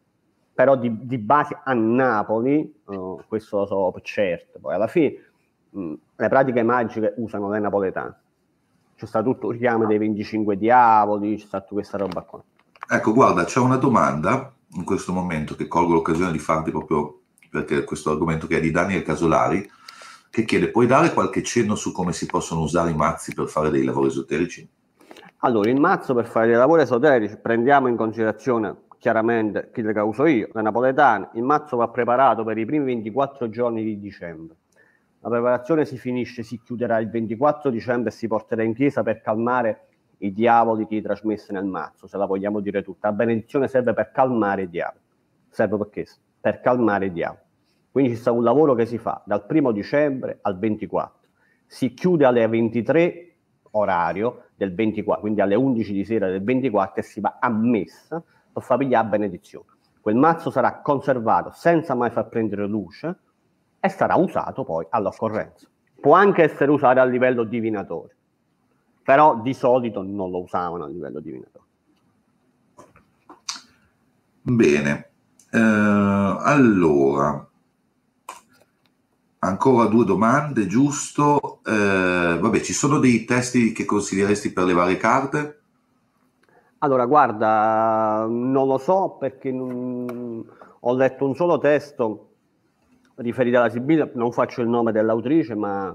Però 0.61 0.77
di, 0.77 0.95
di 1.07 1.17
base 1.17 1.59
a 1.65 1.73
Napoli, 1.73 2.83
uh, 2.85 3.19
questo 3.27 3.61
lo 3.61 3.67
so 3.67 3.91
per 3.95 4.03
certo, 4.03 4.59
poi 4.61 4.75
alla 4.75 4.89
fine 4.89 5.15
mh, 5.71 5.95
le 6.17 6.29
pratiche 6.29 6.63
magiche 6.63 7.15
usano 7.17 7.49
le 7.49 7.61
napoletane. 7.61 8.15
C'è 8.95 9.07
stato 9.07 9.31
tutto 9.31 9.47
il 9.47 9.55
richiamo 9.55 9.87
dei 9.87 9.97
25 9.97 10.59
diavoli, 10.59 11.39
c'è 11.39 11.47
stata 11.47 11.67
questa 11.71 11.97
roba 11.97 12.21
qua. 12.21 12.45
Ecco, 12.91 13.15
guarda, 13.15 13.45
c'è 13.45 13.59
una 13.59 13.79
domanda 13.79 14.53
in 14.75 14.85
questo 14.85 15.15
momento 15.15 15.57
che 15.57 15.67
colgo 15.67 15.95
l'occasione 15.95 16.31
di 16.31 16.39
farti 16.39 16.71
proprio 16.71 17.21
perché 17.51 17.83
questo 17.85 18.11
argomento 18.11 18.47
che 18.47 18.59
è 18.59 18.61
di 18.61 18.71
Daniel 18.71 19.03
Casolari, 19.03 19.67
che 20.29 20.45
chiede, 20.45 20.69
puoi 20.69 20.87
dare 20.87 21.15
qualche 21.15 21.43
cenno 21.43 21.75
su 21.75 21.91
come 21.91 22.13
si 22.13 22.27
possono 22.27 22.61
usare 22.61 22.91
i 22.91 22.95
mazzi 22.95 23.33
per 23.33 23.49
fare 23.49 23.71
dei 23.71 23.83
lavori 23.83 24.09
esoterici? 24.09 24.69
Allora, 25.39 25.71
il 25.71 25.81
mazzo 25.81 26.13
per 26.13 26.27
fare 26.27 26.49
dei 26.49 26.57
lavori 26.57 26.83
esoterici, 26.83 27.39
prendiamo 27.39 27.89
in 27.89 27.97
considerazione 27.97 28.89
chiaramente 29.01 29.71
chi 29.73 29.83
che 29.83 29.99
uso 30.01 30.27
io, 30.27 30.51
le 30.53 30.61
napoletane, 30.61 31.31
il 31.33 31.43
mazzo 31.43 31.79
va 31.79 31.89
preparato 31.89 32.45
per 32.45 32.59
i 32.59 32.67
primi 32.67 32.85
24 32.85 33.49
giorni 33.49 33.83
di 33.83 33.99
dicembre. 33.99 34.57
La 35.21 35.31
preparazione 35.31 35.87
si 35.87 35.97
finisce, 35.97 36.43
si 36.43 36.61
chiuderà 36.63 36.99
il 36.99 37.09
24 37.09 37.71
dicembre 37.71 38.11
e 38.11 38.13
si 38.13 38.29
porterà 38.29 38.63
in 38.63 38.75
chiesa 38.75 39.03
per 39.03 39.23
calmare 39.23 39.87
i 40.19 40.33
diavoli 40.35 40.87
che 40.87 41.01
trasmessi 41.01 41.51
nel 41.53 41.65
mazzo, 41.65 42.07
se 42.07 42.19
la 42.19 42.27
vogliamo 42.27 42.61
dire 42.61 42.83
tutta. 42.83 43.09
La 43.09 43.15
benedizione 43.15 43.69
serve 43.69 43.95
per 43.95 44.11
calmare 44.13 44.63
i 44.63 44.69
diavoli. 44.69 45.01
Serve 45.49 45.79
perché? 45.79 46.07
Per 46.39 46.61
calmare 46.61 47.07
i 47.07 47.13
diavoli. 47.13 47.41
Quindi 47.91 48.11
ci 48.11 48.17
sta 48.17 48.33
un 48.33 48.45
lavoro 48.45 48.75
che 48.75 48.85
si 48.85 48.99
fa 48.99 49.23
dal 49.25 49.47
primo 49.47 49.73
dicembre 49.73 50.39
al 50.43 50.59
24. 50.59 51.29
Si 51.67 51.95
chiude 51.95 52.27
alle 52.27 52.47
23 52.47 53.35
orario 53.73 54.49
del 54.55 54.75
24, 54.75 55.23
quindi 55.23 55.41
alle 55.41 55.55
11 55.55 55.93
di 55.93 56.05
sera 56.05 56.29
del 56.29 56.43
24 56.43 57.01
e 57.01 57.03
si 57.03 57.21
va 57.21 57.39
a 57.41 57.49
messa 57.49 58.23
per 58.61 58.69
far 58.69 58.79
pigliare 58.79 59.09
benedizione. 59.09 59.67
Quel 60.01 60.17
mazzo 60.17 60.51
sarà 60.51 60.81
conservato 60.81 61.51
senza 61.53 61.95
mai 61.95 62.11
far 62.11 62.29
prendere 62.29 62.67
luce 62.67 63.19
e 63.81 63.89
sarà 63.89 64.15
usato 64.17 64.65
poi 64.65 64.87
all'occorrenza. 64.91 65.67
Può 66.01 66.15
anche 66.15 66.43
essere 66.43 66.71
usato 66.71 67.01
a 67.01 67.05
livello 67.05 67.45
divinatorio 67.45 68.15
però 69.11 69.41
di 69.41 69.55
solito 69.55 70.03
non 70.03 70.31
lo 70.31 70.43
usavano 70.43 70.85
a 70.85 70.89
livello 70.89 71.19
divinatorio. 71.19 71.67
Bene, 74.43 75.11
eh, 75.51 75.59
allora, 75.59 77.45
ancora 79.41 79.87
due 79.87 80.05
domande, 80.05 80.69
giusto? 80.69 81.59
Eh, 81.67 82.39
vabbè, 82.41 82.61
ci 82.61 82.73
sono 82.73 83.01
dei 83.01 83.25
testi 83.25 83.73
che 83.73 83.85
consiglieresti 83.85 84.53
per 84.53 84.63
le 84.63 84.75
varie 84.75 84.97
carte? 84.97 85.60
Allora, 86.83 87.05
guarda, 87.05 88.26
non 88.26 88.66
lo 88.66 88.78
so 88.78 89.16
perché 89.18 89.53
non... 89.53 90.45
ho 90.81 90.95
letto 90.95 91.26
un 91.26 91.35
solo 91.35 91.59
testo 91.59 92.28
riferito 93.16 93.59
alla 93.59 93.68
Sibilla, 93.68 94.09
non 94.14 94.33
faccio 94.33 94.62
il 94.62 94.68
nome 94.68 94.91
dell'autrice, 94.91 95.55
ma 95.55 95.95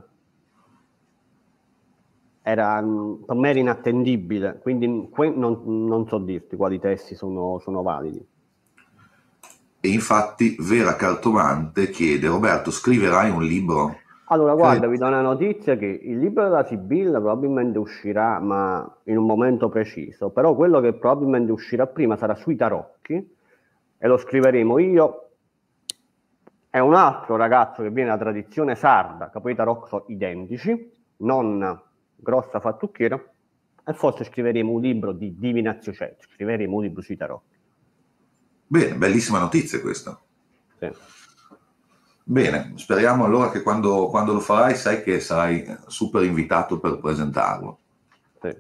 era, 2.44 2.84
per 3.26 3.36
me 3.36 3.50
era 3.50 3.60
inattendibile, 3.60 4.60
quindi 4.62 4.86
non, 4.88 5.62
non 5.66 6.08
so 6.08 6.20
dirti 6.20 6.56
quali 6.56 6.80
testi 6.80 7.16
sono, 7.16 7.58
sono 7.58 7.82
validi. 7.82 8.24
E 9.80 9.88
infatti 9.88 10.56
Vera 10.60 10.96
Cartomante 10.96 11.90
chiede, 11.90 12.28
Roberto, 12.28 12.70
scriverai 12.70 13.32
un 13.32 13.44
libro? 13.44 13.98
Allora, 14.28 14.56
guarda, 14.56 14.88
vi 14.88 14.98
do 14.98 15.06
una 15.06 15.22
notizia 15.22 15.78
che 15.78 15.86
il 15.86 16.18
libro 16.18 16.44
della 16.44 16.66
Sibilla 16.66 17.20
probabilmente 17.20 17.78
uscirà, 17.78 18.40
ma 18.40 18.98
in 19.04 19.18
un 19.18 19.26
momento 19.26 19.70
preciso, 19.70 20.32
però 20.32 20.56
quello 20.56 20.80
che 20.82 20.94
probabilmente 20.94 21.52
uscirà 21.52 21.86
prima 21.86 22.18
sarà 22.18 22.34
sui 22.34 22.56
tarocchi 22.56 23.36
e 23.98 24.08
lo 24.08 24.18
scriveremo 24.18 24.80
io 24.80 25.30
è 26.72 26.80
un 26.80 26.96
altro 26.96 27.36
ragazzo 27.36 27.84
che 27.84 27.92
viene 27.92 28.10
da 28.10 28.18
tradizione 28.18 28.76
sarda, 28.76 29.30
che 29.30 29.40
poi 29.40 29.52
i 29.52 29.56
tarocchi 29.56 29.90
sono 29.90 30.06
identici, 30.08 30.92
non 31.18 31.82
grossa 32.16 32.60
fattucchiera 32.60 33.24
e 33.86 33.94
forse 33.94 34.24
scriveremo 34.24 34.72
un 34.72 34.82
libro 34.82 35.12
di 35.12 35.38
divinazione, 35.38 35.98
cioè 35.98 36.16
scriveremo 36.18 36.76
un 36.76 36.82
libro 36.82 37.02
sui 37.02 37.16
tarocchi. 37.16 37.56
Bene, 38.68 38.96
bellissima 38.96 39.40
notizia 39.40 39.80
questa. 39.80 40.20
Sì. 40.80 40.90
Bene, 42.28 42.74
speriamo 42.76 43.24
allora 43.26 43.52
che 43.52 43.62
quando, 43.62 44.08
quando, 44.08 44.34
lo 44.34 44.40
farai 44.40 44.76
sai 44.76 45.04
che 45.04 45.20
sarai 45.20 45.64
super 45.88 46.24
invitato 46.24 46.80
per 46.80 46.98
presentarlo. 46.98 47.80
Sì. 48.42 48.56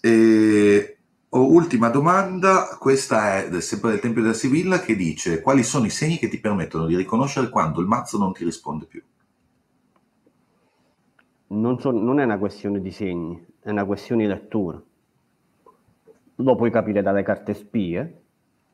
E, 0.00 0.98
oh, 1.28 1.52
ultima 1.52 1.90
domanda, 1.90 2.76
questa 2.78 3.44
è 3.44 3.60
sempre 3.60 3.90
del 3.90 4.00
Tempio 4.00 4.22
della 4.22 4.34
Sivilla 4.34 4.80
che 4.80 4.96
dice 4.96 5.42
quali 5.42 5.62
sono 5.62 5.84
i 5.84 5.90
segni 5.90 6.18
che 6.18 6.28
ti 6.28 6.40
permettono 6.40 6.86
di 6.86 6.96
riconoscere 6.96 7.50
quando 7.50 7.80
il 7.80 7.86
mazzo 7.86 8.16
non 8.16 8.32
ti 8.32 8.44
risponde 8.44 8.86
più? 8.86 9.02
non, 11.52 11.78
so, 11.78 11.90
non 11.90 12.18
è 12.18 12.24
una 12.24 12.38
questione 12.38 12.80
di 12.80 12.90
segni, 12.90 13.44
è 13.60 13.70
una 13.70 13.84
questione 13.84 14.22
di 14.22 14.28
lettura. 14.28 14.80
Lo 16.36 16.56
puoi 16.56 16.70
capire 16.70 17.02
dalle 17.02 17.22
carte 17.22 17.54
spie, 17.54 18.22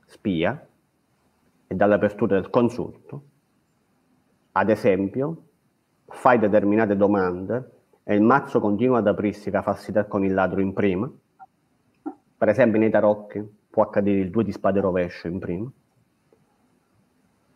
spia, 0.06 0.66
e 1.66 1.74
dall'apertura 1.74 2.40
del 2.40 2.50
consulto. 2.50 3.22
Ad 4.52 4.70
esempio, 4.70 5.42
fai 6.06 6.38
determinate 6.38 6.96
domande 6.96 7.70
e 8.04 8.14
il 8.14 8.22
mazzo 8.22 8.60
continua 8.60 8.98
ad 8.98 9.06
aprirsi 9.06 9.50
la 9.50 9.62
falsità 9.62 10.06
con 10.06 10.24
il 10.24 10.34
ladro 10.34 10.60
in 10.60 10.72
prima. 10.72 11.10
Per 12.38 12.48
esempio 12.48 12.78
nei 12.78 12.90
tarocchi 12.90 13.46
può 13.68 13.82
accadere 13.82 14.20
il 14.20 14.30
2 14.30 14.44
di 14.44 14.52
spade 14.52 14.80
rovescio 14.80 15.28
in 15.28 15.38
prima 15.38 15.70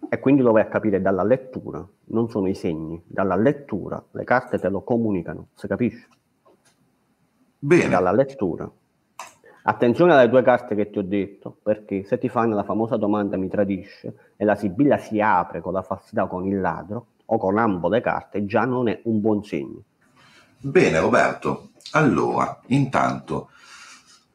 e 0.09 0.19
quindi 0.19 0.43
lo 0.43 0.53
vai 0.53 0.63
a 0.63 0.67
capire 0.67 1.01
dalla 1.01 1.23
lettura, 1.23 1.83
non 2.09 2.29
sono 2.29 2.47
i 2.47 2.55
segni, 2.55 3.03
dalla 3.07 3.35
lettura, 3.35 4.05
le 4.11 4.25
carte 4.25 4.59
te 4.59 4.69
lo 4.69 4.83
comunicano, 4.83 5.49
si 5.55 5.67
capisce? 5.67 6.07
Bene. 7.59 7.89
Dalla 7.89 8.13
lettura. 8.13 8.71
Attenzione 9.65 10.13
alle 10.13 10.29
due 10.29 10.43
carte 10.43 10.75
che 10.75 10.91
ti 10.91 10.99
ho 10.99 11.03
detto, 11.03 11.57
perché 11.63 12.05
se 12.05 12.19
ti 12.19 12.29
fanno 12.29 12.57
la 12.57 12.65
famosa 12.65 12.97
domanda 12.97 13.37
mi 13.37 13.49
tradisce 13.49 14.33
e 14.37 14.45
la 14.45 14.57
sibilla 14.57 14.99
si 14.99 15.21
apre 15.21 15.61
con 15.61 15.73
la 15.73 15.83
falsità 15.83 16.27
con 16.27 16.45
il 16.47 16.61
ladro 16.61 17.07
o 17.27 17.39
con 17.39 17.59
ambo 17.59 17.89
le 17.89 18.01
carte, 18.01 18.45
già 18.45 18.65
non 18.65 18.89
è 18.89 19.01
un 19.05 19.21
buon 19.21 19.45
segno. 19.45 19.83
Bene 20.59 20.99
Roberto, 20.99 21.71
allora, 21.93 22.61
intanto 22.69 23.51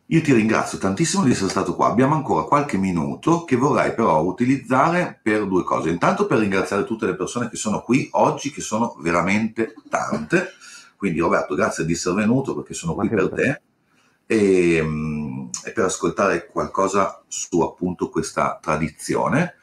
io 0.06 0.22
ti 0.22 0.32
ringrazio 0.32 0.78
tantissimo 0.78 1.26
di 1.26 1.32
essere 1.32 1.50
stato 1.50 1.76
qua. 1.76 1.88
Abbiamo 1.88 2.16
ancora 2.16 2.46
qualche 2.46 2.78
minuto 2.78 3.44
che 3.44 3.58
vorrei 3.58 3.94
però 3.94 4.24
utilizzare 4.24 5.20
per 5.22 5.46
due 5.46 5.64
cose. 5.64 5.90
Intanto 5.90 6.26
per 6.26 6.38
ringraziare 6.38 6.86
tutte 6.86 7.06
le 7.06 7.16
persone 7.16 7.50
che 7.50 7.58
sono 7.58 7.82
qui 7.82 8.08
oggi, 8.14 8.50
che 8.50 8.62
sono 8.62 8.96
veramente 9.02 9.74
tante. 9.90 10.52
Quindi 10.96 11.20
Roberto, 11.20 11.54
grazie 11.54 11.84
di 11.84 11.92
essere 11.92 12.16
venuto 12.16 12.56
perché 12.56 12.74
sono 12.74 12.96
Ma 12.96 13.06
qui 13.06 13.10
per 13.10 13.30
te 13.30 13.62
e, 14.28 14.80
mm, 14.84 15.48
e, 15.66 15.72
per 15.72 15.86
ascoltare 15.86 16.46
qualcosa 16.46 17.24
su 17.28 17.62
appunto 17.62 18.10
questa 18.10 18.60
tradizione. 18.62 19.56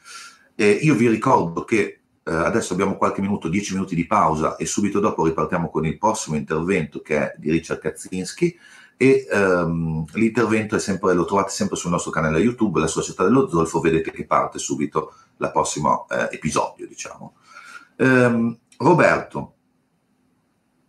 E 0.55 0.69
io 0.69 0.95
vi 0.95 1.07
ricordo 1.07 1.63
che 1.63 2.01
eh, 2.23 2.33
adesso 2.33 2.73
abbiamo 2.73 2.97
qualche 2.97 3.21
minuto, 3.21 3.47
dieci 3.47 3.73
minuti 3.73 3.95
di 3.95 4.07
pausa 4.07 4.55
e 4.55 4.65
subito 4.65 4.99
dopo 4.99 5.25
ripartiamo 5.25 5.69
con 5.69 5.85
il 5.85 5.97
prossimo 5.97 6.35
intervento 6.35 7.01
che 7.01 7.17
è 7.17 7.35
di 7.37 7.51
Richard 7.51 7.79
Kaczynski 7.79 8.57
e 8.97 9.27
um, 9.29 10.05
l'intervento 10.13 10.79
sempre, 10.79 11.13
lo 11.13 11.25
trovate 11.25 11.51
sempre 11.51 11.75
sul 11.75 11.91
nostro 11.91 12.11
canale 12.11 12.39
YouTube, 12.39 12.79
la 12.79 12.87
Società 12.87 13.23
dello 13.23 13.49
Zolfo, 13.49 13.81
vedete 13.81 14.11
che 14.11 14.25
parte 14.25 14.57
subito 14.57 15.13
il 15.37 15.51
prossimo 15.51 16.07
eh, 16.09 16.29
episodio, 16.31 16.87
diciamo. 16.87 17.35
Um, 17.97 18.57
Roberto, 18.77 19.53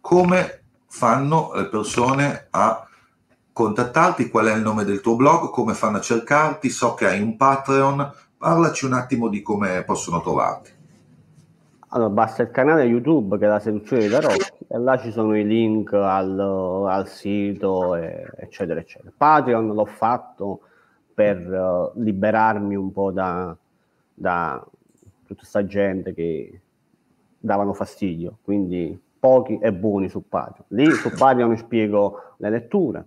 come 0.00 0.62
fanno 0.86 1.52
le 1.54 1.66
persone 1.66 2.46
a 2.50 2.85
contattarti? 3.56 4.28
Qual 4.28 4.44
è 4.44 4.54
il 4.54 4.60
nome 4.60 4.84
del 4.84 5.00
tuo 5.00 5.16
blog? 5.16 5.48
Come 5.48 5.72
fanno 5.72 5.96
a 5.96 6.00
cercarti? 6.00 6.68
So 6.68 6.92
che 6.92 7.06
hai 7.06 7.22
un 7.22 7.36
Patreon, 7.36 8.12
parlaci 8.36 8.84
un 8.84 8.92
attimo 8.92 9.28
di 9.28 9.40
come 9.40 9.82
possono 9.82 10.20
trovarti. 10.20 10.70
Allora, 11.88 12.10
basta 12.10 12.42
il 12.42 12.50
canale 12.50 12.82
YouTube 12.82 13.38
che 13.38 13.46
è 13.46 13.48
la 13.48 13.58
seduzione 13.58 14.02
dei 14.02 14.10
tarocchi 14.10 14.64
e 14.68 14.78
là 14.78 14.98
ci 14.98 15.10
sono 15.10 15.34
i 15.34 15.46
link 15.46 15.90
al, 15.94 16.38
al 16.38 17.08
sito, 17.08 17.94
e, 17.94 18.30
eccetera, 18.36 18.78
eccetera. 18.78 19.10
Patreon 19.16 19.68
l'ho 19.68 19.86
fatto 19.86 20.60
per 21.14 21.38
uh, 21.38 21.98
liberarmi 21.98 22.76
un 22.76 22.92
po' 22.92 23.10
da, 23.10 23.56
da 24.12 24.62
tutta 25.22 25.34
questa 25.34 25.64
gente 25.64 26.12
che 26.12 26.60
davano 27.38 27.72
fastidio, 27.72 28.36
quindi 28.42 29.00
pochi 29.18 29.58
e 29.62 29.72
buoni 29.72 30.10
su 30.10 30.28
Patreon. 30.28 30.66
Lì 30.68 30.90
su 30.92 31.10
Patreon 31.10 31.56
spiego 31.56 32.34
le 32.36 32.50
letture 32.50 33.06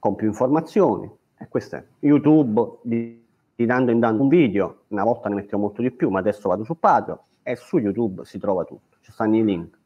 con 0.00 0.16
più 0.16 0.26
informazioni 0.26 1.08
e 1.38 1.46
questo 1.48 1.76
è 1.76 1.84
YouTube 2.00 2.78
di, 2.82 3.24
di 3.54 3.66
dando 3.66 3.92
in 3.92 4.00
dando 4.00 4.22
un 4.22 4.28
video, 4.28 4.82
una 4.88 5.04
volta 5.04 5.28
ne 5.28 5.36
mettevo 5.36 5.58
molto 5.58 5.82
di 5.82 5.92
più, 5.92 6.10
ma 6.10 6.18
adesso 6.18 6.48
vado 6.48 6.64
su 6.64 6.76
Patreon 6.78 7.18
e 7.42 7.54
su 7.54 7.78
YouTube 7.78 8.24
si 8.24 8.38
trova 8.38 8.64
tutto, 8.64 8.96
ci 9.00 9.12
stanno 9.12 9.36
i 9.36 9.44
link. 9.44 9.78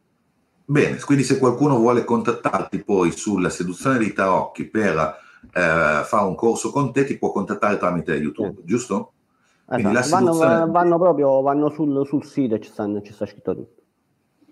Bene, 0.64 0.98
quindi 1.00 1.24
se 1.24 1.38
qualcuno 1.38 1.76
vuole 1.76 2.04
contattarti 2.04 2.82
poi 2.82 3.10
sulla 3.10 3.50
seduzione 3.50 3.98
dei 3.98 4.14
tarocchi 4.14 4.64
per 4.64 4.96
eh, 5.52 6.00
fare 6.04 6.24
un 6.24 6.34
corso 6.34 6.70
con 6.70 6.90
te, 6.90 7.04
ti 7.04 7.18
può 7.18 7.30
contattare 7.32 7.76
tramite 7.76 8.14
YouTube, 8.14 8.60
sì. 8.60 8.64
giusto? 8.64 9.12
Esatto. 9.68 10.08
Vanno, 10.08 10.70
vanno, 10.70 10.98
proprio 10.98 11.40
vanno 11.40 11.70
sul, 11.70 12.06
sul 12.06 12.24
sito 12.24 12.54
e 12.54 12.60
ci, 12.60 12.70
stanno, 12.70 13.02
ci 13.02 13.12
sta 13.12 13.26
scritto 13.26 13.54
tutto. 13.54 13.82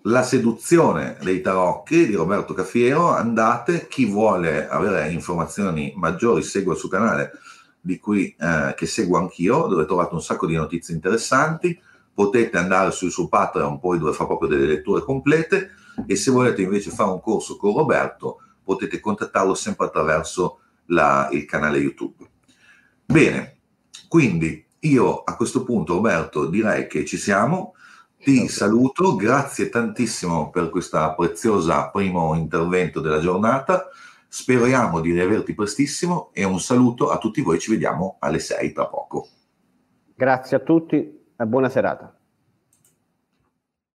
La 0.07 0.21
seduzione 0.23 1.15
dei 1.21 1.39
tarocchi 1.39 2.05
di 2.05 2.15
Roberto 2.15 2.53
Cafiero, 2.53 3.11
andate, 3.11 3.87
chi 3.87 4.03
vuole 4.03 4.67
avere 4.67 5.09
informazioni 5.13 5.93
maggiori 5.95 6.43
segua 6.43 6.73
il 6.73 6.79
suo 6.79 6.89
canale 6.89 7.31
di 7.79 7.97
cui, 7.99 8.35
eh, 8.37 8.73
che 8.75 8.85
seguo 8.85 9.17
anch'io, 9.17 9.67
dove 9.67 9.85
trovate 9.85 10.13
un 10.13 10.21
sacco 10.21 10.45
di 10.45 10.55
notizie 10.55 10.93
interessanti, 10.93 11.79
potete 12.13 12.57
andare 12.57 12.91
sul 12.91 13.11
suo 13.11 13.29
Patreon 13.29 13.79
poi 13.79 13.97
dove 13.97 14.11
fa 14.11 14.25
proprio 14.25 14.49
delle 14.49 14.65
letture 14.65 15.03
complete. 15.03 15.69
E 16.05 16.17
se 16.17 16.31
volete 16.31 16.63
invece 16.63 16.91
fare 16.91 17.11
un 17.11 17.21
corso 17.21 17.55
con 17.55 17.73
Roberto 17.73 18.41
potete 18.61 18.99
contattarlo 18.99 19.53
sempre 19.53 19.85
attraverso 19.85 20.59
la, 20.87 21.29
il 21.31 21.45
canale 21.45 21.77
YouTube. 21.77 22.27
Bene, 23.05 23.55
quindi 24.09 24.65
io 24.79 25.23
a 25.23 25.37
questo 25.37 25.63
punto 25.63 25.93
Roberto 25.93 26.47
direi 26.47 26.87
che 26.87 27.05
ci 27.05 27.15
siamo, 27.15 27.75
ti 28.23 28.47
saluto, 28.47 29.15
grazie 29.15 29.67
tantissimo 29.67 30.49
per 30.49 30.69
questo 30.69 31.13
prezioso 31.17 31.89
primo 31.91 32.33
intervento 32.35 33.01
della 33.01 33.19
giornata, 33.19 33.89
speriamo 34.29 35.01
di 35.01 35.11
riaverti 35.11 35.53
prestissimo 35.53 36.29
e 36.31 36.45
un 36.45 36.59
saluto 36.61 37.09
a 37.09 37.17
tutti 37.17 37.41
voi, 37.41 37.59
ci 37.59 37.71
vediamo 37.71 38.15
alle 38.19 38.39
6 38.39 38.71
tra 38.71 38.87
poco. 38.87 39.27
Grazie 40.15 40.57
a 40.57 40.59
tutti 40.61 40.95
e 40.95 41.45
buona 41.45 41.67
serata. 41.67 42.12